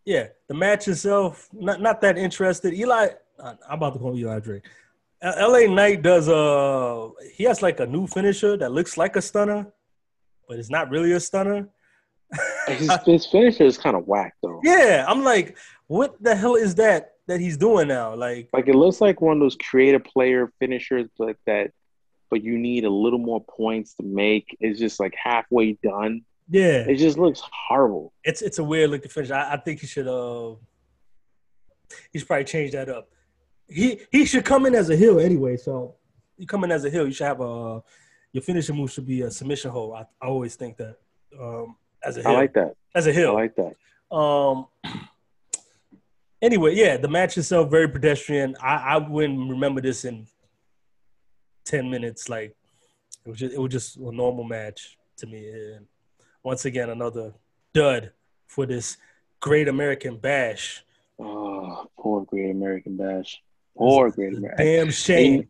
yeah, 0.05 0.27
the 0.47 0.53
match 0.53 0.87
itself 0.87 1.49
not 1.53 1.81
not 1.81 2.01
that 2.01 2.17
interested. 2.17 2.73
Eli, 2.73 3.09
I'm 3.43 3.57
about 3.69 3.93
to 3.93 3.99
call 3.99 4.17
Eli 4.17 4.39
Drake. 4.39 4.63
LA 5.23 5.67
Knight 5.67 6.01
does 6.01 6.27
uh 6.29 7.09
he 7.33 7.43
has 7.43 7.61
like 7.61 7.79
a 7.79 7.85
new 7.85 8.07
finisher 8.07 8.57
that 8.57 8.71
looks 8.71 8.97
like 8.97 9.15
a 9.15 9.21
stunner, 9.21 9.67
but 10.47 10.59
it's 10.59 10.69
not 10.69 10.89
really 10.89 11.11
a 11.13 11.19
stunner. 11.19 11.67
His, 12.67 12.91
his 13.05 13.25
finisher 13.25 13.65
is 13.65 13.77
kind 13.77 13.95
of 13.95 14.07
whack 14.07 14.35
though. 14.41 14.59
Yeah, 14.63 15.05
I'm 15.07 15.23
like, 15.23 15.57
what 15.87 16.21
the 16.21 16.35
hell 16.35 16.55
is 16.55 16.75
that? 16.75 17.11
that 17.31 17.39
he's 17.39 17.57
doing 17.57 17.87
now. 17.87 18.13
Like, 18.15 18.49
Like 18.53 18.67
it 18.67 18.75
looks 18.75 19.01
like 19.01 19.21
one 19.21 19.37
of 19.37 19.39
those 19.39 19.55
creative 19.55 20.03
player 20.03 20.51
finishers, 20.59 21.09
like 21.17 21.37
that. 21.47 21.71
But 22.29 22.43
you 22.43 22.57
need 22.57 22.85
a 22.85 22.89
little 22.89 23.19
more 23.19 23.43
points 23.43 23.95
to 23.95 24.03
make. 24.03 24.55
It's 24.59 24.79
just 24.79 24.99
like 24.99 25.13
halfway 25.21 25.73
done. 25.83 26.21
Yeah, 26.51 26.83
It 26.91 26.97
just 26.97 27.17
looks 27.17 27.41
horrible. 27.67 28.11
it's 28.23 28.41
it's 28.41 28.59
a 28.59 28.63
weird 28.63 28.89
look 28.91 29.03
to 29.03 29.09
finish. 29.09 29.31
I, 29.31 29.53
I 29.53 29.57
think 29.57 29.79
he 29.79 29.87
should 29.87 30.07
uh 30.07 30.55
he 32.11 32.19
should 32.19 32.27
probably 32.27 32.45
change 32.45 32.71
that 32.73 32.89
up. 32.89 33.09
He 33.67 34.01
he 34.11 34.25
should 34.25 34.43
come 34.45 34.65
in 34.65 34.75
as 34.75 34.89
a 34.89 34.95
heel 34.97 35.19
anyway. 35.19 35.55
So 35.57 35.95
you 36.37 36.45
come 36.47 36.63
in 36.65 36.71
as 36.71 36.83
a 36.85 36.89
heel, 36.89 37.05
you 37.07 37.13
should 37.13 37.27
have 37.27 37.41
a 37.41 37.81
your 38.33 38.41
finishing 38.43 38.75
move 38.75 38.91
should 38.91 39.05
be 39.07 39.21
a 39.21 39.31
submission 39.31 39.71
hold. 39.71 39.95
I, 39.95 40.05
I 40.21 40.27
always 40.27 40.55
think 40.55 40.77
that 40.77 40.95
um 41.39 41.75
as 42.03 42.17
a 42.17 42.21
heel. 42.21 42.31
I 42.31 42.33
like 42.33 42.53
that. 42.53 42.75
as 42.95 43.07
a 43.07 43.13
heel. 43.13 43.29
I 43.31 43.33
like 43.33 43.55
that. 43.55 43.75
Um. 44.15 44.67
Anyway, 46.41 46.73
yeah, 46.75 46.97
the 46.97 47.07
match 47.07 47.37
itself 47.37 47.69
very 47.69 47.87
pedestrian. 47.87 48.55
I, 48.61 48.75
I 48.95 48.97
wouldn't 48.97 49.49
remember 49.49 49.79
this 49.79 50.05
in 50.05 50.27
ten 51.65 51.89
minutes. 51.89 52.27
Like 52.29 52.55
it 53.25 53.29
was 53.29 53.39
just 53.39 53.53
it 53.53 53.59
was 53.59 53.71
just 53.71 53.97
a 53.97 54.11
normal 54.11 54.43
match 54.43 54.97
to 55.17 55.27
me. 55.27 55.47
And 55.49 55.85
once 56.43 56.65
again, 56.65 56.89
another 56.89 57.33
dud 57.73 58.11
for 58.47 58.65
this 58.65 58.97
Great 59.39 59.67
American 59.67 60.17
Bash. 60.17 60.83
Oh, 61.19 61.87
poor 61.99 62.25
Great 62.25 62.51
American 62.51 62.97
Bash. 62.97 63.41
Poor 63.77 64.11
Great 64.11 64.35
American. 64.37 64.65
Damn 64.65 64.91
shame. 64.91 65.47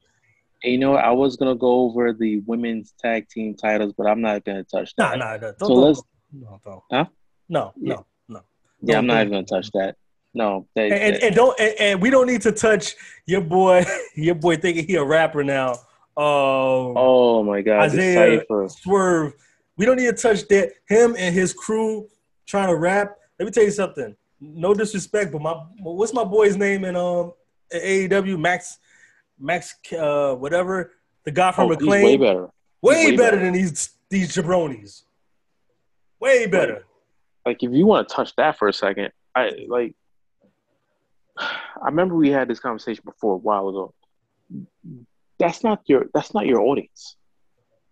And 0.64 0.74
you 0.74 0.78
know. 0.78 0.96
I 0.96 1.12
was 1.12 1.38
gonna 1.38 1.56
go 1.56 1.82
over 1.82 2.14
the 2.14 2.39
women's 2.46 2.94
tag 3.02 3.28
team 3.30 3.56
titles, 3.56 3.94
but 3.98 4.06
I'm 4.08 4.22
not 4.22 4.46
gonna 4.46 4.64
touch 4.64 4.94
Nah, 4.98 5.12
that. 5.12 5.18
nah, 5.20 5.32
nah. 5.38 5.38
Don't, 5.38 5.60
So 5.60 5.74
let's- 5.74 6.04
no, 6.32 6.62
don't. 6.64 6.84
Huh? 6.92 7.06
No, 7.50 7.74
Yeah. 7.78 7.96
no, 7.96 8.06
no. 8.30 8.42
Yeah, 8.82 8.98
I'm 9.00 9.08
don't- 9.08 9.18
even 9.18 9.32
gonna 9.32 9.44
touch 9.46 9.72
that. 9.72 9.96
No, 10.34 10.66
they, 10.76 10.86
And, 10.86 10.94
and, 10.94 11.16
they- 11.16 11.28
and 11.28 11.36
don't 11.36 11.60
and, 11.60 11.76
and 11.80 12.02
we 12.02 12.10
don't 12.10 12.28
need 12.28 12.42
to 12.44 12.52
touch 12.54 12.96
your 13.26 13.42
boy. 13.42 13.84
Your 14.16 14.36
boy 14.36 14.56
thinking 14.58 14.86
he 14.88 14.96
a 14.96 15.04
rapper 15.04 15.44
now. 15.44 15.72
Um, 16.18 16.96
oh 16.98 17.44
my 17.44 17.62
god, 17.62 17.82
Isaiah-. 17.84 18.44
Swerve. 18.70 19.34
We 19.78 19.86
don't 19.86 19.97
need 19.97 20.15
to 20.15 20.22
touch 20.22 20.47
that. 20.49 20.74
Him 20.88 21.15
and 21.17 21.34
his 21.34 21.53
crew 21.53 22.09
trying 22.45 22.67
to 22.67 22.76
rap. 22.76 23.15
Let 23.39 23.45
me 23.45 23.51
tell 23.51 23.63
you 23.63 23.72
something. 23.72 24.15
No 24.39 24.74
disrespect, 24.74 25.32
but 25.32 25.41
my 25.41 25.53
what's 25.80 26.13
my 26.13 26.24
boy's 26.24 26.57
name 26.57 26.84
in 26.86 26.95
um 26.95 27.34
AEW? 27.74 28.39
Max, 28.39 28.78
Max, 29.39 29.76
uh, 29.97 30.36
whatever. 30.36 30.93
The 31.24 31.32
guy 31.32 31.51
from 31.51 31.69
Oh, 31.69 31.74
Acclaim. 31.74 32.03
way 32.03 32.17
better. 32.17 32.49
Way 32.82 33.05
way 33.11 33.15
better 33.15 33.38
better. 33.38 33.43
than 33.45 33.53
these 33.53 33.91
these 34.09 34.36
jabronis. 34.36 35.03
Way 36.19 36.47
better. 36.47 36.86
Like, 37.45 37.63
if 37.63 37.72
you 37.72 37.86
want 37.86 38.07
to 38.09 38.15
touch 38.15 38.36
that 38.36 38.57
for 38.57 38.67
a 38.67 38.74
second, 38.74 39.11
I 39.36 39.65
like. 39.67 39.95
I 41.38 41.86
remember 41.86 42.15
we 42.15 42.30
had 42.30 42.47
this 42.47 42.59
conversation 42.59 43.03
before 43.05 43.36
a 43.36 43.38
while 43.38 43.69
ago. 43.69 43.93
That's 45.39 45.63
not 45.63 45.82
your. 45.86 46.05
That's 46.13 46.34
not 46.34 46.45
your 46.45 46.61
audience. 46.61 47.15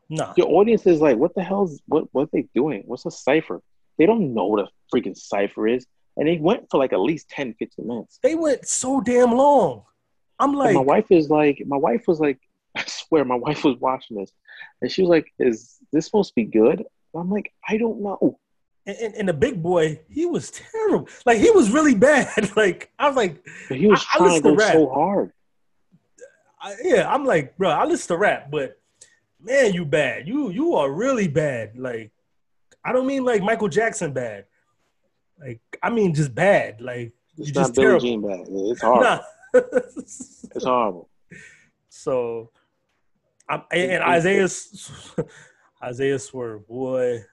No. 0.10 0.34
Your 0.38 0.48
audience 0.50 0.88
is 0.88 1.02
like, 1.02 1.18
what 1.18 1.36
the 1.36 1.44
hell's 1.44 1.82
what? 1.86 2.06
What 2.14 2.24
are 2.24 2.30
they 2.34 2.48
doing? 2.56 2.84
What's 2.86 3.06
a 3.06 3.12
cipher? 3.12 3.62
They 3.98 4.06
don't 4.06 4.34
know 4.34 4.46
what 4.48 4.66
a 4.66 4.70
freaking 4.94 5.16
cipher 5.16 5.68
is, 5.68 5.86
and 6.18 6.28
they 6.28 6.38
went 6.38 6.68
for 6.72 6.78
like 6.78 6.94
at 6.94 7.00
least 7.00 7.30
10, 7.30 7.54
15 7.60 7.88
minutes. 7.88 8.20
They 8.24 8.34
went 8.36 8.68
so 8.68 9.02
damn 9.02 9.32
long. 9.36 9.84
I'm 10.40 10.52
And 10.52 10.58
like, 10.60 10.74
my 10.74 10.82
wife 10.82 11.12
is 11.12 11.30
like, 11.30 11.62
my 11.68 11.78
wife 11.78 12.06
was 12.08 12.20
like, 12.20 12.40
I 12.76 12.84
swear, 12.88 13.24
my 13.26 13.36
wife 13.36 13.64
was 13.64 13.78
watching 13.80 14.18
this, 14.18 14.32
and 14.82 14.92
she 14.92 15.02
was 15.02 15.10
like, 15.10 15.32
"Is 15.38 15.78
this 15.92 16.06
supposed 16.06 16.30
to 16.30 16.36
be 16.36 16.46
good?" 16.46 16.80
And 16.80 17.22
I'm 17.22 17.30
like, 17.30 17.52
I 17.68 17.78
don't 17.78 18.02
know. 18.02 18.40
and, 18.88 18.98
and, 18.98 19.16
and 19.16 19.30
the 19.30 19.34
big 19.34 19.62
boy, 19.62 20.00
he 20.10 20.26
was 20.26 20.50
terrible. 20.52 21.08
Like 21.26 21.38
he 21.40 21.52
was 21.52 21.70
really 21.72 21.94
bad. 21.96 22.52
Like 22.56 22.92
I 22.98 23.08
was 23.08 23.16
like, 23.18 23.46
But 23.68 23.78
he 23.78 23.86
was 23.88 24.00
I- 24.02 24.06
I 24.14 24.18
trying 24.18 24.30
listen 24.32 24.44
to 24.44 24.50
go 24.52 24.56
rap. 24.56 24.74
so 24.74 24.90
hard. 24.90 25.32
I, 26.62 26.76
yeah, 26.84 27.14
I'm 27.14 27.26
like, 27.26 27.58
bro, 27.58 27.70
I 27.70 27.86
listen 27.86 28.08
to 28.16 28.18
rap, 28.18 28.50
but 28.52 28.79
man, 29.42 29.74
you 29.74 29.86
bad. 29.86 30.28
You 30.28 30.50
you 30.50 30.76
are 30.76 30.92
really 30.92 31.28
bad. 31.28 31.78
Like, 31.78 32.12
I 32.84 32.92
don't 32.92 33.08
mean 33.08 33.24
like 33.24 33.42
Michael 33.42 33.70
Jackson 33.70 34.14
bad. 34.14 34.46
Like, 35.40 35.62
I 35.82 35.90
mean 35.90 36.14
just 36.14 36.34
bad. 36.36 36.82
Like, 36.82 37.14
It's 37.38 37.48
you 37.48 37.54
not 37.54 37.62
just 37.62 37.76
Billie 37.76 37.86
terrible. 37.86 38.00
Jean 38.02 38.22
bad. 38.22 38.46
It's 38.50 38.82
horrible. 38.82 39.04
Nah. 39.04 39.22
It's 40.56 40.64
horrible. 40.64 41.10
so, 41.90 42.52
I'm, 43.48 43.64
and, 43.72 44.04
Isaiah 44.04 44.48
Isaiah 45.84 46.20
Swerve, 46.20 46.68
boy, 46.68 47.24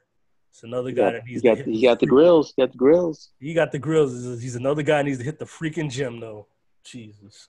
it's 0.50 0.62
another 0.62 0.88
He 0.88 0.94
guy 0.94 1.02
got, 1.02 1.12
that 1.12 1.22
he 1.26 1.32
needs 1.32 1.42
got, 1.42 1.50
to 1.50 1.64
hit 1.64 1.74
he 1.74 1.82
got 1.82 2.00
the 2.00 2.07
grills. 2.07 2.54
He 2.57 2.62
got 2.62 2.72
the 2.72 2.78
grills. 2.78 3.30
He 3.38 3.54
got 3.54 3.72
the 3.72 3.78
grills. 3.78 4.40
He's 4.40 4.57
another 4.57 4.82
guy 4.82 4.98
that 4.98 5.04
needs 5.04 5.18
to 5.18 5.24
hit 5.24 5.38
the 5.38 5.44
freaking 5.44 5.90
gym 5.90 6.20
though. 6.20 6.46
Jesus. 6.84 7.48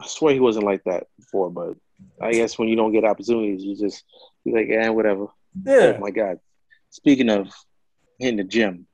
I 0.00 0.06
swear 0.06 0.34
he 0.34 0.40
wasn't 0.40 0.66
like 0.66 0.84
that 0.84 1.06
before, 1.18 1.50
but 1.50 1.76
I 2.20 2.32
guess 2.32 2.58
when 2.58 2.68
you 2.68 2.76
don't 2.76 2.92
get 2.92 3.04
opportunities, 3.04 3.62
you 3.64 3.76
just 3.76 4.04
be 4.44 4.52
like, 4.52 4.68
eh, 4.70 4.88
whatever. 4.88 5.26
Yeah. 5.64 5.94
Oh 5.96 5.98
my 6.00 6.10
God. 6.10 6.38
Speaking 6.90 7.28
of 7.30 7.48
hitting 8.18 8.36
the 8.38 8.44
gym, 8.44 8.86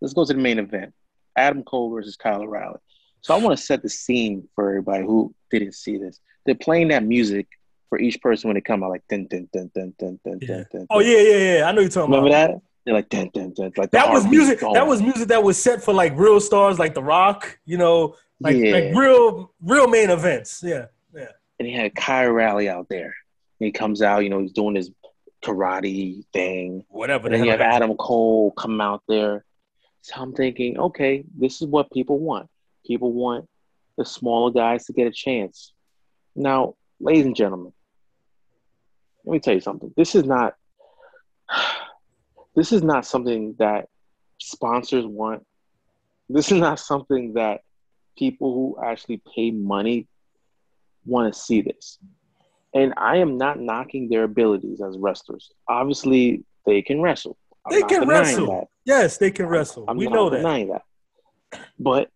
let's 0.00 0.14
go 0.14 0.24
to 0.24 0.32
the 0.32 0.38
main 0.38 0.58
event. 0.58 0.92
Adam 1.36 1.62
Cole 1.64 1.90
versus 1.90 2.16
Kyle 2.16 2.42
O'Reilly. 2.42 2.78
So 3.22 3.34
I 3.34 3.38
want 3.38 3.56
to 3.56 3.62
set 3.64 3.82
the 3.82 3.88
scene 3.88 4.48
for 4.54 4.68
everybody 4.68 5.04
who 5.04 5.34
didn't 5.50 5.74
see 5.74 5.96
this. 5.96 6.20
They're 6.44 6.54
playing 6.56 6.88
that 6.88 7.04
music 7.04 7.46
for 7.88 7.98
each 7.98 8.20
person 8.20 8.48
when 8.48 8.54
they 8.54 8.60
come 8.60 8.82
out, 8.82 8.90
like 8.90 9.02
dun 9.08 9.26
dun 9.30 9.48
dun 9.52 9.70
dun 9.74 9.94
dun 9.98 10.18
dun 10.24 10.38
Yeah. 10.42 10.48
dun 10.48 10.66
dun. 10.72 10.86
Oh 10.90 11.00
yeah, 11.00 11.18
yeah, 11.18 11.56
yeah. 11.58 11.64
I 11.64 11.72
know 11.72 11.80
you're 11.82 11.90
talking 11.90 12.10
Remember 12.10 12.28
about. 12.28 12.50
that? 12.54 12.60
They're 12.84 12.94
like 12.94 13.08
dun 13.08 13.30
dun 13.32 13.52
dun. 13.54 13.72
Like 13.76 13.92
That 13.92 14.10
was 14.10 14.26
music. 14.26 14.60
going. 14.60 14.74
That 14.74 14.86
was 14.86 15.00
music 15.00 15.28
that 15.28 15.42
was 15.42 15.56
set 15.62 15.82
for 15.82 15.94
like 15.94 16.12
real 16.16 16.40
stars, 16.40 16.78
like 16.78 16.94
The 16.94 17.02
Rock. 17.02 17.58
You 17.64 17.78
know, 17.78 18.16
like 18.40 18.56
Yeah. 18.56 18.72
like 18.72 18.94
real 18.94 19.52
real 19.62 19.86
main 19.88 20.10
events. 20.10 20.60
Yeah. 20.64 20.86
And 21.62 21.70
he 21.70 21.76
had 21.76 21.94
Kyle 21.94 22.28
O'Reilly 22.28 22.68
out 22.68 22.88
there. 22.88 23.14
And 23.60 23.66
he 23.66 23.70
comes 23.70 24.02
out, 24.02 24.24
you 24.24 24.30
know, 24.30 24.40
he's 24.40 24.50
doing 24.50 24.74
his 24.74 24.90
karate 25.44 26.24
thing. 26.32 26.84
Whatever. 26.88 27.26
And 27.26 27.36
then 27.36 27.44
you 27.44 27.52
have. 27.52 27.60
Adam 27.60 27.96
Cole 27.96 28.50
come 28.50 28.80
out 28.80 29.04
there. 29.06 29.44
So 30.00 30.14
I'm 30.16 30.32
thinking, 30.32 30.76
okay, 30.76 31.22
this 31.38 31.62
is 31.62 31.68
what 31.68 31.92
people 31.92 32.18
want. 32.18 32.48
People 32.84 33.12
want 33.12 33.48
the 33.96 34.04
smaller 34.04 34.50
guys 34.50 34.86
to 34.86 34.92
get 34.92 35.06
a 35.06 35.12
chance. 35.12 35.72
Now, 36.34 36.74
ladies 36.98 37.26
and 37.26 37.36
gentlemen, 37.36 37.72
let 39.24 39.32
me 39.34 39.38
tell 39.38 39.54
you 39.54 39.60
something. 39.60 39.94
This 39.96 40.16
is 40.16 40.24
not 40.24 40.54
this 42.56 42.72
is 42.72 42.82
not 42.82 43.06
something 43.06 43.54
that 43.60 43.88
sponsors 44.38 45.06
want. 45.06 45.46
This 46.28 46.50
is 46.50 46.58
not 46.58 46.80
something 46.80 47.34
that 47.34 47.60
people 48.18 48.52
who 48.52 48.84
actually 48.84 49.22
pay 49.32 49.52
money 49.52 50.08
want 51.04 51.32
to 51.32 51.38
see 51.38 51.62
this. 51.62 51.98
And 52.74 52.94
I 52.96 53.18
am 53.18 53.36
not 53.36 53.60
knocking 53.60 54.08
their 54.08 54.24
abilities 54.24 54.80
as 54.80 54.96
wrestlers. 54.98 55.50
Obviously, 55.68 56.44
they 56.64 56.80
can 56.82 57.02
wrestle. 57.02 57.36
I'm 57.66 57.72
They 57.72 57.82
can 57.82 58.08
wrestle. 58.08 58.46
that. 58.46 58.64
Yes, 58.84 59.18
they 59.18 59.30
can 59.30 59.46
wrestle. 59.46 59.84
I'm 59.88 59.96
we 59.96 60.06
know 60.08 60.30
that. 60.30 60.38
denying 60.38 60.68
that. 60.70 60.82
But 61.78 62.08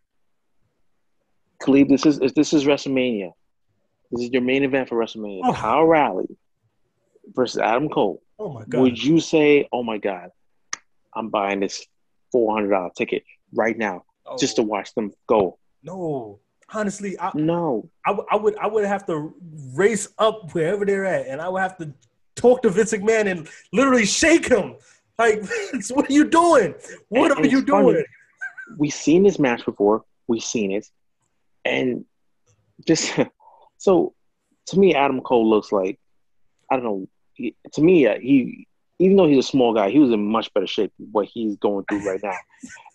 Khalid, 1.62 1.89
this 1.89 2.07
is 2.07 2.18
this 2.34 2.53
is 2.53 2.64
WrestleMania. 2.64 3.32
This 4.11 4.24
is 4.24 4.30
your 4.30 4.43
main 4.43 4.62
event 4.64 4.89
for 4.89 4.97
WrestleMania. 4.97 5.41
Oh. 5.45 5.53
Kyle 5.53 5.84
Raleigh 5.84 6.37
versus 7.34 7.59
Adam 7.61 7.89
Cole. 7.89 8.22
Oh 8.39 8.53
my 8.53 8.64
god. 8.64 8.80
Would 8.80 9.03
you 9.03 9.20
say, 9.20 9.68
"Oh 9.72 9.82
my 9.82 9.99
God, 9.99 10.30
I'm 11.14 11.28
buying 11.28 11.61
this 11.61 11.84
four 12.32 12.55
hundred 12.55 12.70
dollar 12.70 12.91
ticket 12.97 13.24
right 13.55 13.76
now 13.76 14.05
Oh, 14.26 14.37
just 14.39 14.57
to 14.57 14.62
watch 14.62 14.95
them 14.95 15.12
go"? 15.26 15.59
no. 15.82 16.41
Honestly, 16.72 17.18
I, 17.20 17.30
No, 17.34 17.88
I, 18.04 18.10
w- 18.10 18.26
I 18.30 18.36
would 18.36 18.56
I 18.58 18.66
would 18.66 18.84
have 18.84 19.06
to 19.06 19.32
race 19.74 20.08
up 20.18 20.52
wherever 20.54 20.84
they're 20.84 21.04
at, 21.04 21.26
and 21.28 21.40
I 21.40 21.48
would 21.48 21.60
have 21.62 21.76
to 21.78 21.92
talk 22.34 22.62
to 22.62 22.70
Vince 22.70 22.92
McMahon 22.92 23.30
and 23.30 23.48
literally 23.72 24.04
shake 24.06 24.48
him. 24.48 24.76
Like, 25.18 25.40
Vince, 25.72 25.90
what 25.90 26.10
are 26.10 26.12
you 26.12 26.28
doing? 26.28 26.74
What 27.08 27.30
And 27.30 27.46
are 27.46 27.48
you 27.48 27.60
it's 27.60 27.70
funny. 27.70 27.92
doing? 27.92 28.04
we've 28.78 28.92
seen 28.92 29.22
this 29.22 29.38
match 29.38 29.64
before. 29.64 30.04
We've 30.26 30.42
seen 30.42 30.72
it, 30.72 30.86
and 31.64 32.04
just 32.86 33.12
so 33.78 34.14
to 34.66 34.78
me, 34.78 34.94
Adam 34.94 35.20
Cole 35.20 35.48
looks 35.48 35.70
like 35.70 36.00
I 36.70 36.76
don't 36.76 36.84
know. 36.84 37.08
He, 37.34 37.54
to 37.74 37.80
me, 37.82 38.06
uh, 38.08 38.18
he 38.18 38.66
even 38.98 39.16
though 39.16 39.26
he's 39.28 39.38
a 39.44 39.48
small 39.48 39.72
guy, 39.72 39.90
he 39.90 39.98
was 40.00 40.10
in 40.10 40.26
much 40.26 40.52
better 40.52 40.66
shape 40.66 40.92
than 40.98 41.08
what 41.12 41.28
he's 41.32 41.54
going 41.56 41.84
through 41.88 42.08
right 42.10 42.20
now. 42.22 42.32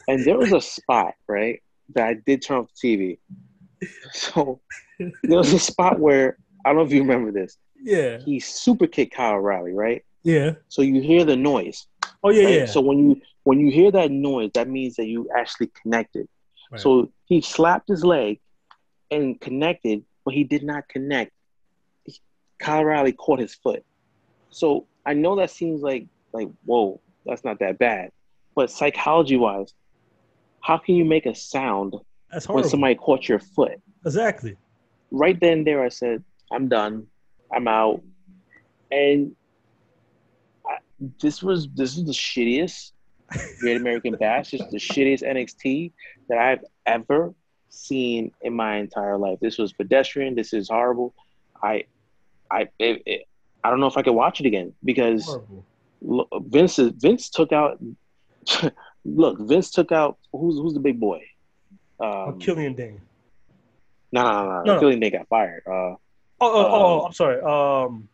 and 0.09 0.25
there 0.25 0.37
was 0.37 0.51
a 0.51 0.59
spot 0.59 1.13
right 1.27 1.61
that 1.95 2.07
I 2.07 2.13
did 2.25 2.41
turn 2.41 2.57
off 2.57 2.69
the 2.81 2.97
TV. 2.97 3.19
So 4.13 4.59
there 4.99 5.37
was 5.37 5.53
a 5.53 5.59
spot 5.59 5.99
where 5.99 6.37
I 6.63 6.69
don't 6.69 6.77
know 6.77 6.83
if 6.83 6.91
you 6.91 7.01
remember 7.01 7.31
this. 7.31 7.57
Yeah, 7.81 8.19
He 8.19 8.39
super 8.39 8.85
kicked 8.87 9.13
Kyle 9.15 9.37
Riley, 9.39 9.73
right? 9.73 10.03
yeah. 10.23 10.51
So 10.69 10.81
you 10.83 11.01
hear 11.01 11.25
the 11.25 11.35
noise. 11.35 11.87
Oh 12.23 12.29
yeah, 12.29 12.43
right? 12.45 12.53
yeah. 12.59 12.65
So 12.67 12.81
when 12.81 12.99
you 12.99 13.21
when 13.43 13.59
you 13.59 13.71
hear 13.71 13.89
that 13.91 14.11
noise, 14.11 14.51
that 14.53 14.67
means 14.69 14.95
that 14.97 15.07
you 15.07 15.27
actually 15.35 15.71
connected. 15.81 16.27
Right. 16.71 16.79
So 16.79 17.11
he 17.25 17.41
slapped 17.41 17.89
his 17.89 18.03
leg 18.05 18.39
and 19.09 19.41
connected, 19.41 20.03
but 20.23 20.33
he 20.35 20.43
did 20.43 20.63
not 20.63 20.87
connect. 20.87 21.31
Kyle 22.59 22.83
Riley 22.83 23.13
caught 23.13 23.39
his 23.39 23.55
foot. 23.55 23.83
So 24.51 24.85
I 25.05 25.13
know 25.15 25.35
that 25.37 25.49
seems 25.49 25.81
like 25.81 26.05
like 26.33 26.49
whoa, 26.65 27.01
that's 27.25 27.43
not 27.43 27.57
that 27.59 27.79
bad. 27.79 28.11
But 28.55 28.69
psychology 28.69 29.37
wise, 29.37 29.73
how 30.61 30.77
can 30.77 30.95
you 30.95 31.05
make 31.05 31.25
a 31.25 31.33
sound 31.33 31.95
That's 32.31 32.47
when 32.47 32.63
somebody 32.63 32.95
caught 32.95 33.27
your 33.27 33.39
foot. 33.39 33.79
exactly. 34.05 34.55
Right 35.11 35.37
then 35.39 35.59
and 35.59 35.67
there, 35.67 35.83
I 35.83 35.89
said, 35.89 36.23
I'm 36.51 36.69
done. 36.69 37.07
I'm 37.53 37.67
out. 37.67 38.01
And 38.91 39.35
I, 40.65 40.77
this 41.21 41.43
was 41.43 41.67
this 41.75 41.97
is 41.97 42.05
the 42.05 42.13
shittiest 42.13 42.91
Great 43.59 43.77
American 43.77 44.15
Bash. 44.15 44.53
It's 44.53 44.65
the 44.71 44.77
shittiest 44.77 45.23
NXT 45.23 45.91
that 46.29 46.37
I've 46.37 46.63
ever 46.85 47.33
seen 47.69 48.31
in 48.41 48.53
my 48.53 48.77
entire 48.77 49.17
life. 49.17 49.39
This 49.41 49.57
was 49.57 49.73
pedestrian. 49.73 50.35
This 50.35 50.53
is 50.53 50.69
horrible. 50.69 51.13
I, 51.63 51.85
I, 52.49 52.63
it, 52.79 53.01
it, 53.05 53.21
I 53.63 53.69
don't 53.69 53.79
know 53.79 53.87
if 53.87 53.97
I 53.97 54.01
could 54.01 54.13
watch 54.13 54.39
it 54.39 54.45
again 54.45 54.73
because 54.83 55.25
Horrible. 55.25 55.65
look, 56.01 56.27
Vince 56.47 56.79
is- 56.79 56.91
Vince 56.97 57.29
took 57.29 57.51
out. 57.51 57.79
look, 59.05 59.39
Vince 59.39 59.71
took 59.71 59.91
out 59.91 60.17
who's 60.31 60.55
who's 60.55 60.73
the 60.73 60.79
big 60.79 60.99
boy? 60.99 61.21
Oh, 62.01 62.29
Um, 62.29 62.39
Killian 62.39 62.73
Dain. 62.73 62.99
no, 64.11 64.23
no, 64.23 64.31
no, 64.31 64.49
no. 64.49 64.63
No. 64.73 64.79
Killian 64.79 64.99
Dain 64.99 65.11
got 65.11 65.27
fired. 65.27 65.63
Uh, 65.67 65.95
Oh, 66.43 66.51
oh, 66.51 66.65
oh, 66.65 67.01
oh, 67.01 67.05
I'm 67.05 67.13
sorry. 67.13 67.39
Um, 67.39 68.09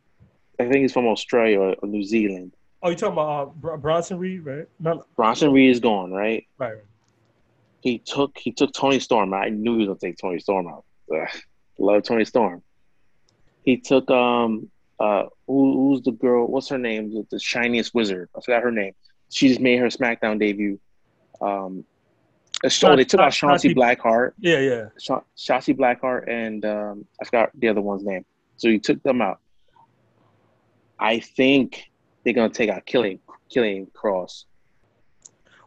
I 0.60 0.64
think 0.64 0.82
he's 0.82 0.92
from 0.92 1.08
Australia 1.08 1.62
or, 1.62 1.76
or 1.82 1.88
New 1.88 2.04
Zealand. 2.04 2.52
oh, 2.84 2.90
you're 2.90 2.98
talking 2.98 3.14
about 3.14 3.30
uh, 3.30 3.46
Br- 3.56 3.76
Bronson 3.78 4.20
Reed, 4.20 4.46
right? 4.46 4.66
No, 4.82 5.06
Bronson 5.16 5.54
Reed 5.54 5.72
is 5.72 5.80
gone, 5.80 6.12
right? 6.12 6.46
right. 6.58 6.74
right. 6.74 6.84
He 7.80 8.00
took 8.00 8.38
he 8.38 8.52
took 8.52 8.74
Toni 8.74 9.00
Storm. 9.00 9.34
out. 9.34 9.44
I 9.46 9.50
knew 9.50 9.74
he 9.78 9.88
was 9.88 9.88
gonna 9.88 10.00
take 10.00 10.18
Toni 10.18 10.40
Storm 10.40 10.68
out. 10.68 10.84
Ugh, 11.16 11.30
love 11.80 12.04
Toni 12.04 12.26
Storm. 12.26 12.62
He 13.64 13.78
took 13.78 14.12
um 14.12 14.70
uh 15.00 15.24
who, 15.48 15.92
who's 15.92 16.02
the 16.02 16.12
girl? 16.12 16.48
What's 16.48 16.68
her 16.68 16.78
name? 16.78 17.14
The, 17.14 17.26
the 17.32 17.40
shiniest 17.40 17.94
wizard. 17.96 18.28
I 18.36 18.42
forgot 18.42 18.64
her 18.64 18.72
name. 18.72 18.92
She 19.32 19.48
just 19.48 19.62
made 19.62 19.78
her 19.80 19.88
SmackDown 19.88 20.38
debut. 20.38 20.80
Um, 21.40 21.86
so 22.68 22.96
they 22.96 23.04
took 23.06 23.20
out 23.20 23.32
Shotzi 23.32 23.76
Blackheart. 23.76 24.32
Yeah, 24.40 24.60
yeah. 24.60 24.86
Sha- 25.00 25.22
Shotzi 25.38 25.76
Blackheart 25.78 26.28
and 26.30 26.66
um, 26.66 27.06
I 27.22 27.26
forgot 27.26 27.52
the 27.56 27.68
other 27.68 27.82
one's 27.82 28.04
name. 28.04 28.26
So 28.58 28.70
he 28.70 28.80
took 28.80 29.02
them 29.04 29.22
out. 29.22 29.40
I 31.00 31.20
think 31.20 31.90
they're 32.24 32.34
gonna 32.34 32.50
take 32.50 32.70
out 32.70 32.86
Killing 32.86 33.20
Killing 33.50 33.88
Cross. 33.94 34.46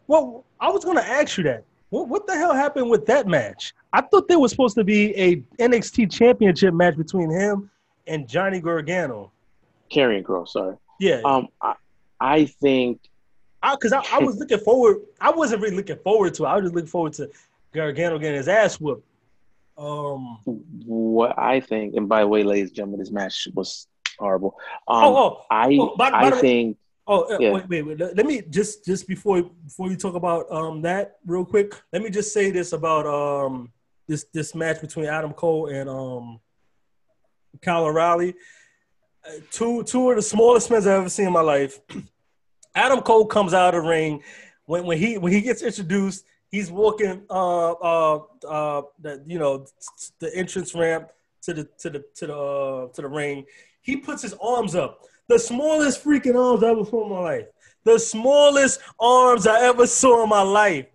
Well, 0.06 0.44
I 0.58 0.68
was 0.70 0.84
going 0.84 0.96
to 0.96 1.06
ask 1.06 1.38
you 1.38 1.44
that. 1.44 1.64
What, 1.90 2.08
what 2.08 2.26
the 2.26 2.34
hell 2.34 2.52
happened 2.52 2.90
with 2.90 3.06
that 3.06 3.28
match? 3.28 3.72
I 3.92 4.00
thought 4.00 4.26
there 4.26 4.40
was 4.40 4.50
supposed 4.50 4.74
to 4.74 4.82
be 4.84 5.16
a 5.16 5.36
NXT 5.60 6.10
Championship 6.10 6.74
match 6.74 6.96
between 6.96 7.30
him 7.30 7.70
and 8.08 8.28
Johnny 8.28 8.60
Gargano. 8.60 9.30
Karrion 9.90 10.24
Kross, 10.24 10.48
sorry. 10.48 10.76
Yeah, 10.98 11.20
Um, 11.24 11.46
I, 11.62 11.74
I 12.20 12.44
think 12.46 13.00
because 13.62 13.92
I, 13.92 14.02
I, 14.12 14.18
was 14.18 14.36
looking 14.38 14.58
forward. 14.58 15.02
I 15.20 15.30
wasn't 15.30 15.62
really 15.62 15.76
looking 15.76 15.98
forward 15.98 16.34
to 16.34 16.44
it. 16.44 16.48
I 16.48 16.56
was 16.56 16.64
just 16.64 16.74
looking 16.74 16.88
forward 16.88 17.12
to 17.14 17.30
Gargano 17.72 18.18
getting 18.18 18.36
his 18.36 18.48
ass 18.48 18.80
whooped. 18.80 19.06
Um. 19.78 20.38
what 20.84 21.38
I 21.38 21.60
think, 21.60 21.94
and 21.94 22.08
by 22.08 22.20
the 22.20 22.28
way, 22.28 22.42
ladies 22.42 22.68
and 22.68 22.76
gentlemen, 22.76 23.00
this 23.00 23.10
match 23.10 23.48
was 23.54 23.86
horrible. 24.18 24.58
Um, 24.86 25.04
oh, 25.04 25.16
oh, 25.16 25.44
I 25.50 25.78
oh, 25.80 25.94
by- 25.96 26.10
by 26.10 26.18
I 26.18 26.30
the 26.30 26.36
way- 26.36 26.40
think 26.40 26.76
Oh, 27.06 27.22
uh, 27.22 27.38
Yeah. 27.40 27.50
wait, 27.54 27.68
wait, 27.68 27.82
wait. 27.82 27.98
Let 27.98 28.16
let 28.16 28.26
me 28.26 28.40
just 28.40 28.84
just 28.84 29.08
before 29.08 29.42
before 29.42 29.88
you 29.90 29.96
talk 29.96 30.14
about 30.14 30.50
um 30.52 30.80
that 30.82 31.16
real 31.26 31.44
quick. 31.44 31.74
Let 31.92 32.02
me 32.02 32.10
just 32.10 32.32
say 32.32 32.52
this 32.52 32.72
about 32.72 33.04
um 33.04 33.72
this 34.06 34.26
this 34.32 34.54
match 34.54 34.80
between 34.80 35.06
Adam 35.06 35.32
Cole 35.32 35.66
and 35.66 35.88
um 35.88 36.38
Kyle 37.62 37.86
O'Reilly. 37.86 38.34
Uh, 39.26 39.40
two 39.50 39.82
two 39.82 40.10
of 40.10 40.16
the 40.16 40.22
smallest 40.22 40.70
men 40.70 40.82
I've 40.82 40.86
ever 40.86 41.08
seen 41.08 41.26
in 41.26 41.32
my 41.32 41.40
life. 41.40 41.80
Adam 42.74 43.00
Cole 43.00 43.26
comes 43.26 43.54
out 43.54 43.74
of 43.74 43.82
the 43.82 43.88
ring 43.88 44.22
when 44.66 44.84
when 44.84 44.98
he 44.98 45.18
when 45.18 45.32
he 45.32 45.40
gets 45.40 45.62
introduced. 45.62 46.24
He's 46.50 46.70
walking 46.70 47.22
uh 47.30 47.72
uh 47.72 48.20
uh 48.48 48.82
the 49.00 49.22
you 49.26 49.38
know 49.38 49.66
the 50.18 50.34
entrance 50.36 50.74
ramp 50.74 51.10
to 51.42 51.54
the 51.54 51.64
to 51.78 51.90
the 51.90 52.04
to 52.16 52.26
the 52.26 52.36
uh, 52.36 52.88
to 52.88 53.02
the 53.02 53.08
ring. 53.08 53.44
He 53.82 53.96
puts 53.96 54.22
his 54.22 54.34
arms 54.40 54.74
up 54.74 55.00
the 55.30 55.38
smallest 55.38 56.04
freaking 56.04 56.34
arms 56.34 56.64
I 56.64 56.70
ever 56.70 56.84
saw 56.84 57.04
in 57.04 57.10
my 57.10 57.20
life. 57.20 57.46
The 57.84 57.98
smallest 57.98 58.80
arms 58.98 59.46
I 59.46 59.60
ever 59.62 59.86
saw 59.86 60.24
in 60.24 60.28
my 60.28 60.42
life. 60.42 60.86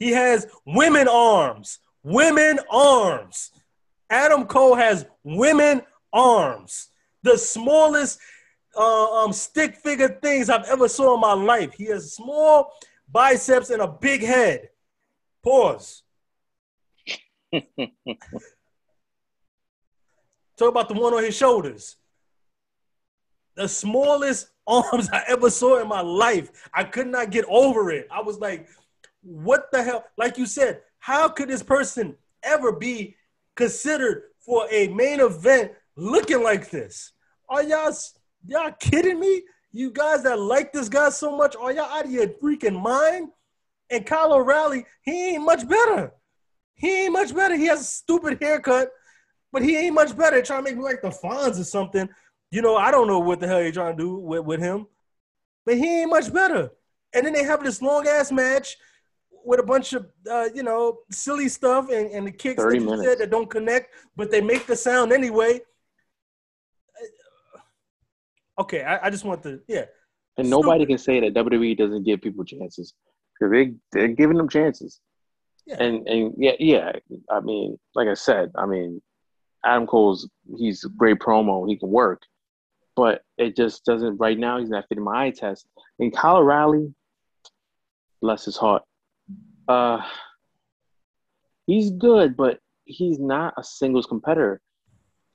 He 0.00 0.10
has 0.10 0.48
women 0.66 1.06
arms. 1.08 1.78
Women 2.02 2.58
arms. 2.70 3.52
Adam 4.10 4.46
Cole 4.46 4.74
has 4.74 5.06
women 5.22 5.82
arms. 6.12 6.88
The 7.22 7.38
smallest 7.38 8.18
uh, 8.76 9.24
um, 9.24 9.32
stick 9.32 9.76
figure 9.76 10.08
things 10.08 10.50
I've 10.50 10.66
ever 10.66 10.88
saw 10.88 11.14
in 11.14 11.20
my 11.20 11.32
life. 11.32 11.74
He 11.74 11.84
has 11.86 12.12
small 12.14 12.72
biceps 13.10 13.70
and 13.70 13.82
a 13.82 13.88
big 13.88 14.22
head. 14.22 14.68
Pause. 15.42 16.02
Talk 20.56 20.68
about 20.68 20.88
the 20.88 20.94
one 20.94 21.14
on 21.14 21.24
his 21.24 21.36
shoulders 21.36 21.96
the 23.56 23.68
smallest 23.68 24.48
arms 24.66 25.10
I 25.12 25.22
ever 25.28 25.50
saw 25.50 25.80
in 25.80 25.88
my 25.88 26.00
life. 26.00 26.68
I 26.72 26.84
could 26.84 27.06
not 27.06 27.30
get 27.30 27.44
over 27.48 27.90
it. 27.90 28.08
I 28.10 28.22
was 28.22 28.38
like, 28.38 28.66
what 29.22 29.70
the 29.72 29.82
hell? 29.82 30.04
Like 30.16 30.38
you 30.38 30.46
said, 30.46 30.80
how 30.98 31.28
could 31.28 31.48
this 31.48 31.62
person 31.62 32.16
ever 32.42 32.72
be 32.72 33.16
considered 33.56 34.22
for 34.40 34.66
a 34.70 34.88
main 34.88 35.20
event 35.20 35.72
looking 35.96 36.42
like 36.42 36.70
this? 36.70 37.12
Are 37.48 37.62
y'all 37.62 37.92
y'all 38.46 38.72
kidding 38.78 39.20
me? 39.20 39.42
You 39.72 39.90
guys 39.90 40.22
that 40.22 40.38
like 40.38 40.72
this 40.72 40.88
guy 40.88 41.08
so 41.10 41.36
much, 41.36 41.56
are 41.56 41.72
y'all 41.72 41.90
out 41.90 42.04
of 42.04 42.10
your 42.10 42.28
freaking 42.28 42.80
mind? 42.80 43.30
And 43.90 44.06
Kyle 44.06 44.32
O'Reilly, 44.32 44.86
he 45.02 45.30
ain't 45.30 45.44
much 45.44 45.68
better. 45.68 46.12
He 46.74 47.04
ain't 47.04 47.12
much 47.12 47.34
better. 47.34 47.56
He 47.56 47.66
has 47.66 47.80
a 47.80 47.84
stupid 47.84 48.38
haircut, 48.40 48.90
but 49.52 49.62
he 49.62 49.76
ain't 49.76 49.94
much 49.94 50.16
better. 50.16 50.40
Trying 50.42 50.64
to 50.64 50.70
make 50.70 50.76
me 50.76 50.84
like 50.84 51.02
the 51.02 51.10
Fonz 51.10 51.60
or 51.60 51.64
something. 51.64 52.08
You 52.50 52.62
know, 52.62 52.76
I 52.76 52.90
don't 52.90 53.08
know 53.08 53.18
what 53.18 53.40
the 53.40 53.46
hell 53.46 53.62
you're 53.62 53.72
trying 53.72 53.96
to 53.96 54.02
do 54.02 54.14
with, 54.16 54.44
with 54.44 54.60
him, 54.60 54.86
but 55.66 55.76
he 55.76 56.02
ain't 56.02 56.10
much 56.10 56.32
better. 56.32 56.70
And 57.12 57.26
then 57.26 57.32
they 57.32 57.44
have 57.44 57.62
this 57.62 57.82
long 57.82 58.06
ass 58.06 58.32
match 58.32 58.76
with 59.44 59.60
a 59.60 59.62
bunch 59.62 59.92
of 59.92 60.06
uh, 60.30 60.48
you 60.54 60.62
know 60.62 61.00
silly 61.10 61.48
stuff 61.48 61.90
and, 61.90 62.10
and 62.10 62.26
the 62.26 62.32
kicks 62.32 62.62
that 62.62 62.70
30 62.70 62.78
you 62.78 63.02
said 63.02 63.18
that 63.18 63.30
don't 63.30 63.50
connect, 63.50 63.94
but 64.16 64.30
they 64.30 64.40
make 64.40 64.66
the 64.66 64.76
sound 64.76 65.12
anyway. 65.12 65.60
Okay, 68.58 68.82
I, 68.82 69.06
I 69.06 69.10
just 69.10 69.24
want 69.24 69.42
to 69.42 69.60
yeah. 69.68 69.84
and 70.38 70.48
nobody 70.48 70.84
Stupid. 70.84 70.88
can 70.88 70.98
say 70.98 71.20
that 71.20 71.34
WWE 71.34 71.76
doesn't 71.76 72.04
give 72.04 72.22
people 72.22 72.44
chances 72.44 72.94
because 73.34 73.52
they 73.52 73.72
they're 73.92 74.08
giving 74.08 74.36
them 74.36 74.48
chances. 74.48 75.00
Yeah. 75.66 75.82
And 75.82 76.06
and 76.06 76.34
yeah 76.36 76.52
yeah 76.58 76.92
I 77.30 77.40
mean 77.40 77.78
like 77.94 78.08
I 78.08 78.14
said 78.14 78.52
I 78.56 78.66
mean 78.66 79.02
Adam 79.64 79.86
Cole's 79.86 80.28
he's 80.58 80.84
a 80.84 80.88
great 80.90 81.18
promo 81.18 81.68
he 81.68 81.76
can 81.76 81.90
work, 81.90 82.22
but 82.96 83.22
it 83.38 83.56
just 83.56 83.84
doesn't 83.84 84.18
right 84.18 84.38
now 84.38 84.58
he's 84.58 84.68
not 84.68 84.84
fitting 84.88 85.04
my 85.04 85.26
eye 85.26 85.30
test. 85.30 85.66
And 85.98 86.14
Kyle 86.14 86.36
O'Reilly, 86.36 86.92
bless 88.20 88.44
his 88.44 88.56
heart, 88.56 88.82
uh, 89.68 90.00
he's 91.66 91.90
good, 91.90 92.36
but 92.36 92.58
he's 92.84 93.18
not 93.18 93.54
a 93.56 93.64
singles 93.64 94.06
competitor. 94.06 94.60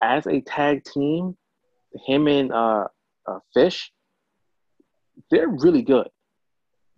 As 0.02 0.28
a 0.28 0.42
tag 0.42 0.84
team, 0.86 1.36
him 2.06 2.28
and 2.28 2.52
uh, 2.52 2.88
uh 3.30 3.40
Fish, 3.54 3.92
they're 5.30 5.50
really 5.50 5.82
good. 5.82 6.08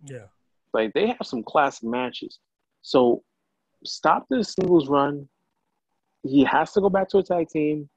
Yeah. 0.04 0.26
Like 0.72 0.92
they 0.94 1.08
have 1.08 1.24
some 1.24 1.42
classic 1.42 1.84
matches. 1.84 2.38
So 2.82 3.22
stop 3.84 4.26
the 4.28 4.42
singles 4.42 4.88
run. 4.88 5.28
He 6.22 6.44
has 6.44 6.72
to 6.72 6.80
go 6.80 6.88
back 6.88 7.08
to 7.10 7.18
a 7.18 7.22
tag 7.22 7.48
team. 7.48 7.88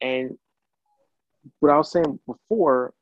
And 0.00 0.36
what 1.60 1.72
I 1.72 1.76
was 1.76 1.90
saying 1.90 2.18
before, 2.26 2.92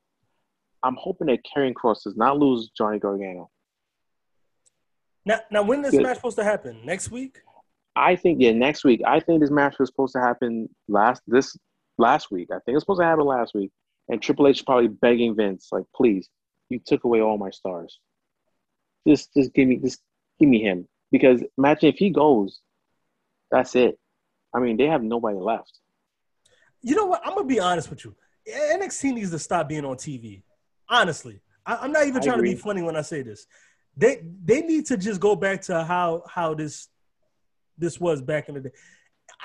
I'm 0.82 0.96
hoping 0.98 1.26
that 1.26 1.40
Karrion 1.44 1.74
Kross 1.74 2.04
does 2.04 2.16
not 2.16 2.38
lose 2.38 2.70
Johnny 2.76 2.98
Gargano. 2.98 3.50
Now, 5.26 5.40
now 5.50 5.62
when 5.62 5.82
this 5.82 5.94
match 5.94 6.16
supposed 6.16 6.38
to 6.38 6.44
happen? 6.44 6.80
Next 6.84 7.10
week? 7.10 7.42
I 7.96 8.16
think 8.16 8.40
yeah, 8.40 8.52
next 8.52 8.84
week. 8.84 9.02
I 9.06 9.20
think 9.20 9.40
this 9.40 9.50
match 9.50 9.78
was 9.78 9.88
supposed 9.88 10.14
to 10.14 10.20
happen 10.20 10.68
last 10.88 11.22
this 11.26 11.56
last 11.98 12.30
week. 12.30 12.48
I 12.50 12.58
think 12.64 12.76
it's 12.76 12.82
supposed 12.82 13.00
to 13.00 13.06
happen 13.06 13.26
last 13.26 13.54
week. 13.54 13.70
And 14.10 14.20
Triple 14.20 14.48
H 14.48 14.56
is 14.56 14.62
probably 14.62 14.88
begging 14.88 15.36
Vince, 15.36 15.68
like, 15.70 15.84
please, 15.94 16.28
you 16.68 16.80
took 16.84 17.04
away 17.04 17.20
all 17.20 17.38
my 17.38 17.50
stars. 17.50 18.00
Just 19.06 19.32
just 19.34 19.54
give 19.54 19.68
me 19.68 19.76
just 19.76 20.00
give 20.38 20.48
me 20.48 20.60
him. 20.60 20.88
Because 21.12 21.42
imagine 21.56 21.88
if 21.88 21.96
he 21.96 22.10
goes, 22.10 22.60
that's 23.50 23.76
it. 23.76 23.98
I 24.52 24.58
mean, 24.58 24.76
they 24.76 24.86
have 24.86 25.02
nobody 25.02 25.38
left. 25.38 25.78
You 26.82 26.96
know 26.96 27.06
what? 27.06 27.22
I'm 27.24 27.34
gonna 27.34 27.46
be 27.46 27.60
honest 27.60 27.88
with 27.88 28.04
you. 28.04 28.16
NXT 28.48 29.14
needs 29.14 29.30
to 29.30 29.38
stop 29.38 29.68
being 29.68 29.84
on 29.84 29.96
TV. 29.96 30.42
Honestly, 30.88 31.40
I, 31.64 31.76
I'm 31.76 31.92
not 31.92 32.06
even 32.06 32.20
I 32.20 32.24
trying 32.24 32.38
to 32.38 32.42
be 32.42 32.56
funny 32.56 32.82
when 32.82 32.96
I 32.96 33.02
say 33.02 33.22
this. 33.22 33.46
They 33.96 34.22
they 34.44 34.62
need 34.62 34.86
to 34.86 34.96
just 34.96 35.20
go 35.20 35.36
back 35.36 35.62
to 35.62 35.84
how 35.84 36.24
how 36.28 36.54
this 36.54 36.88
this 37.78 38.00
was 38.00 38.20
back 38.20 38.48
in 38.48 38.56
the 38.56 38.60
day. 38.60 38.70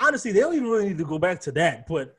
Honestly, 0.00 0.32
they 0.32 0.40
don't 0.40 0.54
even 0.54 0.68
really 0.68 0.88
need 0.88 0.98
to 0.98 1.04
go 1.04 1.20
back 1.20 1.40
to 1.42 1.52
that, 1.52 1.86
but 1.86 2.16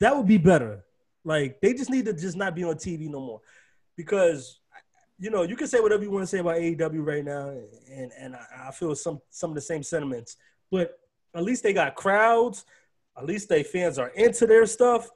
that 0.00 0.16
would 0.16 0.26
be 0.26 0.38
better. 0.38 0.84
Like 1.24 1.60
they 1.60 1.72
just 1.74 1.90
need 1.90 2.06
to 2.06 2.12
just 2.12 2.36
not 2.36 2.54
be 2.54 2.64
on 2.64 2.74
TV 2.74 3.08
no 3.08 3.20
more, 3.20 3.40
because 3.96 4.60
you 5.18 5.30
know 5.30 5.42
you 5.42 5.54
can 5.56 5.68
say 5.68 5.78
whatever 5.80 6.02
you 6.02 6.10
want 6.10 6.22
to 6.24 6.26
say 6.26 6.38
about 6.38 6.56
AEW 6.56 7.06
right 7.06 7.24
now, 7.24 7.48
and 7.90 8.10
and 8.18 8.34
I, 8.36 8.70
feel 8.72 8.94
some 8.94 9.20
some 9.30 9.50
of 9.50 9.54
the 9.54 9.60
same 9.60 9.82
sentiments. 9.82 10.36
but 10.70 10.98
at 11.34 11.44
least 11.44 11.62
they 11.62 11.72
got 11.72 11.94
crowds. 11.94 12.64
At 13.16 13.24
least 13.26 13.48
they 13.48 13.62
fans 13.62 13.98
are 13.98 14.08
into 14.08 14.46
their 14.46 14.66
stuff. 14.66 15.08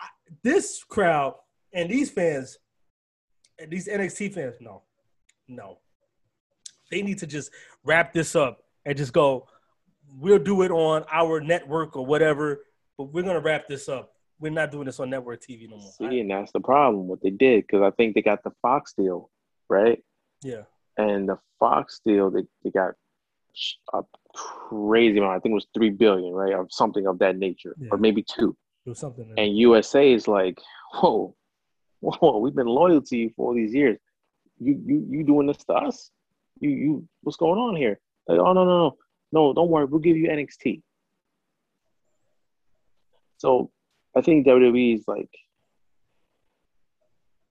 I- 0.00 0.06
This 0.42 0.82
crowd 0.84 1.34
and 1.72 1.90
these 1.90 2.10
fans, 2.10 2.58
and 3.58 3.70
these 3.70 3.86
NXT 3.86 4.32
fans, 4.34 4.54
no, 4.60 4.82
no. 5.46 5.78
They 6.90 7.02
need 7.02 7.18
to 7.18 7.26
just 7.26 7.50
wrap 7.84 8.12
this 8.14 8.34
up 8.34 8.64
and 8.86 8.96
just 8.96 9.12
go. 9.12 9.46
We'll 10.14 10.38
do 10.38 10.62
it 10.62 10.70
on 10.70 11.04
our 11.12 11.38
network 11.40 11.96
or 11.96 12.06
whatever, 12.06 12.64
but 12.96 13.12
we're 13.12 13.22
gonna 13.24 13.40
wrap 13.40 13.68
this 13.68 13.88
up. 13.90 14.14
We're 14.40 14.52
not 14.52 14.70
doing 14.70 14.86
this 14.86 15.00
on 15.00 15.10
network 15.10 15.40
TV 15.42 15.68
no 15.68 15.76
more. 15.78 15.88
I- 16.00 16.10
See, 16.10 16.20
and 16.20 16.30
that's 16.30 16.52
the 16.52 16.60
problem. 16.60 17.08
What 17.08 17.20
they 17.22 17.30
did 17.30 17.66
because 17.66 17.82
I 17.82 17.90
think 17.90 18.14
they 18.14 18.22
got 18.22 18.42
the 18.44 18.52
Fox 18.62 18.92
deal, 18.96 19.30
right? 19.68 20.02
yeah, 20.42 20.62
And 20.96 21.28
the 21.28 21.38
Fox 21.58 22.00
deal, 22.06 22.30
they, 22.30 22.42
they 22.62 22.70
got 22.70 22.92
a 23.92 24.02
crazy 24.34 25.18
amount. 25.18 25.32
I 25.36 25.40
think 25.40 25.52
it 25.52 25.54
was 25.54 25.66
three 25.74 25.90
billion, 25.90 26.32
right, 26.32 26.52
or 26.54 26.66
something 26.70 27.06
of 27.08 27.18
that 27.18 27.36
nature, 27.36 27.74
Yeah. 27.80 27.88
or 27.90 27.98
maybe 27.98 28.22
two. 28.22 28.56
do 28.86 28.94
something. 28.94 29.32
And 29.36 29.58
USA 29.58 30.12
is 30.12 30.28
like, 30.28 30.60
whoa, 30.94 31.34
whoa, 32.00 32.38
we've 32.38 32.54
been 32.54 32.68
loyal 32.68 33.02
to 33.02 33.16
you 33.16 33.30
for 33.34 33.48
all 33.48 33.54
these 33.54 33.74
years. 33.74 33.98
You 34.60 34.80
you 34.86 35.06
you 35.10 35.24
doing 35.24 35.46
this 35.48 35.58
to 35.64 35.72
us? 35.74 36.10
You 36.60 36.70
you 36.70 37.08
what's 37.22 37.36
going 37.36 37.58
on 37.58 37.74
here? 37.76 37.98
Like, 38.28 38.38
oh 38.38 38.52
no 38.52 38.64
no 38.64 38.78
no 38.78 38.96
no, 39.32 39.52
don't 39.52 39.68
worry, 39.68 39.84
we'll 39.86 40.00
give 40.00 40.16
you 40.16 40.28
NXT. 40.28 40.82
So 43.38 43.70
I 44.16 44.20
think 44.20 44.46
WWE 44.46 44.94
is 44.96 45.04
like 45.06 45.30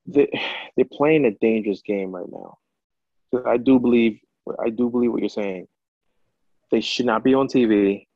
they 0.06 0.28
they're 0.76 0.86
playing 0.92 1.26
a 1.26 1.32
dangerous 1.32 1.82
game 1.82 2.12
right 2.12 2.30
now. 2.32 2.58
I 3.46 3.58
do 3.58 3.80
believe 3.80 4.20
I 4.60 4.70
do 4.70 4.90
believe 4.90 5.12
what 5.12 5.22
you're 5.22 5.30
saying. 5.30 5.68
They 6.72 6.82
should 6.82 7.06
not 7.06 7.24
be 7.24 7.34
on 7.34 7.48
TV. 7.48 8.08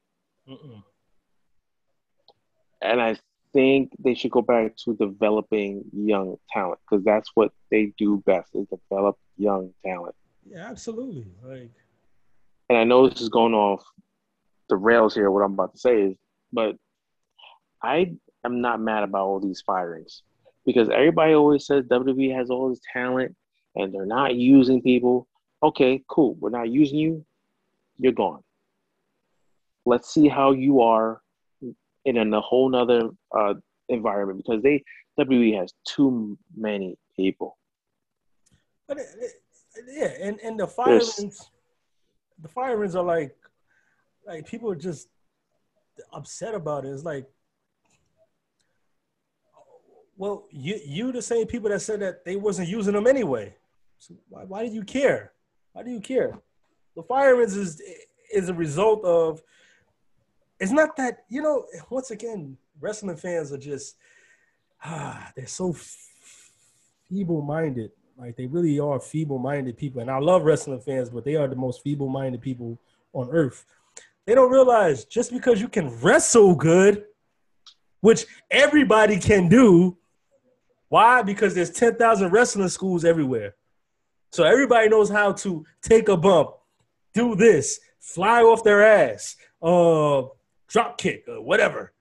Mm-mm. 0.50 0.84
and 2.82 3.00
I 3.00 3.16
think 3.54 3.92
they 4.00 4.16
should 4.16 4.32
go 4.32 4.42
back 4.42 4.76
to 4.78 4.96
developing 4.96 5.84
young 5.94 6.38
talent 6.52 6.80
because 6.90 7.06
that's 7.06 7.30
what 7.36 7.52
they 7.70 7.94
do 7.98 8.24
best 8.26 8.50
is 8.56 8.68
develop 8.68 9.18
young 9.38 9.72
talent. 9.86 10.16
Yeah, 10.46 10.68
absolutely. 10.70 11.28
Like, 11.44 11.72
And 12.70 12.78
I 12.78 12.84
know 12.84 13.08
this 13.08 13.22
is 13.22 13.30
going 13.30 13.54
off 13.54 13.84
the 14.70 14.78
rails 14.78 15.14
here. 15.14 15.30
What 15.30 15.42
I'm 15.42 15.54
about 15.54 15.74
to 15.74 15.80
say 15.80 16.02
is, 16.02 16.18
but 16.52 16.76
I 17.84 18.16
am 18.46 18.62
not 18.62 18.80
mad 18.80 19.04
about 19.04 19.26
all 19.26 19.40
these 19.40 19.62
firings 19.62 20.24
because 20.66 20.90
everybody 20.90 21.34
always 21.34 21.66
says 21.66 21.86
WWE 21.86 22.36
has 22.36 22.50
all 22.50 22.70
this 22.70 22.82
talent 22.92 23.36
and 23.76 23.94
they're 23.94 24.06
not 24.06 24.36
using 24.36 24.82
people. 24.82 25.28
Okay, 25.64 26.04
cool. 26.08 26.36
We're 26.40 26.50
not 26.50 26.70
using 26.70 26.98
you. 26.98 27.26
You're 28.00 28.12
gone. 28.14 28.44
Let's 29.86 30.14
see 30.14 30.28
how 30.28 30.52
you 30.52 30.82
are 30.82 31.22
in 32.06 32.34
a 32.34 32.42
whole 32.42 32.70
nother 32.70 33.10
uh, 33.36 33.54
environment 33.90 34.44
because 34.44 34.62
they 34.64 34.84
WWE 35.20 35.60
has 35.60 35.74
too 35.86 36.38
many 36.56 36.98
people. 37.16 37.58
but 38.88 38.98
it, 38.98 39.08
it, 39.20 39.32
yeah, 39.88 40.12
and 40.28 40.40
and 40.42 40.60
the 40.60 40.66
There's- 40.66 41.14
firings, 41.16 41.52
the 42.42 42.48
firings 42.48 42.96
are 42.96 43.04
like, 43.04 43.36
like 44.26 44.48
people 44.48 44.72
are 44.72 44.76
just 44.76 45.10
upset 46.12 46.56
about 46.56 46.86
it. 46.86 46.90
It's 46.90 47.04
like, 47.04 47.28
well, 50.22 50.46
you 50.52 50.80
you 50.86 51.12
the 51.12 51.20
same 51.20 51.48
people 51.48 51.70
that 51.72 51.82
said 51.82 52.00
that 52.02 52.24
they 52.24 52.36
wasn't 52.36 52.68
using 52.68 52.94
them 52.94 53.08
anyway. 53.08 53.56
So 53.98 54.14
why, 54.30 54.44
why 54.44 54.68
do 54.68 54.72
you 54.72 54.84
care? 54.84 55.32
Why 55.74 55.82
do 55.82 55.90
you 55.90 56.00
care? 56.00 56.38
The 56.96 57.02
firings 57.02 57.56
is 57.58 57.82
is 58.32 58.48
a 58.48 58.54
result 58.54 59.04
of. 59.04 59.42
It's 60.60 60.72
not 60.72 60.96
that 60.98 61.24
you 61.28 61.42
know. 61.42 61.66
Once 61.90 62.12
again, 62.12 62.56
wrestling 62.80 63.18
fans 63.18 63.52
are 63.52 63.58
just 63.58 63.96
ah, 64.86 65.32
they're 65.36 65.48
so 65.48 65.76
feeble-minded. 67.10 67.90
Like 68.16 68.38
they 68.38 68.46
really 68.46 68.80
are 68.80 69.00
feeble-minded 69.00 69.76
people, 69.76 70.02
and 70.02 70.12
I 70.12 70.20
love 70.20 70.44
wrestling 70.44 70.82
fans, 70.82 71.10
but 71.10 71.26
they 71.26 71.36
are 71.36 71.48
the 71.48 71.56
most 71.56 71.82
feeble-minded 71.82 72.42
people 72.42 72.80
on 73.14 73.28
earth. 73.32 73.66
They 74.28 74.36
don't 74.36 74.52
realize 74.52 75.04
just 75.04 75.34
because 75.34 75.60
you 75.60 75.68
can 75.68 75.90
wrestle 76.00 76.54
good, 76.54 77.06
which 78.02 78.28
everybody 78.52 79.18
can 79.18 79.50
do. 79.50 79.98
Why? 80.92 81.22
Because 81.22 81.56
there's 81.56 81.70
10,000 81.70 82.32
wrestling 82.34 82.68
schools 82.68 83.06
everywhere. 83.06 83.56
So 84.34 84.44
everybody 84.44 84.90
knows 84.90 85.10
how 85.10 85.32
to 85.32 85.66
take 85.82 86.10
a 86.10 86.18
bump, 86.18 86.50
do 87.14 87.34
this, 87.34 87.80
fly 88.02 88.42
off 88.42 88.66
their 88.66 88.84
ass, 88.86 89.38
uh, 89.64 90.24
drop 90.68 90.98
kick, 90.98 91.24
or 91.30 91.42
whatever. 91.42 91.94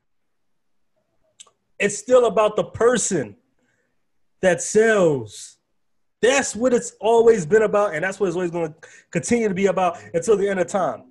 It's 1.79 1.97
still 1.99 2.27
about 2.27 2.57
the 2.57 2.65
person 2.65 3.37
that 4.43 4.61
sells. 4.61 5.59
That's 6.21 6.57
what 6.57 6.75
it's 6.75 6.95
always 7.01 7.47
been 7.47 7.63
about, 7.63 7.95
and 7.95 8.03
that's 8.03 8.19
what 8.19 8.27
it's 8.27 8.35
always 8.35 8.51
going 8.51 8.73
to 8.73 8.89
continue 9.13 9.47
to 9.47 9.55
be 9.55 9.67
about 9.67 9.99
until 10.13 10.37
the 10.37 10.49
end 10.49 10.59
of 10.59 10.67
time. 10.67 11.05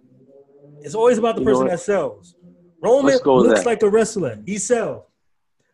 It's 0.82 0.96
always 0.96 1.18
about 1.18 1.36
the 1.36 1.44
You 1.44 1.48
person 1.48 1.68
that 1.68 1.80
sells. 1.80 2.36
Roman 2.82 3.06
Let's 3.06 3.22
go 3.22 3.38
with 3.38 3.48
looks 3.48 3.66
like 3.66 3.84
a 3.84 3.90
wrestler. 3.90 4.38
He 4.46 4.58
sells. 4.58 5.06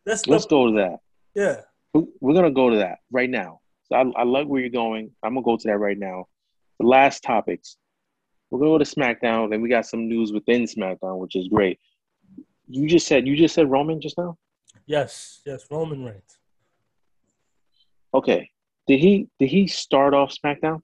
That's 0.05 0.27
Let's 0.27 0.45
the, 0.45 0.49
go 0.49 0.67
to 0.67 0.73
that. 0.77 0.99
yeah. 1.33 1.61
We- 1.95 2.07
We're 2.19 2.33
gonna 2.33 2.51
go 2.51 2.69
to 2.69 2.77
that 2.77 2.99
right 3.09 3.29
now. 3.29 3.61
So 3.85 3.95
I, 3.95 4.01
I 4.21 4.23
like 4.23 4.47
where 4.47 4.59
you're 4.59 4.69
going. 4.69 5.11
I'm 5.23 5.33
gonna 5.35 5.45
go 5.45 5.55
to 5.55 5.67
that 5.69 5.77
right 5.77 5.97
now. 5.97 6.25
The 6.79 6.85
last 6.85 7.23
topics. 7.23 7.77
We're 8.49 8.59
gonna 8.59 8.71
go 8.71 8.77
to 8.79 8.83
SmackDown, 8.85 9.53
and 9.53 9.63
we 9.63 9.69
got 9.69 9.85
some 9.85 10.07
news 10.09 10.33
within 10.33 10.63
SmackDown, 10.63 11.17
which 11.19 11.35
is 11.37 11.47
great. 11.47 11.79
You 12.67 12.87
just 12.87 13.07
said 13.07 13.25
you 13.25 13.37
just 13.37 13.55
said 13.55 13.71
Roman 13.71 14.01
just 14.01 14.17
now. 14.17 14.37
Yes, 14.85 15.41
yes, 15.45 15.65
Roman 15.71 16.03
Reigns. 16.03 16.37
Okay, 18.13 18.49
did 18.87 18.99
he 18.99 19.27
did 19.39 19.47
he 19.49 19.65
start 19.67 20.13
off 20.13 20.33
SmackDown 20.35 20.81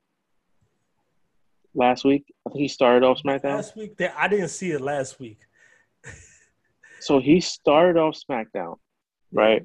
last 1.76 2.06
week? 2.06 2.24
I 2.48 2.52
think 2.52 2.62
he 2.62 2.68
started 2.70 3.06
off 3.06 3.22
SmackDown. 3.22 3.56
Last 3.56 3.76
week, 3.76 4.00
I 4.16 4.28
didn't 4.30 4.48
see 4.50 4.72
it 4.72 4.80
last 4.82 5.20
week. 5.20 5.40
So 7.02 7.20
he 7.20 7.42
started 7.42 8.00
off 8.00 8.16
SmackDown, 8.30 8.78
right? 9.34 9.64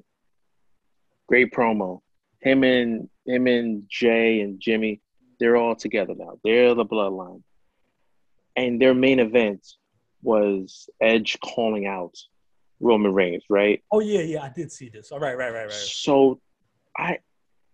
Great 1.29 1.53
promo. 1.53 2.01
Him 2.41 2.65
and 2.65 3.09
him 3.27 3.47
and 3.47 3.85
Jey 3.89 4.41
and 4.41 4.61
Jimmy, 4.61 5.01
they're 5.41 5.57
all 5.57 5.75
together 5.75 6.15
now. 6.17 6.39
They're 6.45 6.75
the 6.75 6.85
bloodline. 6.85 7.43
And 8.55 8.81
their 8.81 8.95
main 8.95 9.21
event 9.21 9.67
was 10.23 10.89
Edge 11.01 11.39
calling 11.45 11.87
out 11.87 12.15
Roman 12.81 13.13
Reigns, 13.13 13.45
right? 13.49 13.83
Oh 13.93 14.01
yeah, 14.01 14.21
yeah, 14.21 14.43
I 14.43 14.49
did 14.49 14.71
see 14.71 14.89
this. 14.89 15.13
All 15.13 15.19
right, 15.19 15.37
right, 15.37 15.53
right, 15.53 15.65
right. 15.65 15.73
So 15.73 16.41
I 16.97 17.19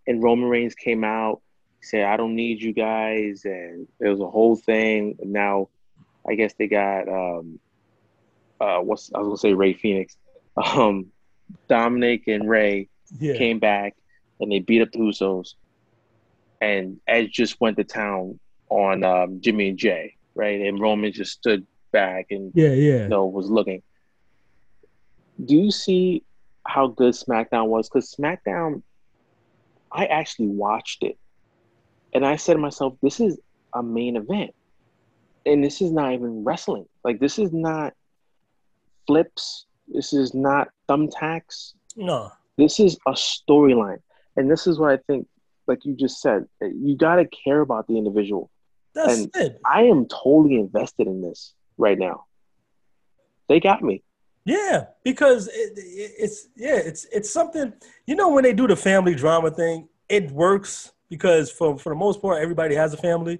and 0.06 0.22
Roman 0.22 0.48
Reigns 0.48 0.74
came 0.74 1.04
out, 1.04 1.42
said, 1.82 2.04
I 2.04 2.16
don't 2.16 2.34
need 2.34 2.60
you 2.60 2.72
guys, 2.72 3.42
and 3.44 3.86
it 4.00 4.08
was 4.08 4.20
a 4.20 4.28
whole 4.28 4.56
thing. 4.56 5.16
Now 5.22 5.68
I 6.28 6.34
guess 6.34 6.54
they 6.58 6.68
got 6.68 7.08
um 7.08 7.58
uh 8.60 8.78
what's 8.78 9.10
I 9.14 9.18
was 9.18 9.26
gonna 9.26 9.36
say 9.36 9.54
Ray 9.54 9.74
Phoenix. 9.74 10.16
Um 10.56 11.06
Dominic 11.68 12.28
and 12.28 12.48
Rey 12.48 12.88
Yeah, 13.18 13.36
came 13.36 13.58
back 13.58 13.96
and 14.40 14.50
they 14.50 14.58
beat 14.58 14.82
up 14.82 14.92
the 14.92 14.98
Usos. 14.98 15.54
And 16.60 17.00
Edge 17.08 17.32
just 17.32 17.60
went 17.60 17.76
to 17.78 17.84
town 17.84 18.38
on 18.68 19.04
um, 19.04 19.40
Jimmy 19.40 19.70
and 19.70 19.78
Jey, 19.78 20.16
right? 20.34 20.60
And 20.60 20.80
Roman 20.80 21.12
just 21.12 21.32
stood 21.32 21.66
back 21.92 22.26
and 22.30 22.52
yeah, 22.54 22.68
yeah. 22.68 23.02
you 23.02 23.08
know, 23.08 23.26
was 23.26 23.50
looking. 23.50 23.82
Do 25.44 25.56
you 25.56 25.70
see 25.70 26.22
how 26.66 26.88
good 26.88 27.14
SmackDown 27.14 27.66
was? 27.66 27.88
Because 27.88 28.14
SmackDown, 28.14 28.82
I 29.90 30.06
actually 30.06 30.48
watched 30.48 31.02
it, 31.02 31.18
and 32.12 32.24
I 32.24 32.36
said 32.36 32.54
to 32.54 32.58
myself, 32.58 32.94
"This 33.02 33.20
is 33.20 33.38
a 33.74 33.82
main 33.82 34.16
event, 34.16 34.54
and 35.44 35.62
this 35.64 35.82
is 35.82 35.90
not 35.90 36.12
even 36.12 36.44
wrestling. 36.44 36.86
Like 37.04 37.18
this 37.18 37.38
is 37.38 37.52
not 37.52 37.94
flips. 39.06 39.66
This 39.88 40.12
is 40.12 40.32
not 40.32 40.68
thumbtacks. 40.88 41.74
No, 41.96 42.30
This 42.58 42.78
is 42.80 42.98
a 43.06 43.12
storyline, 43.12 43.98
and 44.36 44.50
this 44.50 44.66
is 44.66 44.78
what 44.78 44.92
I 44.92 44.98
think. 45.06 45.26
Like 45.68 45.84
you 45.84 45.94
just 45.94 46.20
said, 46.20 46.46
you 46.60 46.96
got 46.96 47.16
to 47.16 47.26
care 47.26 47.60
about 47.60 47.86
the 47.86 47.96
individual. 47.96 48.50
that's 48.94 49.20
And- 49.20 49.30
it. 49.36 49.60
I 49.64 49.82
am 49.84 50.06
totally 50.06 50.56
invested 50.56 51.06
in 51.06 51.22
this 51.22 51.54
right 51.78 51.98
now. 51.98 52.24
They 53.48 53.60
got 53.60 53.82
me. 53.82 54.02
Yeah, 54.44 54.86
because 55.04 55.46
it, 55.46 55.78
it, 55.78 56.12
it's 56.18 56.48
yeah, 56.56 56.76
it's 56.76 57.04
it's 57.12 57.30
something. 57.30 57.72
You 58.06 58.16
know, 58.16 58.30
when 58.30 58.42
they 58.42 58.52
do 58.52 58.66
the 58.66 58.74
family 58.76 59.14
drama 59.14 59.50
thing, 59.52 59.88
it 60.08 60.32
works 60.32 60.92
because 61.08 61.50
for 61.50 61.78
for 61.78 61.90
the 61.90 61.96
most 61.96 62.20
part, 62.20 62.42
everybody 62.42 62.74
has 62.74 62.92
a 62.92 62.96
family, 62.96 63.38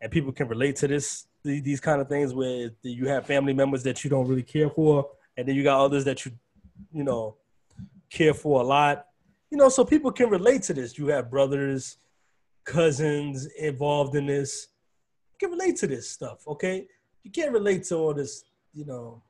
and 0.00 0.12
people 0.12 0.30
can 0.32 0.46
relate 0.46 0.76
to 0.76 0.88
this 0.88 1.26
these 1.42 1.80
kind 1.80 2.00
of 2.00 2.08
things 2.08 2.34
where 2.34 2.70
you 2.82 3.08
have 3.08 3.26
family 3.26 3.52
members 3.52 3.82
that 3.82 4.04
you 4.04 4.10
don't 4.10 4.28
really 4.28 4.42
care 4.44 4.70
for, 4.70 5.08
and 5.36 5.48
then 5.48 5.56
you 5.56 5.64
got 5.64 5.80
others 5.84 6.04
that 6.04 6.24
you 6.24 6.30
you 6.92 7.02
know 7.02 7.36
care 8.10 8.34
for 8.34 8.60
a 8.60 8.64
lot. 8.64 9.06
You 9.50 9.58
know, 9.58 9.68
so 9.68 9.84
people 9.84 10.12
can 10.12 10.28
relate 10.28 10.62
to 10.64 10.74
this. 10.74 10.98
You 10.98 11.08
have 11.08 11.30
brothers, 11.30 11.96
cousins 12.64 13.46
involved 13.58 14.14
in 14.14 14.26
this. 14.26 14.68
You 15.32 15.48
can 15.48 15.58
relate 15.58 15.76
to 15.78 15.86
this 15.86 16.10
stuff, 16.10 16.46
okay? 16.46 16.86
you 17.28 17.30
can't 17.30 17.52
relate 17.52 17.84
to 17.84 17.96
all 17.96 18.14
this, 18.14 18.44
you 18.72 18.84
know. 18.84 19.22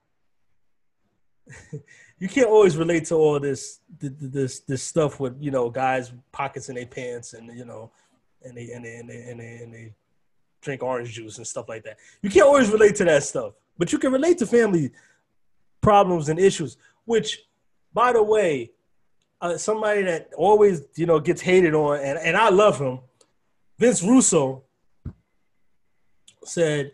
you 2.19 2.29
can't 2.29 2.49
always 2.49 2.77
relate 2.77 3.07
to 3.07 3.15
all 3.15 3.41
this 3.41 3.81
this 3.99 4.61
this 4.61 4.83
stuff 4.83 5.19
with 5.19 5.35
you 5.41 5.51
know 5.51 5.71
guys 5.71 6.13
pockets 6.31 6.69
in 6.69 6.75
their 6.75 6.85
pants 6.85 7.33
and 7.33 7.57
you 7.57 7.65
know 7.65 7.91
and 8.43 8.55
they 8.55 8.71
and 8.71 8.85
they 8.85 8.97
and 8.97 9.09
they, 9.09 9.23
and 9.23 9.41
they, 9.41 9.57
and 9.63 9.73
they 9.73 9.95
drink 10.61 10.83
orange 10.83 11.13
juice 11.13 11.39
and 11.39 11.47
stuff 11.47 11.69
like 11.69 11.85
that. 11.85 11.97
You 12.23 12.31
can't 12.31 12.47
always 12.47 12.71
relate 12.71 12.97
to 12.97 13.05
that 13.05 13.25
stuff, 13.25 13.55
but 13.79 13.93
you 13.93 13.99
can 13.99 14.13
relate 14.13 14.39
to 14.39 14.47
family 14.47 14.93
problems 15.81 16.29
and 16.29 16.39
issues. 16.39 16.77
Which, 17.05 17.43
by 17.99 18.13
the 18.13 18.23
way, 18.23 18.71
uh, 19.41 19.59
somebody 19.59 20.03
that 20.03 20.31
always 20.37 20.83
you 20.95 21.05
know 21.05 21.19
gets 21.19 21.41
hated 21.41 21.75
on, 21.75 21.99
and 21.99 22.17
and 22.17 22.37
I 22.37 22.49
love 22.49 22.79
him, 22.79 23.01
Vince 23.77 24.05
Russo 24.05 24.63
said, 26.45 26.93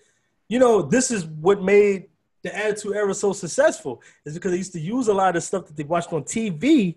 you 0.48 0.59
know, 0.59 0.80
this 0.80 1.11
is 1.11 1.26
what 1.26 1.62
made 1.62 2.07
the 2.42 2.57
Attitude 2.57 2.96
Era 2.96 3.12
so 3.12 3.34
successful 3.34 4.00
is 4.24 4.32
because 4.32 4.52
they 4.52 4.57
used 4.57 4.72
to 4.72 4.80
use 4.80 5.09
a 5.09 5.12
lot 5.12 5.36
of 5.36 5.42
stuff 5.42 5.66
that 5.66 5.76
they 5.76 5.84
watched 5.84 6.11
on 6.11 6.22
TV 6.22 6.94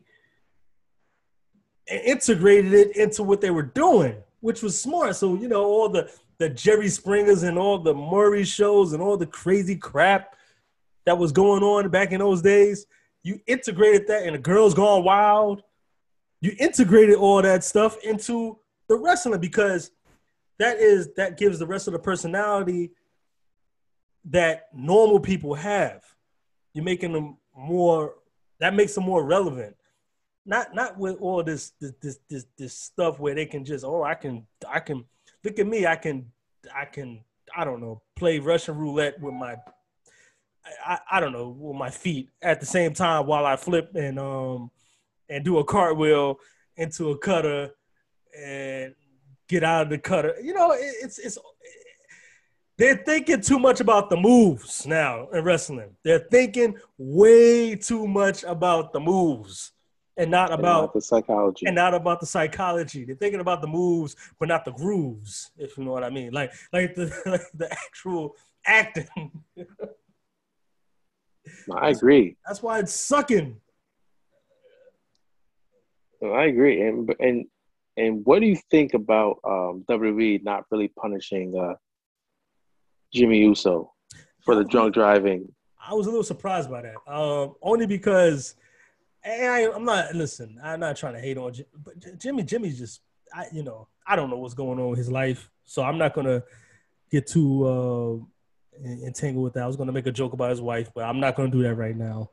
and 1.90 2.02
integrated 2.06 2.72
it 2.72 2.96
into 2.96 3.24
what 3.24 3.42
they 3.42 3.52
were 3.52 3.70
doing, 3.84 4.16
which 4.40 4.62
was 4.62 4.80
smart. 4.80 5.18
So, 5.18 5.36
you 5.36 5.50
know, 5.50 5.66
all 5.66 5.90
the, 5.90 6.10
the 6.38 6.48
Jerry 6.48 6.88
Springers 6.88 7.44
and 7.44 7.58
all 7.58 7.78
the 7.78 7.94
Maury 7.94 8.46
shows 8.46 8.94
and 8.94 9.04
all 9.04 9.18
the 9.18 9.28
crazy 9.28 9.76
crap 9.76 10.38
that 11.06 11.18
was 11.18 11.34
going 11.34 11.64
on 11.64 11.90
back 11.90 12.14
in 12.14 12.20
those 12.20 12.42
days, 12.42 12.86
you 13.28 13.42
integrated 13.46 14.08
that 14.08 14.24
and 14.24 14.36
the 14.36 14.40
girls 14.40 14.74
gone 14.74 15.04
wild. 15.04 15.62
You 16.40 16.56
integrated 16.60 17.16
all 17.16 17.42
that 17.42 17.64
stuff 17.64 17.98
into 18.04 18.58
the 18.88 18.96
wrestling 18.96 19.42
because 19.42 19.92
that 20.60 20.78
is 20.78 21.10
that 21.16 21.38
gives 21.38 21.60
the 21.60 21.68
rest 21.68 21.88
of 21.88 21.94
the 21.94 22.00
personality 22.00 22.92
that 24.30 24.68
normal 24.74 25.20
people 25.20 25.56
have. 25.56 26.06
You're 26.74 26.86
making 26.86 27.12
them 27.12 27.38
more. 27.54 28.16
That 28.60 28.74
makes 28.74 28.96
them 28.96 29.04
more 29.04 29.26
relevant. 29.26 29.76
Not 30.46 30.74
not 30.74 30.98
with 30.98 31.18
all 31.20 31.44
this 31.44 31.74
this 31.82 31.92
this 32.02 32.20
this, 32.30 32.46
this 32.58 32.74
stuff 32.74 33.20
where 33.20 33.36
they 33.36 33.46
can 33.46 33.66
just 33.66 33.84
oh 33.84 34.04
I 34.04 34.16
can 34.16 34.48
I 34.68 34.80
can 34.80 35.04
look 35.44 35.60
at 35.60 35.68
me 35.68 35.86
I 35.86 35.98
can 35.98 36.32
I 36.74 36.86
can 36.86 37.26
I 37.56 37.66
don't 37.66 37.82
know 37.82 38.02
play 38.16 38.40
Russian 38.40 38.78
roulette 38.78 39.20
with 39.20 39.34
my 39.34 39.58
I, 40.86 41.00
I 41.12 41.20
don't 41.20 41.34
know 41.34 41.50
with 41.50 41.78
my 41.78 41.90
feet 41.90 42.30
at 42.42 42.60
the 42.60 42.66
same 42.66 42.94
time 42.94 43.26
while 43.26 43.46
I 43.46 43.56
flip 43.56 43.92
and 43.96 44.20
um 44.20 44.72
and 45.30 45.44
do 45.44 45.58
a 45.60 45.64
cartwheel 45.64 46.40
into 46.76 47.12
a 47.12 47.18
cutter 47.18 47.72
and 48.38 48.94
get 49.48 49.64
out 49.64 49.84
of 49.84 49.90
the 49.90 49.98
cutter. 49.98 50.36
You 50.42 50.54
know, 50.54 50.72
it, 50.72 50.96
it's 51.02 51.20
it's 51.20 51.38
they're 52.78 52.98
thinking 52.98 53.42
too 53.42 53.58
much 53.58 53.80
about 53.80 54.10
the 54.10 54.18
moves 54.18 54.86
now 54.86 55.28
in 55.30 55.44
wrestling. 55.44 55.96
They're 56.04 56.28
thinking 56.32 56.78
way 56.98 57.76
too 57.76 58.08
much 58.08 58.44
about 58.44 58.94
the 58.94 59.00
moves 59.00 59.72
and 60.16 60.30
not 60.30 60.52
about 60.52 60.60
and 60.60 60.64
not 60.64 60.94
the 60.94 61.02
psychology. 61.02 61.66
And 61.66 61.76
not 61.76 61.94
about 61.94 62.20
the 62.20 62.26
psychology. 62.26 63.04
They're 63.04 63.16
thinking 63.16 63.40
about 63.40 63.62
the 63.62 63.68
moves, 63.68 64.16
but 64.40 64.48
not 64.48 64.64
the 64.64 64.72
grooves, 64.72 65.52
if 65.58 65.78
you 65.78 65.86
know 65.86 65.92
what 65.92 66.04
I 66.04 66.10
mean. 66.10 66.34
Like 66.34 66.52
like 66.72 66.94
the 66.96 67.12
like 67.26 67.42
the 67.54 67.72
actual 67.72 68.36
acting. 68.66 69.32
I 71.76 71.90
agree. 71.90 72.38
That's 72.46 72.62
why 72.62 72.80
it's 72.80 72.94
sucking. 72.94 73.58
I 76.24 76.46
agree, 76.46 76.82
and 76.82 77.14
and 77.20 77.46
and 77.96 78.26
what 78.26 78.40
do 78.40 78.48
you 78.48 78.58
think 78.72 78.94
about 78.94 79.40
um, 79.44 79.86
WWE 79.90 80.44
not 80.44 80.66
really 80.72 80.88
punishing 80.88 81.58
uh, 81.58 81.76
Jimmy 83.14 83.40
Uso 83.40 83.94
for 84.44 84.56
the 84.56 84.64
drunk 84.64 84.94
driving? 84.94 85.48
I 85.80 85.94
was 85.94 86.08
a 86.08 86.10
little 86.10 86.24
surprised 86.24 86.70
by 86.70 86.82
that, 86.82 86.96
um, 87.08 87.56
only 87.62 87.86
because 87.86 88.56
I, 89.26 89.70
am 89.74 89.86
not. 89.86 90.16
Listen, 90.16 90.60
I'm 90.64 90.80
not 90.80 90.96
trying 90.96 91.14
to 91.14 91.20
hate 91.20 91.38
on 91.38 91.54
Jimmy, 91.54 91.70
but 91.84 92.20
Jimmy. 92.20 92.44
Jimmy's 92.44 92.78
just, 92.78 93.02
I, 93.34 93.46
you 93.52 93.64
know, 93.64 93.88
I 94.06 94.16
don't 94.16 94.30
know 94.30 94.38
what's 94.38 94.54
going 94.54 94.80
on 94.80 94.90
with 94.90 94.98
his 94.98 95.12
life, 95.12 95.50
so 95.66 95.84
I'm 95.84 95.98
not 95.98 96.14
gonna 96.14 96.44
get 97.12 97.28
too 97.28 97.66
uh, 97.66 98.26
entangled 98.84 99.44
with 99.44 99.54
that. 99.54 99.64
I 99.64 99.68
was 99.68 99.76
gonna 99.76 99.92
make 99.92 100.08
a 100.08 100.12
joke 100.12 100.34
about 100.34 100.50
his 100.50 100.62
wife, 100.62 100.90
but 100.94 101.04
I'm 101.04 101.20
not 101.20 101.36
gonna 101.36 101.52
do 101.52 101.64
that 101.64 101.76
right 101.76 101.96
now. 101.96 102.30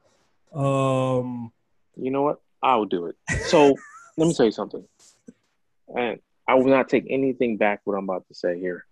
Um, 0.55 1.53
you 1.97 2.11
know 2.11 2.23
what? 2.23 2.41
I'll 2.63 2.85
do 2.85 3.07
it. 3.07 3.17
So 3.47 3.75
let 4.17 4.29
me 4.29 4.35
tell 4.35 4.47
you 4.47 4.53
something 4.53 4.85
and 5.95 6.21
I 6.47 6.55
will 6.55 6.67
not 6.67 6.89
take 6.89 7.07
anything 7.09 7.57
back 7.57 7.81
what 7.85 7.97
I'm 7.97 8.05
about 8.05 8.27
to 8.29 8.35
say 8.35 8.59
here. 8.59 8.85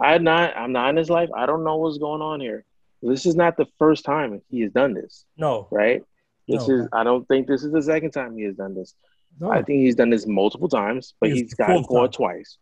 I'm 0.00 0.24
not 0.24 0.56
I'm 0.56 0.72
not 0.72 0.90
in 0.90 0.96
his 0.96 1.10
life. 1.10 1.30
I 1.34 1.46
don't 1.46 1.64
know 1.64 1.76
what's 1.76 1.98
going 1.98 2.22
on 2.22 2.40
here. 2.40 2.64
This 3.02 3.26
is 3.26 3.34
not 3.34 3.56
the 3.56 3.66
first 3.78 4.04
time 4.04 4.40
he 4.48 4.60
has 4.60 4.72
done 4.72 4.94
this. 4.94 5.24
No. 5.36 5.68
Right? 5.70 6.02
This 6.48 6.66
no. 6.68 6.74
is 6.74 6.88
I 6.92 7.04
don't 7.04 7.26
think 7.28 7.46
this 7.46 7.62
is 7.62 7.72
the 7.72 7.82
second 7.82 8.12
time 8.12 8.36
he 8.36 8.44
has 8.44 8.56
done 8.56 8.74
this. 8.74 8.94
No. 9.38 9.50
I 9.50 9.62
think 9.62 9.80
he's 9.80 9.96
done 9.96 10.10
this 10.10 10.26
multiple 10.26 10.68
times, 10.68 11.14
but 11.20 11.30
he's 11.30 11.54
gotten 11.54 11.84
caught 11.84 12.12
twice. 12.12 12.56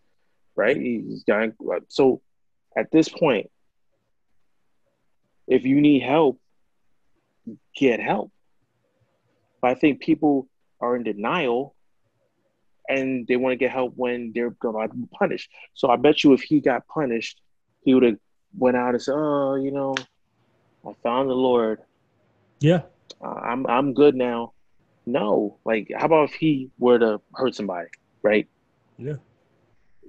Right? 0.56 0.76
He's 0.76 1.24
gotten 1.24 1.54
so 1.88 2.20
at 2.76 2.90
this 2.90 3.08
point, 3.08 3.50
if 5.50 5.64
you 5.64 5.80
need 5.80 6.02
help, 6.02 6.40
get 7.76 8.00
help. 8.00 8.30
But 9.60 9.72
I 9.72 9.74
think 9.74 10.00
people 10.00 10.48
are 10.80 10.96
in 10.96 11.02
denial 11.02 11.74
and 12.88 13.26
they 13.26 13.36
want 13.36 13.52
to 13.52 13.56
get 13.56 13.70
help 13.70 13.92
when 13.96 14.32
they're 14.34 14.50
going 14.50 14.88
to 14.88 14.94
be 14.94 15.06
punished. 15.12 15.50
So 15.74 15.90
I 15.90 15.96
bet 15.96 16.24
you 16.24 16.32
if 16.32 16.40
he 16.40 16.60
got 16.60 16.86
punished, 16.86 17.40
he 17.82 17.94
would 17.94 18.04
have 18.04 18.16
went 18.56 18.76
out 18.76 18.94
and 18.94 19.02
said, 19.02 19.14
"Oh, 19.16 19.56
you 19.56 19.70
know, 19.70 19.94
I 20.86 20.92
found 21.02 21.28
the 21.28 21.34
Lord. 21.34 21.80
Yeah, 22.60 22.82
uh, 23.22 23.28
I'm 23.28 23.66
I'm 23.66 23.92
good 23.92 24.14
now." 24.14 24.52
No, 25.06 25.58
like 25.64 25.90
how 25.96 26.06
about 26.06 26.30
if 26.30 26.34
he 26.34 26.70
were 26.78 26.98
to 26.98 27.20
hurt 27.34 27.54
somebody, 27.54 27.88
right? 28.22 28.48
Yeah. 28.98 29.16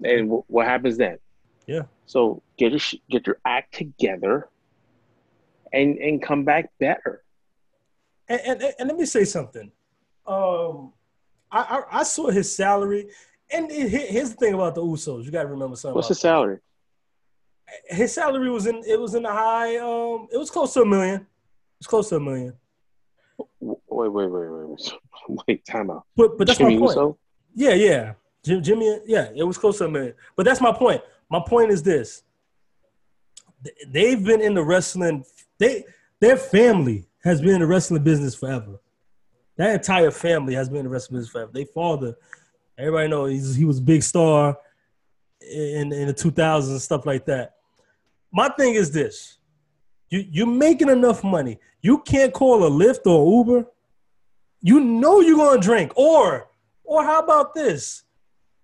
And 0.03 0.27
w- 0.27 0.43
what 0.47 0.67
happens 0.67 0.97
then? 0.97 1.17
Yeah. 1.65 1.83
So 2.05 2.43
get 2.57 2.71
your 2.71 2.81
get 3.09 3.27
your 3.27 3.37
act 3.45 3.73
together, 3.73 4.49
and 5.73 5.97
and 5.97 6.21
come 6.21 6.43
back 6.43 6.69
better. 6.79 7.23
And, 8.27 8.41
and, 8.41 8.73
and 8.79 8.89
let 8.89 8.97
me 8.97 9.05
say 9.05 9.25
something. 9.25 9.71
Um, 10.25 10.93
I, 11.51 11.59
I, 11.59 11.99
I 11.99 12.03
saw 12.03 12.29
his 12.29 12.55
salary, 12.55 13.09
and 13.51 13.69
it, 13.71 13.89
here's 13.89 14.31
the 14.31 14.35
thing 14.35 14.53
about 14.53 14.75
the 14.75 14.81
Usos. 14.81 15.25
You 15.25 15.31
got 15.31 15.43
to 15.43 15.49
remember 15.49 15.75
something. 15.75 15.95
What's 15.95 16.07
his 16.07 16.19
salary? 16.19 16.59
His 17.87 18.13
salary 18.13 18.49
was 18.49 18.67
in 18.67 18.83
it 18.87 18.99
was 18.99 19.15
in 19.15 19.23
the 19.23 19.31
high. 19.31 19.77
Um, 19.77 20.27
it 20.31 20.37
was 20.37 20.49
close 20.49 20.73
to 20.73 20.81
a 20.81 20.85
million. 20.85 21.25
It's 21.79 21.87
close 21.87 22.09
to 22.09 22.17
a 22.17 22.19
million. 22.19 22.53
Wait, 23.59 23.79
wait, 23.89 24.27
wait, 24.27 24.27
wait, 24.29 24.91
wait. 25.47 25.65
Time 25.65 25.89
out. 25.89 26.05
But 26.15 26.37
but 26.37 26.47
that's 26.47 26.59
Jimmy 26.59 26.75
my 26.75 26.85
point. 26.85 26.97
Uso? 26.97 27.17
Yeah, 27.55 27.73
yeah. 27.73 28.13
Jimmy, 28.43 28.99
yeah, 29.05 29.29
it 29.35 29.43
was 29.43 29.57
close 29.57 29.77
to 29.77 29.85
a 29.85 29.89
million. 29.89 30.13
But 30.35 30.45
that's 30.45 30.61
my 30.61 30.71
point. 30.71 31.01
My 31.29 31.41
point 31.45 31.71
is 31.71 31.83
this: 31.83 32.23
they've 33.87 34.23
been 34.23 34.41
in 34.41 34.53
the 34.53 34.63
wrestling. 34.63 35.23
They 35.61 35.85
their 36.19 36.37
family 36.37 37.07
has 37.23 37.39
been 37.39 37.51
in 37.51 37.59
the 37.59 37.67
wrestling 37.67 38.03
business 38.03 38.33
forever. 38.33 38.79
That 39.57 39.75
entire 39.75 40.09
family 40.09 40.55
has 40.55 40.67
been 40.67 40.79
in 40.79 40.85
the 40.85 40.89
wrestling 40.89 41.19
business 41.19 41.31
forever. 41.31 41.51
They 41.53 41.65
father, 41.65 42.15
everybody 42.79 43.07
knows 43.09 43.53
he 43.55 43.65
was 43.65 43.77
a 43.77 43.83
big 43.83 44.01
star 44.01 44.57
in 45.39 45.93
in 45.93 46.07
the 46.07 46.15
2000s 46.15 46.71
and 46.71 46.81
stuff 46.81 47.05
like 47.05 47.25
that. 47.25 47.57
My 48.31 48.49
thing 48.49 48.73
is 48.73 48.89
this: 48.91 49.37
you 50.09 50.25
you're 50.31 50.47
making 50.47 50.89
enough 50.89 51.23
money. 51.23 51.59
You 51.83 51.99
can't 51.99 52.33
call 52.33 52.65
a 52.65 52.69
Lyft 52.69 53.05
or 53.05 53.31
Uber. 53.37 53.67
You 54.61 54.79
know 54.79 55.19
you're 55.19 55.37
gonna 55.37 55.61
drink, 55.61 55.91
or 55.95 56.49
or 56.83 57.03
how 57.03 57.19
about 57.19 57.53
this? 57.53 58.03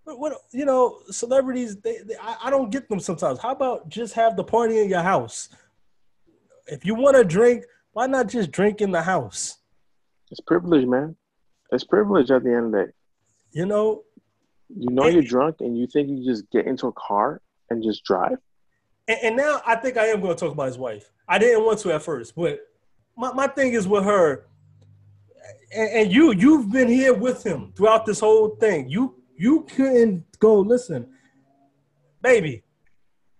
What, 0.04 0.20
what 0.20 0.34
you 0.52 0.66
know, 0.66 0.98
celebrities. 1.12 1.78
They, 1.78 2.00
they 2.00 2.16
I, 2.20 2.38
I 2.46 2.50
don't 2.50 2.72
get 2.72 2.90
them 2.90 3.00
sometimes. 3.00 3.38
How 3.38 3.52
about 3.52 3.88
just 3.88 4.16
have 4.16 4.36
the 4.36 4.44
party 4.44 4.80
in 4.80 4.90
your 4.90 5.04
house? 5.04 5.50
If 6.68 6.86
you 6.86 6.96
want 6.96 7.16
to 7.16 7.24
drink, 7.24 7.64
why 7.94 8.08
not 8.08 8.28
just 8.28 8.52
drink 8.52 8.82
in 8.82 8.92
the 8.92 9.02
house? 9.02 9.58
It's 10.30 10.42
privilege, 10.42 10.86
man. 10.86 11.16
It's 11.72 11.84
privilege 11.84 12.32
at 12.32 12.44
the 12.44 12.54
end 12.54 12.66
of 12.68 12.72
the 12.72 12.86
day. 12.86 12.92
You 13.52 13.66
know, 13.66 14.04
you 14.70 14.90
know 14.92 15.04
and, 15.04 15.14
you're 15.14 15.24
drunk 15.24 15.58
and 15.62 15.78
you 15.78 15.88
think 15.88 16.10
you 16.10 16.26
just 16.26 16.50
get 16.52 16.66
into 16.66 16.88
a 16.88 16.94
car 16.94 17.42
and 17.70 17.84
just 17.84 18.04
drive. 18.04 18.38
And, 19.08 19.18
and 19.24 19.38
now 19.38 19.62
I 19.66 19.76
think 19.76 19.98
I 19.98 20.08
am 20.08 20.22
going 20.22 20.36
to 20.36 20.40
talk 20.40 20.54
about 20.54 20.68
his 20.68 20.78
wife. 20.78 21.10
I 21.28 21.38
didn't 21.38 21.66
want 21.66 21.80
to 21.80 21.94
at 21.94 22.04
first, 22.04 22.36
but 22.36 22.60
my, 23.16 23.34
my 23.34 23.48
thing 23.48 23.74
is 23.74 23.88
with 23.88 24.04
her, 24.04 24.46
and, 25.74 25.90
and 25.90 26.14
you 26.14 26.32
you've 26.32 26.72
been 26.72 26.88
here 26.88 27.14
with 27.14 27.46
him 27.46 27.74
throughout 27.76 28.06
this 28.06 28.20
whole 28.20 28.56
thing. 28.56 28.90
You 28.90 29.16
you 29.36 29.66
couldn't 29.76 30.24
go 30.40 30.60
listen, 30.60 31.10
baby. 32.22 32.64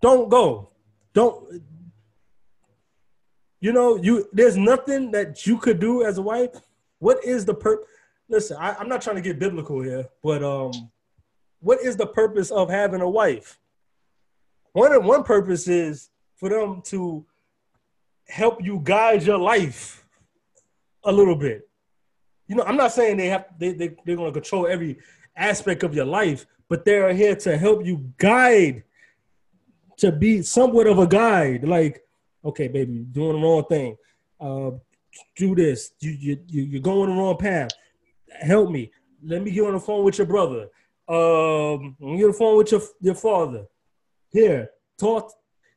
Don't 0.02 0.30
go. 0.30 0.72
Don't 1.14 1.62
you 3.60 3.74
know 3.74 3.96
you 3.98 4.28
there's 4.34 4.58
nothing 4.58 5.12
that 5.12 5.46
you 5.46 5.58
could 5.58 5.80
do 5.80 6.04
as 6.06 6.18
a 6.18 6.22
wife 6.22 6.50
what 7.00 7.24
is 7.24 7.46
the 7.46 7.54
per? 7.54 7.84
Listen, 8.30 8.58
I, 8.60 8.76
I'm 8.76 8.90
not 8.90 9.02
trying 9.02 9.16
to 9.16 9.22
get 9.22 9.40
biblical 9.40 9.82
here, 9.82 10.08
but 10.24 10.44
um, 10.44 10.90
what 11.60 11.80
is 11.82 11.96
the 11.96 12.08
purpose 12.08 12.52
of 12.52 12.70
having 12.70 13.02
a 13.02 13.10
wife? 13.10 13.60
One 14.74 15.04
one 15.06 15.24
purpose 15.24 15.68
is 15.68 16.10
for 16.36 16.50
them 16.50 16.82
to 16.86 17.26
help 18.28 18.64
you 18.64 18.82
guide 18.84 19.24
your 19.24 19.38
life 19.38 20.06
a 21.04 21.12
little 21.12 21.36
bit. 21.36 21.70
You 22.48 22.56
know, 22.56 22.64
I'm 22.64 22.78
not 22.78 22.92
saying 22.92 23.18
they 23.18 23.28
have 23.28 23.46
they, 23.58 23.74
they 23.74 23.96
they're 24.06 24.16
gonna 24.16 24.32
control 24.32 24.68
every 24.68 25.00
aspect 25.36 25.84
of 25.84 25.94
your 25.94 26.06
life, 26.06 26.46
but 26.68 26.84
they're 26.84 27.14
here 27.14 27.36
to 27.36 27.58
help 27.58 27.86
you 27.86 28.12
guide 28.18 28.84
to 29.98 30.12
be 30.12 30.42
somewhat 30.42 30.88
of 30.88 31.00
a 31.00 31.08
guide. 31.08 31.68
Like, 31.68 32.07
okay, 32.48 32.68
baby, 32.68 33.06
doing 33.12 33.40
the 33.40 33.48
wrong 33.48 33.64
thing. 33.66 33.96
Uh, 34.40 34.72
do 35.36 35.56
this. 35.56 35.92
You 36.00 36.12
you 36.12 36.40
you 36.48 36.64
you're 36.64 36.82
going 36.82 37.10
the 37.10 37.16
wrong 37.16 37.38
path. 37.38 37.72
Help 38.42 38.70
me. 38.72 38.92
Let 39.24 39.42
me 39.44 39.52
get 39.52 39.66
on 39.66 39.74
the 39.74 39.80
phone 39.80 40.04
with 40.04 40.18
your 40.18 40.28
brother. 40.28 40.68
Um, 41.08 41.96
get 42.00 42.26
on 42.26 42.32
the 42.32 42.34
phone 42.38 42.58
with 42.58 42.72
your 42.72 42.82
your 43.02 43.16
father. 43.16 43.66
Here, 44.30 44.70
talk. 44.98 45.32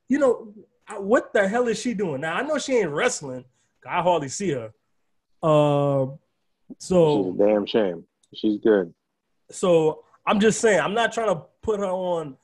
You 0.09 0.19
know 0.19 0.53
what 0.99 1.33
the 1.33 1.49
hell 1.49 1.69
is 1.69 1.79
she 1.81 1.95
doing 1.95 2.21
now? 2.23 2.35
I 2.35 2.43
know 2.43 2.59
she 2.59 2.77
ain't 2.77 2.91
wrestling. 2.91 3.45
I 3.89 4.03
hardly 4.03 4.29
see 4.29 4.51
her. 4.51 4.73
Uh, 5.43 6.07
so 6.79 7.25
She's 7.25 7.35
a 7.41 7.47
damn 7.47 7.67
shame. 7.67 8.05
She's 8.35 8.59
good. 8.59 8.93
so 9.51 10.05
I'm 10.27 10.39
just 10.39 10.61
saying, 10.61 10.81
I'm 10.81 10.95
not 10.95 11.13
trying 11.13 11.35
to 11.35 11.43
put 11.63 11.81
her 11.81 11.87
on 11.87 12.37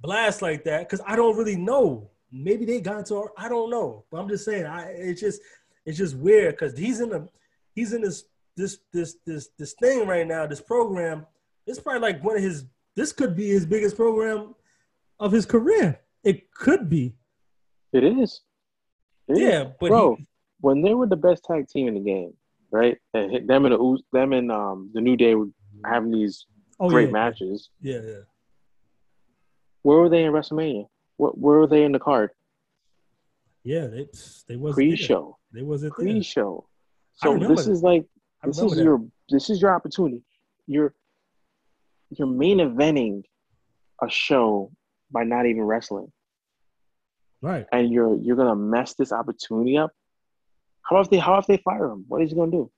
blast 0.00 0.42
like 0.42 0.64
that 0.64 0.80
because 0.88 1.00
I 1.06 1.14
don't 1.16 1.36
really 1.36 1.56
know. 1.56 2.10
Maybe 2.32 2.64
they 2.64 2.80
got 2.80 3.06
to 3.06 3.22
her. 3.22 3.28
I 3.36 3.48
don't 3.48 3.70
know. 3.70 4.04
But 4.10 4.20
I'm 4.20 4.28
just 4.28 4.44
saying, 4.44 4.66
I 4.66 4.90
it's 4.90 5.20
just 5.20 5.40
it's 5.84 5.98
just 5.98 6.16
weird 6.16 6.54
because 6.54 6.78
he's 6.78 7.00
in 7.00 7.10
the 7.10 7.28
he's 7.74 7.92
in 7.92 8.02
this 8.02 8.24
this 8.56 8.78
this 8.92 9.16
this 9.26 9.48
this 9.58 9.74
thing 9.74 10.06
right 10.06 10.26
now. 10.26 10.46
This 10.46 10.60
program. 10.60 11.26
It's 11.66 11.78
probably 11.78 12.00
like 12.00 12.22
one 12.24 12.36
of 12.36 12.42
his. 12.42 12.64
This 12.96 13.12
could 13.12 13.36
be 13.36 13.48
his 13.48 13.66
biggest 13.66 13.96
program 13.96 14.54
of 15.18 15.32
his 15.32 15.46
career. 15.46 16.00
It 16.24 16.52
could 16.52 16.88
be. 16.88 17.14
It 17.92 18.04
is. 18.04 18.40
It 19.28 19.32
is. 19.34 19.38
Yeah, 19.38 19.64
but 19.80 19.88
bro, 19.88 20.16
he, 20.16 20.26
when 20.60 20.82
they 20.82 20.94
were 20.94 21.06
the 21.06 21.16
best 21.16 21.44
tag 21.44 21.68
team 21.68 21.88
in 21.88 21.94
the 21.94 22.00
game, 22.00 22.34
right? 22.70 22.98
And 23.14 23.30
hit 23.30 23.46
them 23.46 23.64
and 23.64 23.74
the 23.74 23.98
them 24.12 24.32
and 24.32 24.50
um 24.50 24.90
the 24.92 25.00
New 25.00 25.16
Day 25.16 25.34
were 25.34 25.48
having 25.84 26.10
these 26.10 26.46
oh 26.78 26.88
great 26.88 27.08
yeah, 27.08 27.12
matches. 27.12 27.70
yeah, 27.80 28.00
yeah. 28.04 28.20
Where 29.82 29.98
were 29.98 30.08
they 30.08 30.24
in 30.24 30.32
WrestleMania? 30.32 30.86
What 31.20 31.36
where 31.36 31.58
were 31.58 31.66
they 31.66 31.84
in 31.84 31.92
the 31.92 31.98
card? 31.98 32.30
Yeah, 33.62 33.88
they 33.88 34.08
they 34.48 34.56
was 34.56 34.74
Pre-show. 34.74 35.36
They 35.52 35.60
wasn't 35.60 35.92
there. 35.98 36.06
Pre-show. 36.06 36.66
So 37.16 37.36
this 37.36 37.66
that. 37.66 37.72
is 37.72 37.82
like 37.82 38.06
this 38.42 38.58
is 38.58 38.74
that. 38.74 38.82
your 38.82 39.04
this 39.28 39.50
is 39.50 39.60
your 39.60 39.74
opportunity. 39.74 40.22
You're 40.66 40.94
you're 42.08 42.26
main 42.26 42.58
eventing 42.58 43.24
a 44.02 44.08
show 44.08 44.72
by 45.12 45.24
not 45.24 45.44
even 45.44 45.62
wrestling, 45.62 46.10
right. 47.42 47.66
and 47.70 47.92
you're 47.92 48.16
you're 48.16 48.36
gonna 48.36 48.56
mess 48.56 48.94
this 48.94 49.12
opportunity 49.12 49.76
up. 49.76 49.90
How 50.88 51.00
if 51.00 51.10
they 51.10 51.18
how 51.18 51.36
if 51.36 51.46
they 51.46 51.58
fire 51.58 51.90
him? 51.90 52.06
What 52.08 52.22
is 52.22 52.30
he 52.30 52.36
gonna 52.36 52.50
do? 52.50 52.70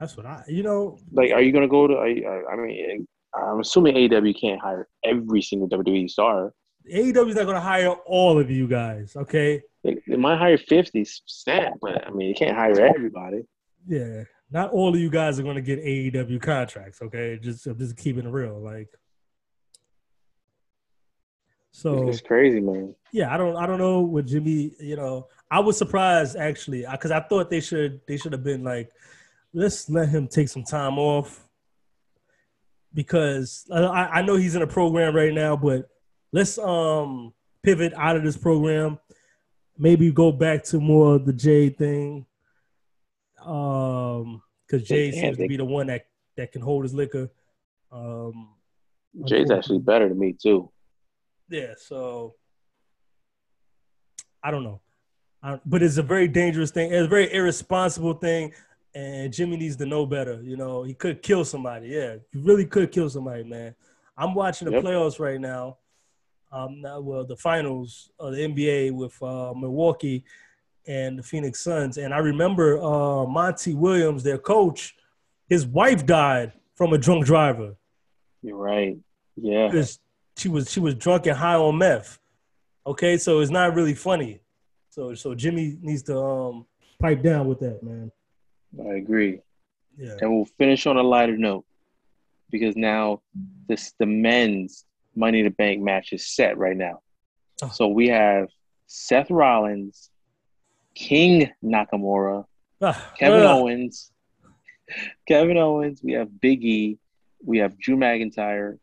That's 0.00 0.16
what 0.16 0.26
I. 0.26 0.42
You 0.48 0.64
know, 0.64 0.98
Like, 1.12 1.30
are 1.30 1.40
you 1.40 1.52
gonna 1.52 1.68
go 1.68 1.86
to? 1.86 1.94
I, 1.94 2.20
I- 2.28 2.52
I 2.52 2.56
mean, 2.56 3.06
I'm 3.32 3.60
assuming 3.60 3.94
AEW 3.94 4.40
can't 4.40 4.60
hire 4.60 4.88
every 5.04 5.40
single 5.40 5.68
WWE 5.68 6.10
star. 6.10 6.52
AEW 6.92 7.30
is 7.30 7.36
not 7.36 7.44
going 7.44 7.54
to 7.54 7.60
hire 7.60 7.88
all 7.90 8.38
of 8.38 8.50
you 8.50 8.66
guys. 8.68 9.14
Okay. 9.16 9.62
They, 9.82 9.96
they 10.06 10.16
might 10.16 10.38
hire 10.38 10.58
50 10.58 11.00
percent, 11.00 11.74
but 11.80 12.06
I 12.06 12.10
mean, 12.10 12.28
you 12.28 12.34
can't 12.34 12.56
hire 12.56 12.78
everybody. 12.80 13.42
Yeah. 13.86 14.24
Not 14.50 14.70
all 14.70 14.94
of 14.94 15.00
you 15.00 15.10
guys 15.10 15.38
are 15.38 15.42
going 15.42 15.56
to 15.56 15.62
get 15.62 15.82
AEW 15.84 16.40
contracts. 16.40 17.00
Okay. 17.02 17.38
Just 17.42 17.66
I'm 17.66 17.78
just 17.78 17.96
keeping 17.96 18.26
it 18.26 18.30
real. 18.30 18.60
Like. 18.60 18.88
So 21.72 22.08
It's 22.08 22.20
crazy, 22.20 22.60
man. 22.60 22.94
yeah, 23.12 23.34
I 23.34 23.36
don't 23.36 23.56
I 23.56 23.66
don't 23.66 23.78
know 23.78 24.00
what 24.00 24.26
Jimmy. 24.26 24.74
You 24.78 24.94
know, 24.96 25.26
I 25.50 25.58
was 25.58 25.76
surprised 25.76 26.36
actually 26.36 26.86
because 26.88 27.10
I 27.10 27.18
thought 27.20 27.50
they 27.50 27.60
should 27.60 28.00
they 28.06 28.16
should 28.16 28.32
have 28.32 28.44
been 28.44 28.62
like, 28.62 28.90
let's 29.52 29.90
let 29.90 30.08
him 30.08 30.28
take 30.28 30.48
some 30.48 30.62
time 30.62 30.98
off 31.00 31.44
because 32.94 33.66
I, 33.72 33.80
I 34.06 34.22
know 34.22 34.36
he's 34.36 34.54
in 34.54 34.62
a 34.62 34.68
program 34.68 35.16
right 35.16 35.34
now, 35.34 35.56
but 35.56 35.88
let's 36.34 36.58
um 36.58 37.32
pivot 37.62 37.94
out 37.96 38.16
of 38.16 38.24
this 38.24 38.36
program, 38.36 38.98
maybe 39.78 40.10
go 40.10 40.32
back 40.32 40.64
to 40.64 40.80
more 40.80 41.14
of 41.14 41.24
the 41.24 41.32
Jey 41.32 41.70
thing, 41.70 42.26
um 43.44 44.42
because 44.66 44.86
Jey 44.86 45.12
seems 45.12 45.36
to 45.38 45.46
be 45.48 45.56
the 45.56 45.64
one 45.64 45.86
that 45.86 46.06
that 46.36 46.50
can 46.52 46.60
hold 46.60 46.82
his 46.84 46.92
liquor. 46.92 47.30
Um, 47.92 48.48
Jey's 49.26 49.50
actually 49.52 49.78
better 49.78 50.08
than 50.08 50.18
me 50.18 50.32
too. 50.32 50.70
Yeah, 51.48 51.74
so 51.78 52.34
I 54.42 54.50
don't 54.50 54.64
know, 54.64 54.80
I, 55.42 55.60
but 55.64 55.82
it's 55.82 55.98
a 55.98 56.02
very 56.02 56.26
dangerous 56.26 56.70
thing. 56.72 56.92
It's 56.92 57.06
a 57.06 57.08
very 57.08 57.32
irresponsible 57.32 58.14
thing, 58.14 58.52
and 58.94 59.32
Jimmy 59.32 59.56
needs 59.56 59.76
to 59.76 59.86
know 59.86 60.04
better. 60.06 60.42
You 60.42 60.56
know, 60.56 60.82
he 60.82 60.94
could 60.94 61.22
kill 61.22 61.44
somebody. 61.44 61.88
Yeah, 61.88 62.16
he 62.32 62.40
really 62.40 62.66
could 62.66 62.90
kill 62.90 63.08
somebody, 63.08 63.44
man. 63.44 63.74
I'm 64.16 64.34
watching 64.34 64.66
the 64.66 64.72
Yep. 64.72 64.84
playoffs 64.84 65.20
right 65.20 65.40
now. 65.40 65.78
Um, 66.54 66.82
well, 66.82 67.24
the 67.24 67.36
finals 67.36 68.10
of 68.20 68.32
the 68.34 68.38
NBA 68.38 68.92
with 68.92 69.20
uh, 69.20 69.52
Milwaukee 69.56 70.24
and 70.86 71.18
the 71.18 71.22
Phoenix 71.22 71.60
Suns, 71.60 71.98
and 71.98 72.14
I 72.14 72.18
remember 72.18 72.80
uh, 72.80 73.26
Monty 73.26 73.74
Williams, 73.74 74.22
their 74.22 74.38
coach, 74.38 74.94
his 75.48 75.66
wife 75.66 76.06
died 76.06 76.52
from 76.76 76.92
a 76.92 76.98
drunk 76.98 77.24
driver 77.24 77.74
You're 78.42 78.56
right. 78.56 78.96
Yeah. 79.36 79.66
because 79.66 79.98
she 80.36 80.48
was 80.48 80.70
she 80.70 80.78
was 80.78 80.94
drunk 80.94 81.26
and 81.26 81.36
high 81.36 81.56
on 81.56 81.78
meth. 81.78 82.20
Okay, 82.86 83.16
so 83.16 83.40
it's 83.40 83.50
not 83.50 83.74
really 83.74 83.94
funny. 83.94 84.40
So 84.90 85.14
so 85.14 85.34
Jimmy 85.34 85.76
needs 85.80 86.02
to 86.04 86.16
um 86.18 86.66
pipe 87.00 87.22
down 87.22 87.48
with 87.48 87.58
that, 87.60 87.82
man. 87.82 88.12
I 88.80 88.94
agree. 88.94 89.40
Yeah. 89.96 90.16
And 90.20 90.32
we'll 90.32 90.44
finish 90.58 90.86
on 90.86 90.98
a 90.98 91.02
lighter 91.02 91.36
note 91.36 91.64
because 92.50 92.76
now 92.76 93.22
this 93.68 93.92
the 93.98 94.06
men's 94.06 94.84
Money 95.16 95.40
in 95.40 95.44
the 95.44 95.50
Bank 95.50 95.82
match 95.82 96.12
is 96.12 96.26
set 96.26 96.56
right 96.58 96.76
now. 96.76 97.00
Oh. 97.62 97.68
So 97.72 97.88
we 97.88 98.08
have 98.08 98.48
Seth 98.86 99.30
Rollins, 99.30 100.10
King 100.94 101.50
Nakamura, 101.64 102.44
Ah, 102.82 103.12
Kevin 103.18 103.40
ugh. 103.40 103.46
Owens, 103.62 104.12
Kevin 105.28 105.56
Owens. 105.56 106.00
We 106.02 106.12
have 106.12 106.40
Big 106.40 106.64
E. 106.64 106.98
We 107.44 107.58
have 107.58 107.78
Drew 107.78 107.96
McIntyre. 107.96 108.78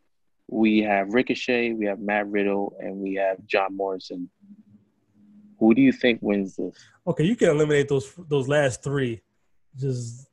We 0.48 0.80
have 0.80 1.14
Ricochet. 1.14 1.74
We 1.74 1.86
have 1.86 2.00
Matt 2.00 2.28
Riddle, 2.28 2.76
and 2.80 2.98
we 2.98 3.16
have 3.16 3.46
John 3.46 3.76
Morrison. 3.76 4.30
Who 5.60 5.74
do 5.76 5.82
you 5.82 5.92
think 5.92 6.20
wins 6.22 6.56
this? 6.56 6.76
Okay, 7.06 7.24
you 7.24 7.36
can 7.36 7.50
eliminate 7.50 7.88
those 7.88 8.14
those 8.30 8.48
last 8.48 8.84
three, 8.84 9.22
just 9.78 10.28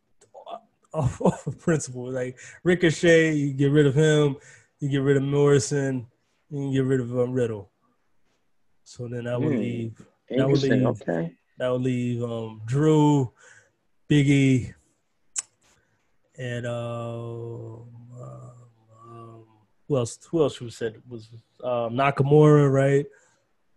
off, 0.94 1.20
off 1.22 1.46
of 1.46 1.58
principle. 1.58 2.10
Like 2.10 2.38
Ricochet, 2.64 3.34
you 3.34 3.52
get 3.52 3.70
rid 3.70 3.86
of 3.86 3.94
him. 3.94 4.36
You 4.80 4.88
get 4.88 4.98
rid 5.02 5.16
of 5.16 5.22
Morrison. 5.22 6.06
You 6.50 6.58
can 6.60 6.72
get 6.72 6.84
rid 6.84 7.00
of 7.00 7.10
um, 7.18 7.32
Riddle. 7.32 7.70
So 8.84 9.08
then 9.08 9.26
I 9.26 9.36
would 9.36 9.54
Hmm. 9.54 9.58
leave. 9.60 10.06
That 10.30 10.48
would 10.48 10.62
leave- 10.62 10.86
Okay. 10.86 11.36
That 11.58 11.68
would 11.70 11.82
leave 11.82 12.22
um, 12.22 12.62
Drew, 12.66 13.32
Biggie, 14.08 14.72
and 16.38 16.66
um, 16.66 17.88
um, 18.20 19.44
who 19.88 19.96
else? 19.96 20.18
Who 20.30 20.40
else? 20.42 20.54
Who 20.56 20.70
said 20.70 21.02
was 21.08 21.28
um, 21.64 21.94
Nakamura, 21.94 22.70
right? 22.70 23.06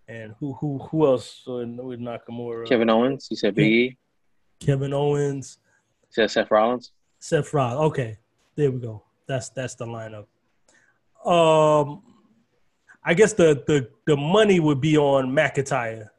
And 0.07 0.35
who 0.39 0.53
who 0.53 0.77
who 0.77 1.07
else 1.07 1.43
with 1.47 1.99
Nakamura? 1.99 2.67
Kevin 2.67 2.89
Owens. 2.91 3.27
You 3.31 3.37
said 3.37 3.55
Big 3.55 3.71
E. 3.71 3.97
Kevin 4.59 4.93
Owens, 4.93 5.57
You 6.03 6.07
said 6.11 6.29
Seth 6.29 6.51
Rollins. 6.51 6.91
Seth 7.19 7.51
Rollins. 7.51 7.79
Okay, 7.91 8.17
there 8.55 8.69
we 8.69 8.79
go. 8.79 9.03
That's 9.27 9.49
that's 9.49 9.73
the 9.73 9.85
lineup. 9.85 10.27
Um, 11.25 12.01
I 13.03 13.13
guess 13.13 13.33
the 13.33 13.63
the 13.67 13.89
the 14.05 14.15
money 14.15 14.59
would 14.59 14.81
be 14.81 14.97
on 14.97 15.31
McIntyre. 15.31 16.09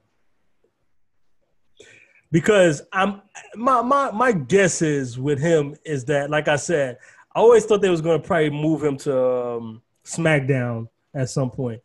Because 2.31 2.83
I'm 2.93 3.23
my 3.55 3.83
my 3.83 4.11
my 4.11 4.33
guess 4.33 4.83
is 4.83 5.19
with 5.19 5.39
him 5.39 5.77
is 5.85 6.05
that 6.07 6.31
like 6.31 6.49
I 6.49 6.57
said, 6.57 6.99
I 7.35 7.41
always 7.41 7.65
thought 7.65 7.83
they 7.83 7.91
was 7.91 8.01
to 8.21 8.27
probably 8.27 8.51
move 8.51 8.83
him 8.83 8.97
to 8.99 9.19
um, 9.19 9.83
SmackDown 10.05 10.89
at 11.15 11.29
some 11.29 11.51
point, 11.51 11.81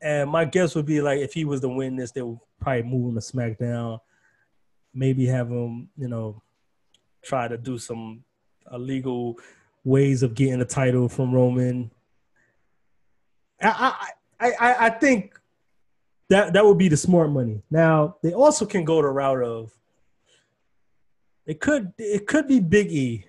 and 0.00 0.30
my 0.30 0.44
guess 0.44 0.74
would 0.74 0.86
be 0.86 1.00
like 1.00 1.20
if 1.20 1.32
he 1.32 1.44
was 1.44 1.60
win 1.68 1.96
this, 1.96 2.12
they 2.12 2.22
would 2.22 2.38
probably 2.60 2.82
move 2.82 3.08
him 3.08 3.14
to 3.14 3.20
SmackDown, 3.20 3.98
maybe 4.92 5.26
have 5.26 5.48
him 5.48 5.88
you 5.96 6.08
know 6.08 6.42
try 7.24 7.48
to 7.48 7.56
do 7.56 7.78
some 7.78 8.22
illegal 8.72 9.36
ways 9.84 10.22
of 10.22 10.34
getting 10.34 10.58
the 10.58 10.64
title 10.64 11.08
from 11.08 11.34
Roman. 11.34 11.90
I 13.60 14.10
I 14.40 14.74
I, 14.86 14.90
think 14.90 15.38
that 16.28 16.52
that 16.52 16.64
would 16.64 16.78
be 16.78 16.88
the 16.88 16.96
smart 16.96 17.30
money. 17.30 17.62
Now 17.70 18.16
they 18.22 18.32
also 18.32 18.66
can 18.66 18.84
go 18.84 19.00
the 19.00 19.08
route 19.08 19.42
of 19.42 19.72
it 21.46 21.60
could 21.60 21.92
it 21.98 22.26
could 22.26 22.48
be 22.48 22.60
Big 22.60 22.92
E, 22.92 23.24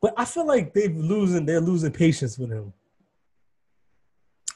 but 0.00 0.14
I 0.16 0.24
feel 0.24 0.46
like 0.46 0.74
they've 0.74 0.94
losing 0.94 1.46
they're 1.46 1.60
losing 1.60 1.90
patience 1.90 2.38
with 2.38 2.50
him. 2.50 2.72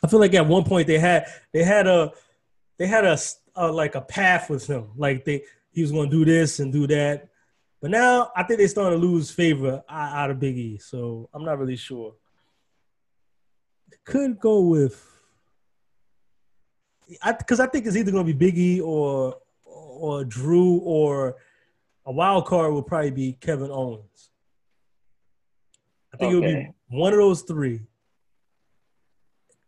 I 0.02 0.06
feel 0.06 0.20
like 0.20 0.34
at 0.34 0.46
one 0.46 0.64
point 0.64 0.86
they 0.86 0.98
had 0.98 1.26
they 1.52 1.64
had 1.64 1.86
a 1.86 2.12
they 2.76 2.86
had 2.86 3.04
a, 3.04 3.18
a 3.56 3.72
like 3.72 3.94
a 3.94 4.00
path 4.00 4.50
with 4.50 4.66
him. 4.66 4.88
Like 4.96 5.24
they 5.24 5.42
he 5.72 5.82
was 5.82 5.92
going 5.92 6.10
to 6.10 6.16
do 6.16 6.24
this 6.24 6.60
and 6.60 6.72
do 6.72 6.86
that. 6.88 7.28
But 7.80 7.90
now 7.90 8.30
I 8.36 8.42
think 8.42 8.58
they're 8.58 8.68
starting 8.68 9.00
to 9.00 9.06
lose 9.06 9.30
favor 9.30 9.82
out 9.88 10.30
of 10.30 10.40
Big 10.40 10.56
E. 10.56 10.78
So 10.78 11.28
I'm 11.32 11.44
not 11.44 11.58
really 11.58 11.76
sure. 11.76 12.14
Could 14.04 14.40
go 14.40 14.60
with 14.60 15.18
I 17.22 17.32
because 17.32 17.60
I, 17.60 17.66
think 17.66 17.86
it's 17.86 17.96
either 17.96 18.10
going 18.10 18.26
to 18.26 18.32
be 18.32 18.38
Big 18.38 18.58
E 18.58 18.80
or 18.80 19.36
or 19.64 20.24
Drew 20.24 20.78
or 20.78 21.36
a 22.06 22.12
wild 22.12 22.46
card 22.46 22.72
will 22.72 22.82
probably 22.82 23.10
be 23.10 23.32
Kevin 23.32 23.70
Owens. 23.70 24.30
I 26.12 26.16
think 26.16 26.34
okay. 26.34 26.36
it 26.36 26.56
would 26.56 26.64
be 26.64 26.74
one 26.88 27.12
of 27.12 27.18
those 27.18 27.42
three. 27.42 27.80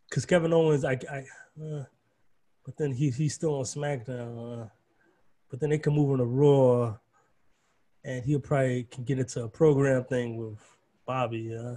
Because 0.09 0.27
Kevin 0.27 0.53
Owens, 0.53 0.85
I, 0.85 0.99
I 1.11 1.25
uh, 1.63 1.85
but 2.65 2.77
then 2.77 2.93
he 2.93 3.11
he's 3.11 3.35
still 3.35 3.57
on 3.57 3.65
SmackDown. 3.65 4.63
Uh, 4.63 4.67
but 5.51 5.61
then 5.61 5.71
they 5.71 5.79
can 5.79 5.95
move 5.95 6.11
on 6.11 6.19
to 6.19 6.25
Raw, 6.25 6.97
and 8.05 8.25
he'll 8.25 8.41
probably 8.41 8.85
can 8.85 9.05
get 9.05 9.19
into 9.19 9.45
a 9.45 9.49
program 9.49 10.05
thing 10.05 10.37
with 10.37 10.59
Bobby. 11.07 11.57
Uh, 11.57 11.77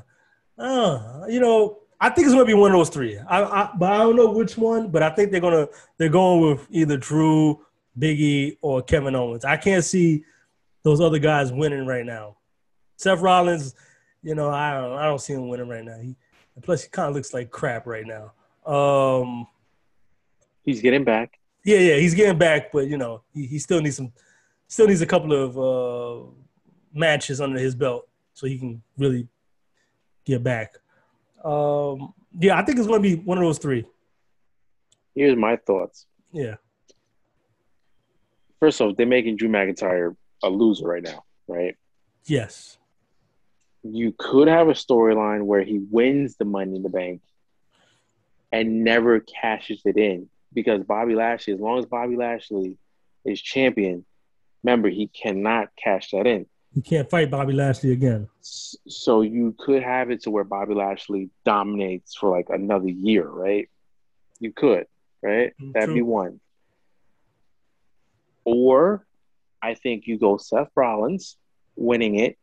uh, 0.62 1.26
you 1.28 1.40
know, 1.40 1.83
I 2.04 2.10
think 2.10 2.26
it's 2.26 2.34
gonna 2.34 2.44
be 2.44 2.54
one 2.54 2.72
of 2.72 2.78
those 2.78 2.90
three. 2.90 3.18
I, 3.18 3.44
I, 3.44 3.70
but 3.78 3.94
I 3.94 4.00
don't 4.00 4.18
know 4.18 4.30
which 4.30 4.58
one. 4.58 4.90
But 4.90 5.04
I 5.04 5.10
think 5.12 5.32
they're 5.32 5.40
gonna 5.40 5.70
they're 5.98 6.10
going 6.10 6.42
with 6.42 6.68
either 6.70 6.98
Drew, 6.98 7.66
Biggie, 7.98 8.58
or 8.62 8.82
Kevin 8.82 9.16
Owens. 9.16 9.46
I 9.46 9.56
can't 9.56 9.86
see 9.86 10.26
those 10.84 11.00
other 11.00 11.18
guys 11.18 11.54
winning 11.54 11.86
right 11.86 12.06
now. 12.06 12.36
Seth 12.98 13.22
Rollins, 13.22 13.74
you 14.22 14.36
know, 14.36 14.50
I 14.50 14.74
don't 14.74 14.98
I 14.98 15.06
don't 15.06 15.22
see 15.22 15.32
him 15.32 15.48
winning 15.48 15.70
right 15.70 15.86
now. 15.86 15.98
He 15.98 16.18
plus 16.62 16.84
he 16.84 16.90
kind 16.90 17.08
of 17.08 17.16
looks 17.16 17.34
like 17.34 17.52
crap 17.52 17.88
right 17.88 18.06
now. 18.06 18.34
Um, 18.70 19.48
he's 20.64 20.82
getting 20.82 21.06
back. 21.06 21.40
Yeah, 21.64 21.80
yeah, 21.80 21.96
he's 21.96 22.16
getting 22.16 22.38
back, 22.38 22.74
but 22.74 22.88
you 22.88 22.98
know, 22.98 23.22
he, 23.34 23.46
he 23.46 23.60
still 23.60 23.80
needs 23.80 23.96
some, 23.96 24.12
still 24.68 24.88
needs 24.88 25.00
a 25.00 25.06
couple 25.06 25.32
of 25.32 25.58
uh, 25.58 26.30
matches 26.94 27.40
under 27.40 27.60
his 27.60 27.76
belt 27.76 28.10
so 28.34 28.46
he 28.46 28.60
can 28.60 28.84
really 28.98 29.30
get 30.26 30.44
back. 30.44 30.80
Um, 31.44 32.14
yeah, 32.40 32.58
I 32.58 32.64
think 32.64 32.78
it's 32.78 32.88
going 32.88 33.02
to 33.04 33.10
be 33.10 33.16
one 33.16 33.38
of 33.38 33.44
those 33.44 33.58
three. 33.58 33.86
Here's 35.16 35.36
my 35.36 35.58
thoughts. 35.58 36.06
Yeah. 36.32 36.56
First 38.60 38.82
off, 38.82 38.96
they're 38.96 39.06
making 39.06 39.38
Drew 39.38 39.50
McIntyre 39.50 40.16
a 40.42 40.50
loser 40.50 40.88
right 40.88 41.04
now, 41.04 41.24
right? 41.48 41.76
Yes. 42.26 42.78
You 43.84 44.16
could 44.18 44.48
have 44.48 44.70
a 44.70 44.74
storyline 44.74 45.44
where 45.44 45.64
he 45.64 45.80
wins 45.92 46.38
the 46.38 46.46
Money 46.46 46.78
in 46.78 46.84
the 46.84 46.90
Bank 46.90 47.22
and 48.52 48.84
never 48.84 49.20
cashes 49.20 49.82
it 49.86 49.98
in 49.98 50.30
because 50.54 50.84
Bobby 50.84 51.16
Lashley, 51.16 51.54
as 51.54 51.60
long 51.60 51.80
as 51.80 51.86
Bobby 51.86 52.16
Lashley 52.16 52.78
is 53.26 53.42
champion, 53.42 54.06
remember 54.64 54.90
he 54.90 55.08
cannot 55.08 55.70
cash 55.76 56.12
that 56.12 56.26
in. 56.26 56.46
He 56.74 56.82
can't 56.82 57.10
fight 57.10 57.30
Bobby 57.30 57.54
Lashley 57.54 57.92
again. 57.92 58.28
So 58.42 59.22
you 59.22 59.56
could 59.60 59.84
have 59.84 60.10
it 60.10 60.24
to 60.24 60.32
where 60.32 60.44
Bobby 60.44 60.74
Lashley 60.74 61.30
dominates 61.46 62.16
for 62.16 62.30
like 62.32 62.48
another 62.50 62.90
year, 62.90 63.28
right? 63.28 63.70
You 64.40 64.52
could, 64.52 64.88
right? 65.22 65.54
Mm, 65.62 65.74
That'd 65.74 65.94
be 65.94 66.02
one. 66.02 66.40
Or 68.44 69.06
I 69.62 69.76
think 69.76 70.08
you 70.08 70.18
go 70.18 70.38
Seth 70.38 70.70
Rollins 70.76 71.38
winning 71.76 72.16
it. 72.16 72.38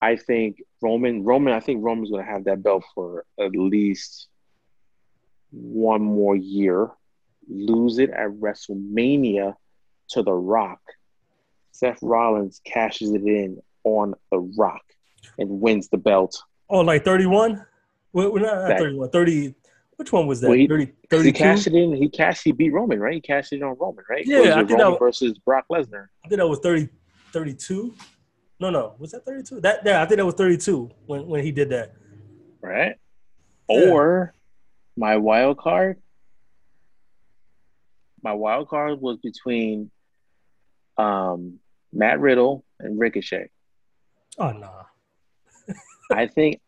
I 0.00 0.16
think 0.16 0.62
Roman 0.80 1.22
Roman 1.24 1.52
I 1.54 1.60
think 1.60 1.84
Roman's 1.84 2.10
going 2.10 2.24
to 2.24 2.30
have 2.30 2.44
that 2.44 2.62
belt 2.62 2.84
for 2.94 3.24
at 3.38 3.52
least 3.52 4.28
one 5.50 6.02
more 6.02 6.34
year, 6.34 6.90
lose 7.48 7.98
it 7.98 8.10
at 8.10 8.30
WrestleMania 8.30 9.54
to 10.10 10.22
The 10.22 10.32
Rock. 10.32 10.80
Seth 11.72 11.98
Rollins 12.02 12.60
cashes 12.64 13.12
it 13.12 13.22
in 13.22 13.60
on 13.84 14.14
The 14.30 14.38
Rock 14.38 14.82
and 15.38 15.60
wins 15.60 15.88
the 15.88 15.98
belt. 15.98 16.40
Oh, 16.68 16.80
like 16.80 17.04
31? 17.04 17.64
Well, 18.12 18.34
not, 18.36 18.68
not 18.68 18.78
31, 18.78 19.10
30. 19.10 19.54
Which 19.96 20.12
one 20.12 20.26
was 20.26 20.40
that? 20.40 20.48
Well, 20.48 20.58
he, 20.58 20.66
30, 20.66 20.92
he 21.22 21.32
cashed 21.32 21.66
it 21.66 21.74
in. 21.74 21.94
He 21.94 22.08
cashed. 22.08 22.42
He 22.44 22.52
beat 22.52 22.72
Roman, 22.72 22.98
right? 22.98 23.14
He 23.14 23.20
cashed 23.20 23.52
it 23.52 23.62
on 23.62 23.76
Roman, 23.78 24.04
right? 24.08 24.24
Yeah, 24.26 24.38
I 24.38 24.42
think 24.42 24.70
Roman 24.70 24.78
that 24.78 24.90
was, 24.90 24.98
versus 24.98 25.38
Brock 25.38 25.66
Lesnar. 25.70 26.06
I 26.24 26.28
think 26.28 26.38
that 26.38 26.48
was 26.48 26.58
30, 26.60 26.88
32. 27.32 27.94
No, 28.58 28.70
no, 28.70 28.94
was 28.98 29.12
that 29.12 29.24
32? 29.24 29.60
That 29.60 29.80
yeah, 29.84 30.02
I 30.02 30.06
think 30.06 30.18
that 30.18 30.26
was 30.26 30.34
32 30.34 30.90
when 31.06 31.26
when 31.26 31.42
he 31.42 31.52
did 31.52 31.70
that. 31.70 31.94
Right. 32.60 32.96
Yeah. 33.68 33.90
Or 33.90 34.34
my 34.96 35.16
wild 35.16 35.58
card, 35.58 36.00
my 38.22 38.32
wild 38.32 38.68
card 38.68 39.00
was 39.00 39.18
between 39.18 39.90
um, 40.96 41.58
Matt 41.92 42.20
Riddle 42.20 42.64
and 42.80 42.98
Ricochet. 42.98 43.48
Oh 44.38 44.52
no. 44.52 44.60
Nah. 44.60 45.74
I 46.12 46.26
think, 46.26 46.60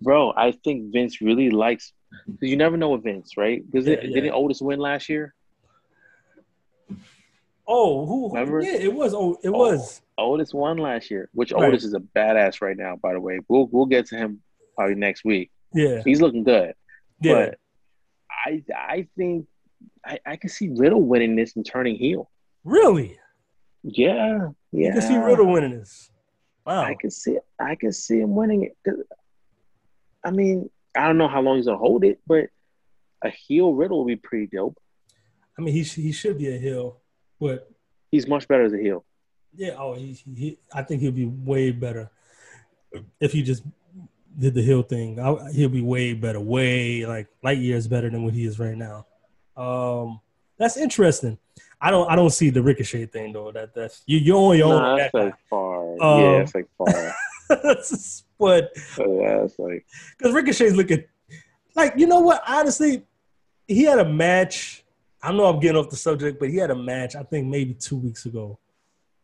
bro. 0.00 0.32
I 0.36 0.52
think 0.52 0.92
Vince 0.92 1.20
really 1.20 1.50
likes 1.50 1.92
because 2.26 2.48
you 2.48 2.56
never 2.56 2.76
know 2.76 2.90
with 2.90 3.04
Vince, 3.04 3.36
right? 3.36 3.62
Because 3.64 3.86
yeah, 3.86 3.96
yeah. 4.02 4.14
didn't 4.14 4.32
Otis 4.32 4.60
win 4.60 4.78
last 4.78 5.08
year? 5.08 5.34
Oh, 7.66 8.04
who? 8.06 8.28
Remember? 8.32 8.62
Yeah, 8.62 8.74
it 8.74 8.92
was. 8.92 9.14
Oh, 9.14 9.38
it 9.42 9.48
oh, 9.48 9.52
was. 9.52 10.02
Oh, 10.18 10.34
Otis 10.34 10.52
won 10.52 10.76
last 10.78 11.10
year, 11.10 11.30
which 11.32 11.52
right. 11.52 11.64
Otis 11.64 11.84
is 11.84 11.94
a 11.94 12.00
badass 12.00 12.60
right 12.60 12.76
now. 12.76 12.96
By 12.96 13.14
the 13.14 13.20
way, 13.20 13.40
we'll 13.48 13.68
we'll 13.70 13.86
get 13.86 14.06
to 14.06 14.16
him 14.16 14.42
probably 14.76 14.96
next 14.96 15.24
week. 15.24 15.50
Yeah, 15.72 16.02
he's 16.04 16.20
looking 16.20 16.44
good. 16.44 16.74
Yeah. 17.20 17.34
But 17.34 17.58
I 18.30 18.62
I 18.76 19.08
think 19.16 19.46
I, 20.04 20.18
I 20.26 20.36
can 20.36 20.50
see 20.50 20.70
Riddle 20.74 21.02
winning 21.02 21.36
this 21.36 21.56
and 21.56 21.64
turning 21.64 21.96
heel. 21.96 22.30
Really? 22.64 23.18
Yeah, 23.84 24.48
yeah. 24.72 24.86
You 24.88 24.92
can 24.92 25.02
see 25.02 25.16
Riddle 25.16 25.52
winning 25.52 25.78
this. 25.78 26.10
Wow. 26.66 26.82
I 26.82 26.94
can 26.94 27.10
see. 27.10 27.38
I 27.60 27.74
can 27.74 27.92
see 27.92 28.20
him 28.20 28.34
winning 28.34 28.64
it. 28.64 28.94
I 30.24 30.30
mean, 30.30 30.70
I 30.96 31.06
don't 31.06 31.18
know 31.18 31.28
how 31.28 31.42
long 31.42 31.56
he's 31.56 31.66
gonna 31.66 31.78
hold 31.78 32.02
it, 32.04 32.20
but 32.26 32.46
a 33.22 33.30
heel 33.30 33.74
Riddle 33.74 33.98
would 33.98 34.08
be 34.08 34.16
pretty 34.16 34.46
dope. 34.46 34.78
I 35.58 35.62
mean, 35.62 35.74
he 35.74 35.82
he 35.82 36.12
should 36.12 36.38
be 36.38 36.54
a 36.54 36.58
heel, 36.58 37.00
but 37.38 37.70
he's 38.10 38.26
much 38.26 38.48
better 38.48 38.64
as 38.64 38.72
a 38.72 38.78
heel. 38.78 39.04
Yeah. 39.54 39.74
Oh, 39.78 39.94
he, 39.94 40.18
he 40.34 40.58
I 40.72 40.82
think 40.82 41.02
he'll 41.02 41.12
be 41.12 41.26
way 41.26 41.70
better 41.70 42.10
if 43.20 43.32
he 43.32 43.42
just 43.42 43.62
did 44.38 44.54
the 44.54 44.62
heel 44.62 44.82
thing, 44.82 45.20
I, 45.20 45.50
he'll 45.52 45.68
be 45.68 45.82
way 45.82 46.14
better, 46.14 46.40
way 46.40 47.06
like 47.06 47.28
light 47.42 47.58
years 47.58 47.86
better 47.86 48.10
than 48.10 48.24
what 48.24 48.34
he 48.34 48.44
is 48.44 48.58
right 48.58 48.76
now. 48.76 49.06
Um, 49.56 50.20
that's 50.58 50.76
interesting. 50.76 51.38
I 51.84 51.90
don't 51.90 52.10
I 52.10 52.16
don't 52.16 52.30
see 52.30 52.48
the 52.48 52.62
Ricochet 52.62 53.04
thing 53.06 53.34
though. 53.34 53.52
That 53.52 53.74
that's 53.74 54.02
you 54.06 54.16
you're 54.16 54.38
on 54.38 54.56
your 54.56 54.68
nah, 54.68 54.92
own. 54.92 54.98
That's 54.98 55.12
like 55.12 55.34
far. 55.50 56.02
Um, 56.02 56.20
yeah, 56.20 56.40
it's 56.40 56.54
like 56.54 56.68
far. 56.78 57.14
but 58.38 58.72
yeah, 58.98 59.44
it's 59.44 59.58
like 59.58 59.84
because 60.16 60.32
Ricochet's 60.32 60.74
looking 60.74 61.04
like 61.76 61.92
you 61.98 62.06
know 62.06 62.20
what? 62.20 62.42
Honestly, 62.48 63.04
he 63.68 63.82
had 63.82 63.98
a 63.98 64.04
match. 64.04 64.82
I 65.22 65.30
know 65.30 65.44
I'm 65.44 65.60
getting 65.60 65.76
off 65.76 65.90
the 65.90 65.96
subject, 65.96 66.40
but 66.40 66.48
he 66.48 66.56
had 66.56 66.70
a 66.70 66.74
match. 66.74 67.16
I 67.16 67.22
think 67.22 67.48
maybe 67.48 67.74
two 67.74 67.96
weeks 67.96 68.24
ago, 68.24 68.58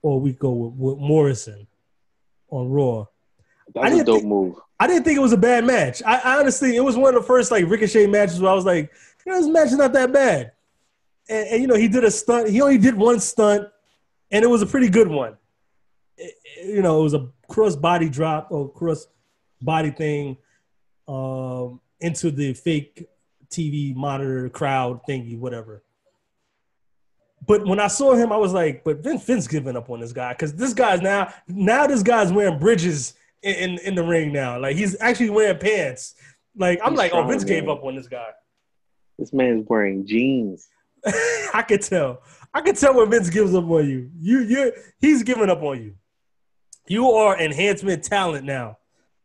or 0.03 0.17
a 0.17 0.19
week 0.19 0.37
ago 0.37 0.51
with, 0.51 0.75
with 0.75 0.99
Morrison 0.99 1.67
on 2.51 2.69
Raw. 2.69 3.07
That's 3.75 3.95
a 3.95 4.05
dope 4.05 4.17
think, 4.17 4.29
move. 4.29 4.57
I 4.79 4.87
didn't 4.87 5.05
think 5.05 5.17
it 5.17 5.23
was 5.23 5.33
a 5.33 5.39
bad 5.39 5.65
match. 5.65 6.03
I, 6.05 6.19
I, 6.19 6.41
honestly, 6.41 6.77
it 6.77 6.81
was 6.81 6.97
one 6.97 7.15
of 7.15 7.23
the 7.23 7.27
first 7.27 7.51
like 7.51 7.65
Ricochet 7.67 8.07
matches 8.07 8.39
where 8.39 8.51
I 8.51 8.55
was 8.55 8.67
like, 8.67 8.93
you 9.25 9.33
know, 9.33 9.41
this 9.41 9.49
match 9.49 9.69
is 9.69 9.79
not 9.79 9.95
that 9.95 10.13
bad. 10.13 10.53
And, 11.31 11.49
and, 11.49 11.63
you 11.63 11.69
know, 11.69 11.77
he 11.77 11.89
did 11.89 12.05
a 12.05 12.11
stunt. 12.11 12.51
He 12.51 12.61
only 12.61 12.77
did 12.77 12.97
one 12.97 13.21
stunt, 13.21 13.69
and 14.31 14.45
it 14.45 14.49
was 14.49 14.63
a 14.63 14.67
pretty 14.67 14.89
good 14.89 15.09
one. 15.09 15.37
It, 16.17 16.35
you 16.67 16.83
know, 16.83 17.01
it 17.01 17.05
was 17.05 17.15
a 17.15 17.29
cross 17.49 17.77
body 17.77 18.09
drop 18.09 18.49
or 18.51 18.69
cross 18.69 19.07
body 19.63 19.91
thing 19.91 20.37
um, 21.07 21.81
into 22.01 22.31
the 22.31 22.53
fake 22.55 23.07
TV 23.49 23.95
monitor 23.95 24.49
crowd 24.49 25.01
thingy, 25.09 25.39
whatever. 25.39 25.83
But 27.47 27.67
when 27.67 27.81
I 27.81 27.87
saw 27.87 28.15
him, 28.15 28.33
I 28.33 28.37
was 28.37 28.53
like, 28.53 28.85
but 28.85 28.99
Vince, 29.03 29.23
Finn's 29.23 29.49
giving 29.49 29.77
up 29.77 29.89
on 29.89 30.01
this 30.01 30.13
guy 30.13 30.33
because 30.33 30.55
this 30.55 30.75
guy's 30.75 31.01
now 31.01 31.33
now 31.49 31.87
this 31.87 32.03
guy's 32.03 32.33
wearing 32.33 32.59
bridges 32.59 33.15
in, 33.43 33.79
in 33.79 33.95
the 33.95 34.05
ring 34.05 34.33
now. 34.33 34.59
Like 34.59 34.77
he's 34.77 35.01
actually 35.01 35.31
wearing 35.31 35.59
pants. 35.59 36.15
Like 36.57 36.81
I'm 36.83 36.93
he's 36.93 36.99
like, 36.99 37.13
oh, 37.13 37.25
Vince 37.25 37.45
man. 37.45 37.49
gave 37.49 37.69
up 37.69 37.83
on 37.85 37.97
this 37.97 38.09
guy. 38.09 38.29
This 39.19 39.33
man's 39.33 39.67
wearing 39.69 40.07
jeans. 40.07 40.69
I 41.55 41.65
could 41.67 41.83
tell. 41.83 42.23
I 42.53 42.61
could 42.61 42.77
tell 42.77 42.95
when 42.95 43.11
Vince 43.11 43.31
gives 43.31 43.55
up 43.55 43.65
on 43.65 43.89
you. 43.89 44.11
You 44.19 44.41
you 44.41 44.73
he's 45.01 45.23
giving 45.23 45.51
up 45.51 45.63
on 45.63 45.83
you. 45.83 45.95
You 46.87 47.11
are 47.11 47.39
enhancement 47.39 48.03
talent 48.03 48.45
now. 48.45 48.79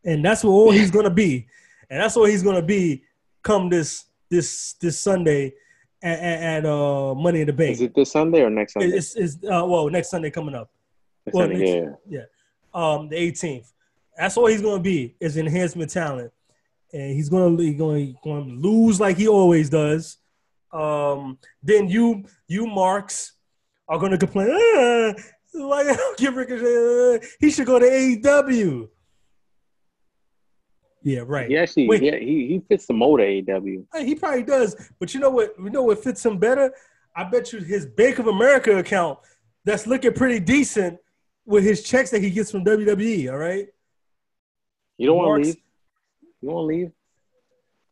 And 0.03 0.23
that's 0.23 0.43
what 0.43 0.51
all 0.51 0.71
he's 0.71 0.91
gonna 0.91 1.09
be. 1.09 1.47
And 1.89 2.01
that's 2.01 2.15
what 2.15 2.29
he's 2.29 2.43
gonna 2.43 2.61
be 2.61 3.03
come 3.41 3.69
this 3.69 4.05
this 4.29 4.73
this 4.81 4.99
Sunday 4.99 5.53
at, 6.03 6.19
at, 6.19 6.43
at 6.43 6.65
uh 6.65 7.15
Money 7.15 7.41
in 7.41 7.47
the 7.47 7.53
Bank. 7.53 7.71
Is 7.71 7.81
it 7.81 7.95
this 7.95 8.11
Sunday 8.11 8.41
or 8.41 8.49
next 8.49 8.73
Sunday? 8.73 8.95
It's, 8.95 9.15
it's 9.15 9.35
uh, 9.43 9.65
well 9.65 9.89
next 9.89 10.09
Sunday 10.09 10.29
coming 10.29 10.55
up. 10.55 10.69
Next 11.25 11.35
well, 11.35 11.47
Sunday, 11.47 11.81
next, 11.81 11.99
yeah. 12.07 12.19
Yeah. 12.19 12.25
Um 12.73 13.09
the 13.09 13.15
18th. 13.15 13.71
That's 14.17 14.37
all 14.37 14.47
he's 14.47 14.61
going 14.61 14.77
to 14.77 14.83
be 14.83 15.15
is 15.19 15.35
enhancement 15.37 15.91
talent, 15.91 16.31
and 16.93 17.13
he's 17.13 17.29
to 17.29 17.57
he's 17.57 17.77
gonna 17.77 18.13
going 18.23 18.47
to 18.47 18.55
lose 18.55 18.99
like 18.99 19.17
he 19.17 19.27
always 19.27 19.69
does. 19.69 20.17
Um, 20.75 21.37
then 21.63 21.87
you 21.87 22.25
you 22.47 22.67
marks 22.67 23.33
are 23.87 23.97
gonna 23.99 24.17
complain. 24.17 24.49
Ah, 24.51 25.13
why 25.53 25.83
don't 25.83 26.17
give 26.17 26.35
Ricochet? 26.35 27.15
Uh, 27.15 27.25
he 27.39 27.49
should 27.49 27.65
go 27.65 27.79
to 27.79 27.85
AEW. 27.85 28.89
Yeah, 31.01 31.21
right. 31.25 31.47
He 31.47 31.55
actually, 31.55 31.87
Wait. 31.87 32.01
yeah, 32.01 32.17
he, 32.17 32.47
he 32.47 32.61
fits 32.67 32.87
the 32.87 32.93
mold 32.93 33.19
of 33.21 33.27
AEW. 33.27 33.85
He 33.99 34.15
probably 34.15 34.41
does, 34.43 34.75
but 34.99 35.13
you 35.13 35.19
know 35.19 35.29
what? 35.29 35.53
You 35.57 35.69
know 35.69 35.83
what 35.83 36.03
fits 36.03 36.25
him 36.25 36.39
better? 36.39 36.73
I 37.15 37.23
bet 37.23 37.53
you 37.53 37.59
his 37.59 37.85
Bank 37.85 38.19
of 38.19 38.27
America 38.27 38.75
account 38.77 39.19
that's 39.63 39.87
looking 39.87 40.13
pretty 40.13 40.39
decent 40.39 40.97
with 41.45 41.63
his 41.63 41.83
checks 41.83 42.09
that 42.09 42.21
he 42.21 42.31
gets 42.31 42.51
from 42.51 42.65
WWE. 42.65 43.31
All 43.31 43.37
right, 43.37 43.67
You 44.97 45.07
don't 45.07 45.17
want 45.17 45.43
to 45.43 45.47
leave. 45.47 45.57
You 46.41 46.49
want 46.49 46.63
to 46.63 46.75
leave. 46.75 46.91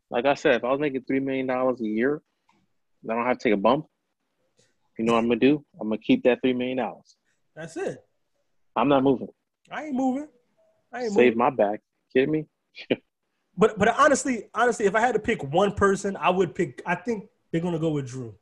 Like 0.10 0.26
I 0.26 0.34
said, 0.34 0.56
if 0.56 0.64
I 0.64 0.72
was 0.72 0.80
making 0.80 1.04
three 1.04 1.20
million 1.20 1.48
dollars 1.48 1.80
a 1.82 1.86
year, 1.88 2.22
I 3.10 3.14
don't 3.14 3.26
have 3.26 3.38
to 3.38 3.44
take 3.44 3.54
a 3.54 3.58
bump. 3.58 3.86
You 4.98 5.06
know 5.06 5.14
what 5.14 5.20
I'm 5.20 5.28
gonna 5.28 5.40
do? 5.40 5.66
I'm 5.80 5.90
gonna 5.90 5.98
keep 6.00 6.24
that 6.24 6.40
three 6.42 6.54
million 6.54 6.78
dollars. 6.78 7.16
that's 7.56 7.76
it. 7.78 8.04
I'm 8.76 8.88
not 8.88 9.04
moving. 9.04 9.28
I 9.72 9.86
ain't 9.86 9.96
moving. 9.96 10.28
I 10.92 11.04
ain't 11.04 11.14
Save 11.14 11.36
moving. 11.36 11.38
my 11.38 11.50
back. 11.50 11.82
Kidding 12.14 12.32
me? 12.32 12.46
But 13.56 13.78
but 13.78 13.88
honestly, 14.00 14.46
honestly, 14.56 14.88
if 14.88 14.96
I 14.96 15.00
had 15.00 15.14
to 15.14 15.20
pick 15.20 15.44
one 15.44 15.74
person, 15.74 16.18
I 16.18 16.32
would 16.32 16.56
pick. 16.56 16.82
I 16.88 16.96
think 16.96 17.30
they're 17.52 17.62
gonna 17.62 17.78
go 17.78 17.92
with 17.92 18.08
Drew. 18.08 18.34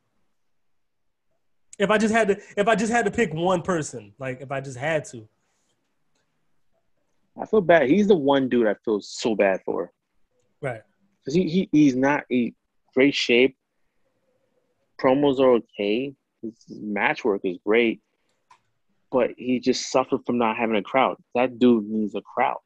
If 1.78 1.90
I 1.90 1.98
just 1.98 2.14
had 2.14 2.30
to, 2.30 2.40
if 2.56 2.68
I 2.70 2.76
just 2.76 2.94
had 2.94 3.04
to 3.04 3.12
pick 3.12 3.34
one 3.34 3.62
person, 3.62 4.14
like 4.20 4.40
if 4.40 4.52
I 4.54 4.62
just 4.62 4.78
had 4.78 5.04
to, 5.06 5.28
I 7.38 7.46
feel 7.46 7.60
bad. 7.60 7.90
He's 7.90 8.08
the 8.08 8.16
one 8.16 8.48
dude 8.48 8.68
I 8.68 8.76
feel 8.86 9.02
so 9.02 9.36
bad 9.36 9.60
for. 9.66 9.92
right? 10.62 10.82
Cause 11.26 11.34
he, 11.34 11.50
he 11.50 11.70
he's 11.74 11.96
not 11.96 12.24
in 12.30 12.56
great 12.96 13.14
shape. 13.14 13.58
Promos 15.02 15.40
are 15.40 15.52
okay. 15.52 16.14
His 16.42 16.54
match 16.70 17.24
work 17.24 17.42
is 17.44 17.58
great, 17.66 18.02
but 19.12 19.32
he 19.38 19.60
just 19.60 19.92
suffered 19.92 20.26
from 20.26 20.38
not 20.38 20.58
having 20.58 20.76
a 20.76 20.84
crowd. 20.84 21.18
That 21.36 21.60
dude 21.60 21.86
needs 21.90 22.16
a 22.16 22.22
crowd. 22.22 22.60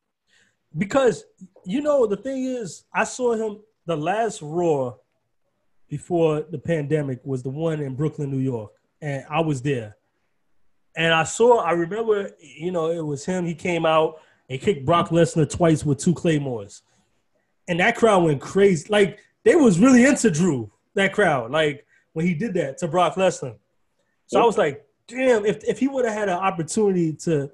Because 0.78 1.24
you 1.66 1.82
know 1.82 2.06
the 2.06 2.18
thing 2.18 2.46
is, 2.46 2.84
I 2.94 3.06
saw 3.06 3.34
him 3.34 3.60
the 3.86 3.96
last 3.96 4.42
Raw 4.42 4.96
before 5.90 6.42
the 6.42 6.58
pandemic 6.58 7.20
was 7.24 7.44
the 7.44 7.50
one 7.50 7.80
in 7.80 7.96
Brooklyn, 7.96 8.32
New 8.32 8.40
York, 8.40 8.72
and 9.02 9.24
I 9.30 9.42
was 9.42 9.62
there. 9.62 9.96
And 10.98 11.14
I 11.14 11.24
saw, 11.24 11.60
I 11.60 11.72
remember, 11.72 12.32
you 12.40 12.72
know, 12.72 12.90
it 12.90 13.06
was 13.06 13.26
him. 13.26 13.46
He 13.46 13.54
came 13.54 13.86
out 13.86 14.22
and 14.50 14.60
kicked 14.60 14.86
Brock 14.86 15.10
Lesnar 15.10 15.50
twice 15.50 15.86
with 15.86 16.00
two 16.00 16.14
claymores, 16.14 16.82
and 17.68 17.80
that 17.80 17.96
crowd 17.96 18.24
went 18.24 18.42
crazy. 18.42 18.88
Like 18.90 19.20
they 19.44 19.56
was 19.56 19.80
really 19.80 20.06
into 20.06 20.32
Drew. 20.32 20.72
That 20.96 21.14
crowd, 21.14 21.52
like 21.52 21.86
when 22.16 22.26
he 22.26 22.34
did 22.34 22.53
that 22.53 22.78
to 22.78 22.88
Brock 22.88 23.16
Lesnar. 23.16 23.57
So 24.28 24.41
I 24.41 24.45
was 24.45 24.57
like, 24.57 24.88
damn, 25.05 25.45
if 25.45 25.61
if 25.66 25.80
he 25.80 25.89
would 25.89 26.05
have 26.05 26.13
had 26.13 26.30
an 26.30 26.38
opportunity 26.38 27.11
to 27.11 27.51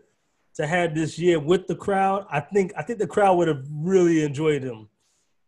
to 0.53 0.67
have 0.67 0.93
this 0.93 1.17
year 1.17 1.39
with 1.39 1.65
the 1.65 1.75
crowd, 1.75 2.27
I 2.29 2.41
think 2.41 2.71
I 2.77 2.83
think 2.83 2.99
the 2.99 3.07
crowd 3.07 3.37
would 3.37 3.47
have 3.47 3.65
really 3.71 4.23
enjoyed 4.23 4.61
him. 4.61 4.87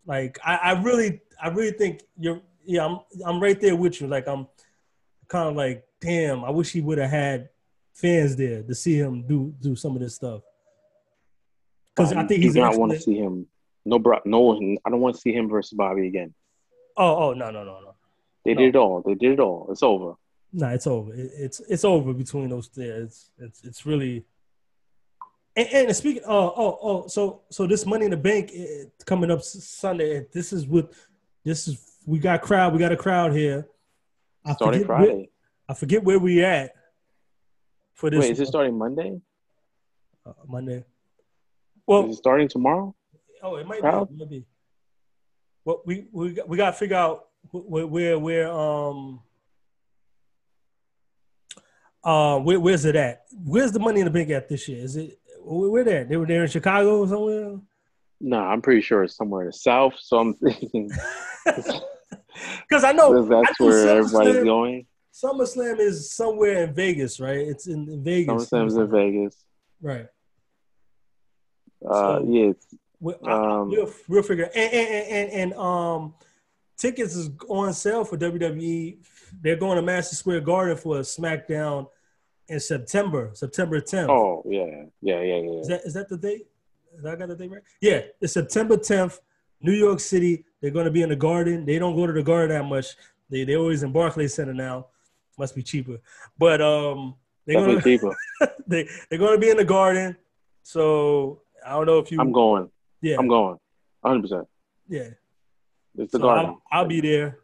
Like 0.07 0.39
I, 0.43 0.55
I 0.55 0.82
really 0.82 1.22
I 1.39 1.49
really 1.49 1.74
think 1.74 2.01
you're 2.18 2.41
yeah, 2.66 2.86
I'm 2.86 2.99
I'm 3.24 3.39
right 3.39 3.61
there 3.61 3.76
with 3.76 4.01
you. 4.01 4.07
Like 4.07 4.28
I'm 4.28 4.47
kind 5.28 5.47
of 5.47 5.55
like, 5.55 5.86
damn, 6.01 6.43
I 6.43 6.49
wish 6.49 6.72
he 6.72 6.82
would 6.82 6.97
have 6.97 7.11
had 7.11 7.49
fans 7.93 8.36
there 8.36 8.64
to 8.64 8.74
see 8.74 8.95
him 8.95 9.28
do 9.28 9.53
do 9.61 9.76
some 9.76 9.95
of 9.95 10.01
this 10.01 10.16
stuff. 10.16 10.41
Because 11.95 12.14
I 12.14 12.22
um, 12.22 12.28
think 12.28 12.41
he's 12.41 12.55
not 12.55 12.80
want 12.80 12.93
to 12.93 12.99
see 12.99 13.16
him. 13.16 13.45
No, 13.86 13.99
bro, 13.99 14.22
no 14.26 14.39
one. 14.39 14.78
I 14.84 14.89
don't 14.89 15.01
want 15.01 15.14
to 15.18 15.22
see 15.22 15.34
him 15.34 15.49
versus 15.49 15.74
Bobby 15.78 16.07
again. 16.07 16.34
Oh, 16.97 17.30
oh 17.30 17.34
no, 17.34 17.51
no, 17.51 17.64
no, 17.64 17.80
no. 17.80 17.93
They 18.46 18.54
No. 18.54 18.62
did 18.62 18.70
it 18.70 18.76
all. 18.78 19.02
They 19.02 19.14
did 19.16 19.34
it 19.34 19.39
all. 19.39 19.68
It's 19.72 19.84
over. 19.84 20.14
No, 20.52 20.68
it's 20.70 20.86
over. 20.88 21.14
It, 21.14 21.32
it's 21.36 21.60
it's 21.62 21.84
over 21.86 22.14
between 22.14 22.50
those 22.50 22.68
two. 22.68 22.82
It's 22.82 23.32
it's 23.38 23.64
it's 23.64 23.86
really. 23.86 24.26
And, 25.56 25.68
and 25.70 25.96
speaking, 25.96 26.24
oh 26.26 26.54
oh 26.56 26.80
oh, 26.82 27.08
so 27.08 27.41
so 27.50 27.66
this 27.68 27.86
Money 27.86 28.06
in 28.06 28.12
the 28.12 28.18
Bank 28.18 28.52
eh, 28.54 28.86
coming 29.06 29.32
up 29.32 29.41
Sunday. 29.44 30.26
This 30.34 30.52
is 30.54 30.66
what 30.68 30.91
this 31.44 31.68
is. 31.68 31.89
We 32.06 32.20
got 32.20 32.41
crowd. 32.41 32.74
We 32.74 32.80
got 32.80 32.91
a 32.91 32.98
crowd 32.98 33.34
here. 33.34 33.68
I 34.46 34.54
Starting 34.54 34.82
forget 34.82 34.89
where- 34.89 35.06
Friday. 35.08 35.30
I 35.70 35.74
forget 35.74 36.04
where 36.04 36.20
we 36.20 36.44
at 36.44 36.74
for 37.94 38.10
this 38.10 38.20
Wait, 38.20 38.32
is 38.32 38.39
it 38.41 38.48
starting 38.48 38.78
Monday? 38.78 39.22
uh, 40.26 40.34
Monday. 40.46 40.84
Well, 41.88 42.06
Is 42.10 42.16
it 42.16 42.18
starting 42.18 42.50
tomorrow? 42.50 42.94
oh, 43.41 43.56
it 43.56 43.66
might 43.66 43.80
crowd? 43.80 44.10
be. 44.10 44.16
It 44.16 44.18
might 44.20 44.30
be. 44.30 44.46
Well, 45.64 45.82
we 45.86 46.08
we 46.12 46.34
got- 46.34 46.50
we 46.50 46.58
got 46.58 46.72
to 46.72 46.74
figure 46.78 46.98
out 46.98 47.28
where 47.52 47.88
where 47.88 48.20
where 48.20 48.52
um. 48.52 49.22
Uh, 52.04 52.38
where, 52.39 52.60
where's 52.60 52.84
it 52.84 52.98
at? 52.98 53.24
Where's 53.32 53.72
the 53.72 53.80
money 53.80 54.02
in 54.02 54.06
the 54.06 54.12
bank 54.12 54.30
at 54.30 54.50
this 54.50 54.68
year? 54.68 54.84
Is 54.84 54.98
it 54.98 55.20
where, 55.41 55.70
where 55.70 55.84
they 55.86 55.98
at? 55.98 56.10
They 56.10 56.18
were 56.18 56.26
there 56.26 56.44
in 56.44 56.50
Chicago 56.50 57.00
or 57.00 57.08
somewhere. 57.08 57.60
No, 58.20 58.39
I'm 58.39 58.62
pretty 58.62 58.82
sure 58.82 59.04
it's 59.04 59.16
somewhere 59.16 59.44
in 59.44 59.48
the 59.48 59.54
south. 59.54 59.94
So 60.00 60.18
I'm 60.20 60.34
thinking 60.34 60.89
Because 61.46 62.84
I 62.84 62.91
know 62.91 63.24
that's 63.24 63.52
I 63.52 63.64
know 63.64 63.70
where 63.70 63.88
everybody's 64.00 64.36
SummerSlam- 64.36 64.44
going. 64.44 64.86
SummerSlam 65.14 65.80
is 65.80 66.12
somewhere 66.13 66.63
in 66.63 66.74
Vegas, 66.74 67.20
right? 67.20 67.38
It's 67.38 67.67
in, 67.67 67.88
in 67.88 68.04
Vegas. 68.04 68.50
SummerSlam's 68.50 68.76
in 68.76 68.92
Vegas. 68.92 69.46
Right. 69.82 70.08
Uh, 71.88 72.20
So- 72.20 72.26
yeah, 72.28 72.51
Um, 73.32 73.70
we'll, 73.70 73.93
we'll 74.09 74.24
figure. 74.24 74.50
And, 74.54 74.74
and, 74.74 75.08
and, 75.08 75.32
and 75.32 75.54
um, 75.54 76.16
tickets 76.78 77.16
is 77.16 77.29
on 77.47 77.74
sale 77.74 78.05
for 78.05 78.17
WWE. 78.17 78.97
They're 79.41 79.55
going 79.55 79.78
to 79.78 79.82
Madison 79.82 80.16
Square 80.16 80.41
Garden 80.41 80.78
for 80.78 80.97
a 80.97 81.01
SmackDown 81.01 81.87
in 82.47 82.59
September, 82.59 83.32
September 83.33 83.79
10th. 83.79 84.09
oh 84.09 84.43
yeah, 84.45 84.86
yeah, 85.01 85.21
yeah, 85.21 85.41
yeah. 85.41 85.59
Is 85.59 85.67
that 85.67 85.82
is 85.86 85.93
that 85.93 86.09
the 86.09 86.17
date? 86.17 86.47
Is 86.97 87.05
I 87.05 87.16
got 87.16 87.29
the 87.29 87.36
date 87.36 87.51
right? 87.51 87.62
Yeah, 87.82 88.01
it's 88.21 88.33
September 88.33 88.78
10th, 88.78 89.20
New 89.62 89.71
York 89.71 90.00
City. 90.00 90.45
They're 90.62 90.71
going 90.71 90.86
to 90.86 90.91
be 90.91 91.01
in 91.01 91.09
the 91.09 91.16
Garden. 91.16 91.66
They 91.66 91.79
don't 91.79 91.95
go 91.95 92.05
to 92.05 92.13
the 92.13 92.24
Garden 92.24 92.50
that 92.50 92.66
much. 92.66 92.87
They 93.29 93.43
they 93.43 93.55
always 93.55 93.83
in 93.83 93.91
Barclays 93.91 94.33
Center 94.33 94.54
now. 94.54 94.87
Must 95.37 95.55
be 95.55 95.63
cheaper, 95.63 95.97
but 96.37 96.62
um, 96.62 97.16
they're 97.45 97.55
Definitely 97.55 97.97
gonna 97.97 98.16
cheaper. 98.45 98.55
they 98.67 98.87
they're 99.09 99.20
going 99.20 99.33
to 99.33 99.39
be 99.39 99.50
in 99.50 99.58
the 99.58 99.66
Garden. 99.66 100.16
So 100.62 101.41
I 101.66 101.71
don't 101.71 101.87
know 101.87 101.97
if 101.97 102.12
you. 102.12 102.20
I'm 102.20 102.32
going. 102.32 102.70
Yeah, 103.01 103.16
I'm 103.17 103.28
going. 103.28 103.58
100. 104.01 104.21
percent 104.21 104.47
yeah. 104.87 105.09
It's 105.97 106.11
the 106.11 106.20
So 106.20 106.24
garden. 106.24 106.45
I'll, 106.71 106.79
I'll 106.79 106.86
be 106.87 107.01
there. 107.01 107.39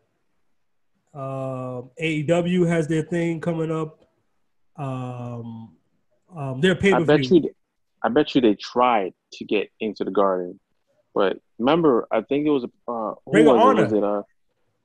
Um, 1.13 1.89
AEW 2.01 2.67
has 2.67 2.87
their 2.87 3.03
thing 3.03 3.41
coming 3.41 3.71
up. 3.71 4.05
Um, 4.75 5.75
um, 6.35 6.61
their 6.61 6.75
pay 6.75 6.93
I 6.93 6.99
per 6.99 7.05
bet 7.05 7.19
view. 7.21 7.41
you. 7.43 7.49
I 8.03 8.09
bet 8.09 8.33
you 8.33 8.41
they 8.41 8.55
tried 8.55 9.13
to 9.33 9.45
get 9.45 9.69
into 9.79 10.03
the 10.05 10.11
garden, 10.11 10.59
but 11.13 11.37
remember, 11.57 12.07
I 12.11 12.21
think 12.21 12.47
it 12.47 12.51
was 12.51 12.65
uh, 12.87 13.13
Ring 13.25 13.47
of 13.47 13.57
Honor. 13.57 13.83
Was 13.83 13.93
it 13.93 14.03
uh, 14.03 14.21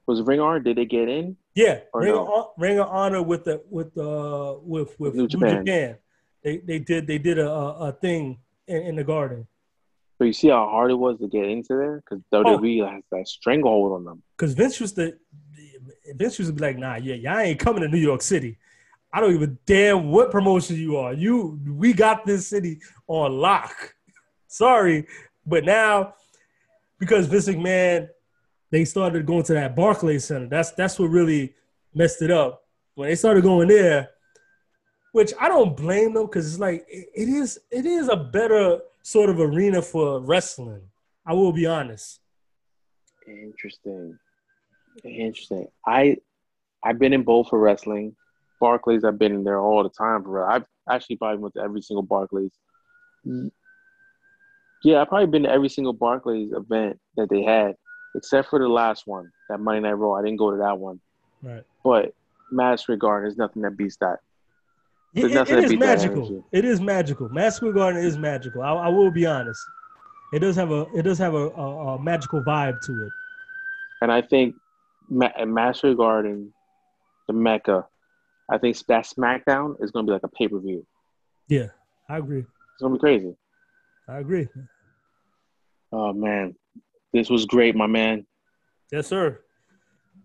was 0.07 0.21
it 0.21 0.27
Ring 0.27 0.41
of 0.41 0.47
Honor? 0.47 0.61
Did 0.61 0.79
they 0.79 0.85
get 0.85 1.09
in? 1.09 1.37
Yeah, 1.55 1.81
Ring, 1.93 2.13
no? 2.13 2.27
of, 2.27 2.47
Ring 2.59 2.81
of 2.81 2.89
Honor 2.89 3.23
with 3.23 3.45
the 3.45 3.63
with 3.71 3.97
uh 3.97 4.57
with 4.63 4.99
with 4.99 5.15
New 5.15 5.29
Japan. 5.29 5.65
Japan. 5.65 5.97
They 6.43 6.57
they 6.59 6.79
did 6.81 7.07
they 7.07 7.19
did 7.19 7.39
a 7.39 7.49
a, 7.49 7.89
a 7.89 7.93
thing 7.93 8.39
in, 8.67 8.83
in 8.83 8.97
the 8.97 9.05
garden 9.05 9.47
But 10.19 10.27
you 10.27 10.33
see 10.33 10.49
how 10.49 10.69
hard 10.69 10.91
it 10.91 10.95
was 10.95 11.19
to 11.19 11.29
get 11.29 11.45
into 11.49 11.75
there 11.77 11.97
because 11.97 12.23
Oh. 12.33 12.45
WWE 12.59 12.89
has 12.93 13.03
that 13.11 13.27
stranglehold 13.27 13.93
on 13.93 14.05
them. 14.05 14.23
because 14.37 14.55
Vince 14.55 14.79
used 14.81 14.95
to 14.97 15.15
Vince 16.15 16.39
used 16.39 16.51
to 16.51 16.55
be 16.55 16.61
like, 16.63 16.79
nah, 16.79 16.97
yeah, 16.97 17.15
y'all 17.15 17.39
ain't 17.39 17.59
coming 17.59 17.83
to 17.83 17.89
New 17.89 17.99
York 17.99 18.23
City. 18.23 18.59
I 19.13 19.21
don't 19.21 19.35
even 19.35 19.59
damn 19.67 20.11
what 20.11 20.31
promotion 20.31 20.77
you 20.77 20.97
are. 20.97 21.13
You 21.13 21.59
we 21.67 21.93
got 21.93 22.25
this 22.27 22.47
city 22.49 22.81
on 23.07 23.33
lock. 23.39 23.95
Sorry, 24.49 25.07
but 25.47 25.65
now 25.65 26.15
because 26.99 27.27
Vince 27.27 27.49
McMahon, 27.49 28.09
they 28.71 28.85
started 28.85 29.27
going 29.27 29.43
to 29.45 29.55
that 29.55 29.75
Barclays 29.77 30.25
Center. 30.27 30.47
That's 30.47 30.73
that's 30.73 30.99
what 30.99 31.07
really 31.11 31.55
messed 31.95 32.23
it 32.23 32.31
up. 32.31 32.65
When 32.95 33.09
they 33.09 33.15
started 33.17 33.43
going 33.43 33.67
there, 33.69 34.11
which 35.13 35.33
I 35.41 35.49
don't 35.49 35.77
blame 35.77 36.15
them 36.15 36.27
because 36.27 36.47
it's 36.51 36.61
like 36.61 36.85
it, 36.89 37.09
it 37.15 37.29
is 37.29 37.59
it 37.71 37.87
is 37.87 38.09
a 38.09 38.17
better 38.17 38.79
sort 39.05 39.31
of 39.31 39.39
arena 39.39 39.83
for 39.83 40.19
wrestling. 40.21 40.83
I 41.25 41.35
will 41.35 41.53
be 41.53 41.67
honest. 41.67 42.21
Interesting. 43.29 44.19
Interesting. 45.05 45.69
I 45.87 46.17
I've 46.83 46.99
been 46.99 47.13
in 47.13 47.23
both 47.23 47.49
for 47.51 47.59
wrestling. 47.59 48.17
Barclays, 48.61 49.05
I've 49.05 49.19
been 49.19 49.35
in 49.35 49.45
there 49.45 49.61
all 49.61 49.83
the 49.83 49.91
time 49.91 50.23
for 50.23 50.31
real. 50.31 50.45
I've 50.45 50.65
actually 50.91 51.17
probably 51.17 51.39
went 51.39 51.55
to 51.55 51.61
every 51.61 51.83
single 51.83 52.03
Barclays. 52.03 52.53
Yeah, 54.83 55.01
I've 55.01 55.09
probably 55.09 55.27
been 55.27 55.45
to 55.45 55.51
every 55.51 55.69
single 55.69 55.93
Barclays 55.93 56.53
event 56.53 56.99
that 57.17 57.29
they 57.31 57.43
had, 57.43 57.75
except 58.15 58.49
for 58.49 58.59
the 58.59 58.69
last 58.69 59.07
one, 59.07 59.31
that 59.49 59.61
Monday 59.61 59.81
Night 59.81 59.93
Raw. 59.93 60.15
I 60.15 60.23
didn't 60.23 60.39
go 60.39 60.51
to 60.51 60.59
that 60.59 60.79
one. 60.79 61.01
Right. 61.43 61.65
But 61.83 62.15
Madison 62.51 62.83
Square 62.83 62.99
Garden, 62.99 63.25
there's 63.25 63.39
nothing 63.39 63.63
that 63.63 63.77
beats 63.77 63.97
that. 64.01 64.21
It, 65.15 65.21
There's 65.21 65.33
it- 65.33 65.35
nothing 65.35 65.59
it 65.59 65.61
to 65.61 65.67
is 65.67 65.79
magical. 65.79 66.45
It 66.51 66.65
is 66.65 66.81
magical. 66.81 67.29
Madison 67.29 67.57
Square 67.57 67.73
Garden 67.73 68.05
is 68.05 68.19
magical. 68.19 68.63
I, 68.63 68.73
I 68.73 68.89
will 68.89 69.11
be 69.11 69.27
honest. 69.27 69.61
It 70.33 70.41
does 70.41 70.57
have 70.57 70.73
a 70.73 70.87
it 70.95 71.03
does 71.03 71.19
have 71.19 71.35
a, 71.35 71.51
a, 71.51 71.95
a 71.95 72.03
magical 72.03 72.43
vibe 72.43 72.81
to 72.87 72.93
it. 73.05 73.13
And 74.03 74.11
I 74.11 74.23
think 74.23 74.57
Ma- 75.09 75.45
Master 75.47 75.95
Garden, 75.95 76.53
the 77.29 77.33
Mecca. 77.33 77.87
I 78.51 78.59
think 78.59 78.77
that 78.89 79.07
SmackDown 79.07 79.83
is 79.83 79.93
gonna 79.93 80.07
be 80.07 80.13
like 80.13 80.25
a 80.25 80.29
pay 80.29 80.49
per 80.49 80.59
view. 80.59 80.85
Yeah, 81.49 81.69
I 82.09 82.19
agree. 82.19 82.41
It's 82.41 82.83
gonna 82.83 82.95
be 82.95 83.01
crazy. 83.01 83.37
I 84.09 84.19
agree. 84.19 84.49
Oh 85.93 86.13
man, 86.13 86.57
this 87.13 87.31
was 87.31 87.47
great, 87.47 87.77
my 87.77 87.87
man. 87.87 88.27
Yes, 88.91 89.07
sir. 89.07 89.41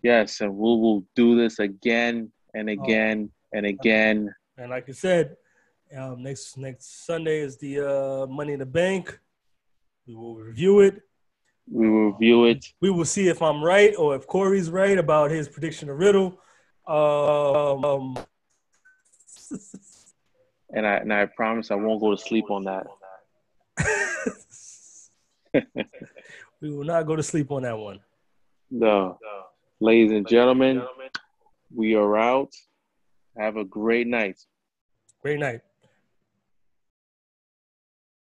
Yes, 0.02 0.42
and 0.42 0.56
we 0.56 0.64
will 0.64 1.06
do 1.16 1.38
this 1.38 1.60
again 1.60 2.32
and 2.56 2.70
oh. 2.70 2.74
again 2.74 3.30
and 3.54 3.68
again. 3.68 4.34
And 4.60 4.70
like 4.72 4.90
I 4.90 4.92
said, 4.92 5.38
um, 5.96 6.22
next 6.22 6.58
next 6.58 7.06
Sunday 7.06 7.40
is 7.40 7.58
the 7.58 7.80
uh, 7.80 8.28
Money 8.28 8.54
in 8.54 8.60
the 8.60 8.66
Bank. 8.66 9.18
We 10.06 10.16
will 10.16 10.36
review 10.36 10.82
it. 10.82 11.02
We 11.72 11.90
will 11.90 12.12
review 12.12 12.46
it. 12.46 12.66
We 12.82 12.90
will 12.90 13.06
see 13.06 13.30
if 13.30 13.42
I'm 13.42 13.64
right 13.64 13.96
or 13.98 14.16
if 14.16 14.28
Corey's 14.28 14.70
right 14.70 14.98
about 14.98 15.32
his 15.32 15.48
prediction 15.48 15.90
of 15.90 15.98
Riddle. 15.98 16.40
Um, 16.86 18.18
And 20.72 20.86
I 20.86 20.98
and 20.98 21.12
I 21.12 21.26
promise 21.26 21.72
I 21.72 21.76
won't 21.76 22.00
go 22.00 22.12
to 22.12 22.18
sleep 22.18 22.52
on 22.52 22.64
that. 22.66 22.86
we 26.62 26.70
will 26.70 26.84
not 26.84 27.08
go 27.08 27.16
to 27.16 27.24
sleep 27.24 27.50
on 27.52 27.64
that 27.64 27.78
one. 27.78 28.00
No. 28.70 29.18
Ladies 29.80 30.12
and 30.12 30.28
gentlemen, 30.28 30.84
we 31.74 31.96
are 31.96 32.18
out. 32.18 32.54
Have 33.36 33.58
a 33.58 33.66
great 33.66 34.06
night. 34.06 34.38
Great 35.22 35.40
night. 35.40 35.62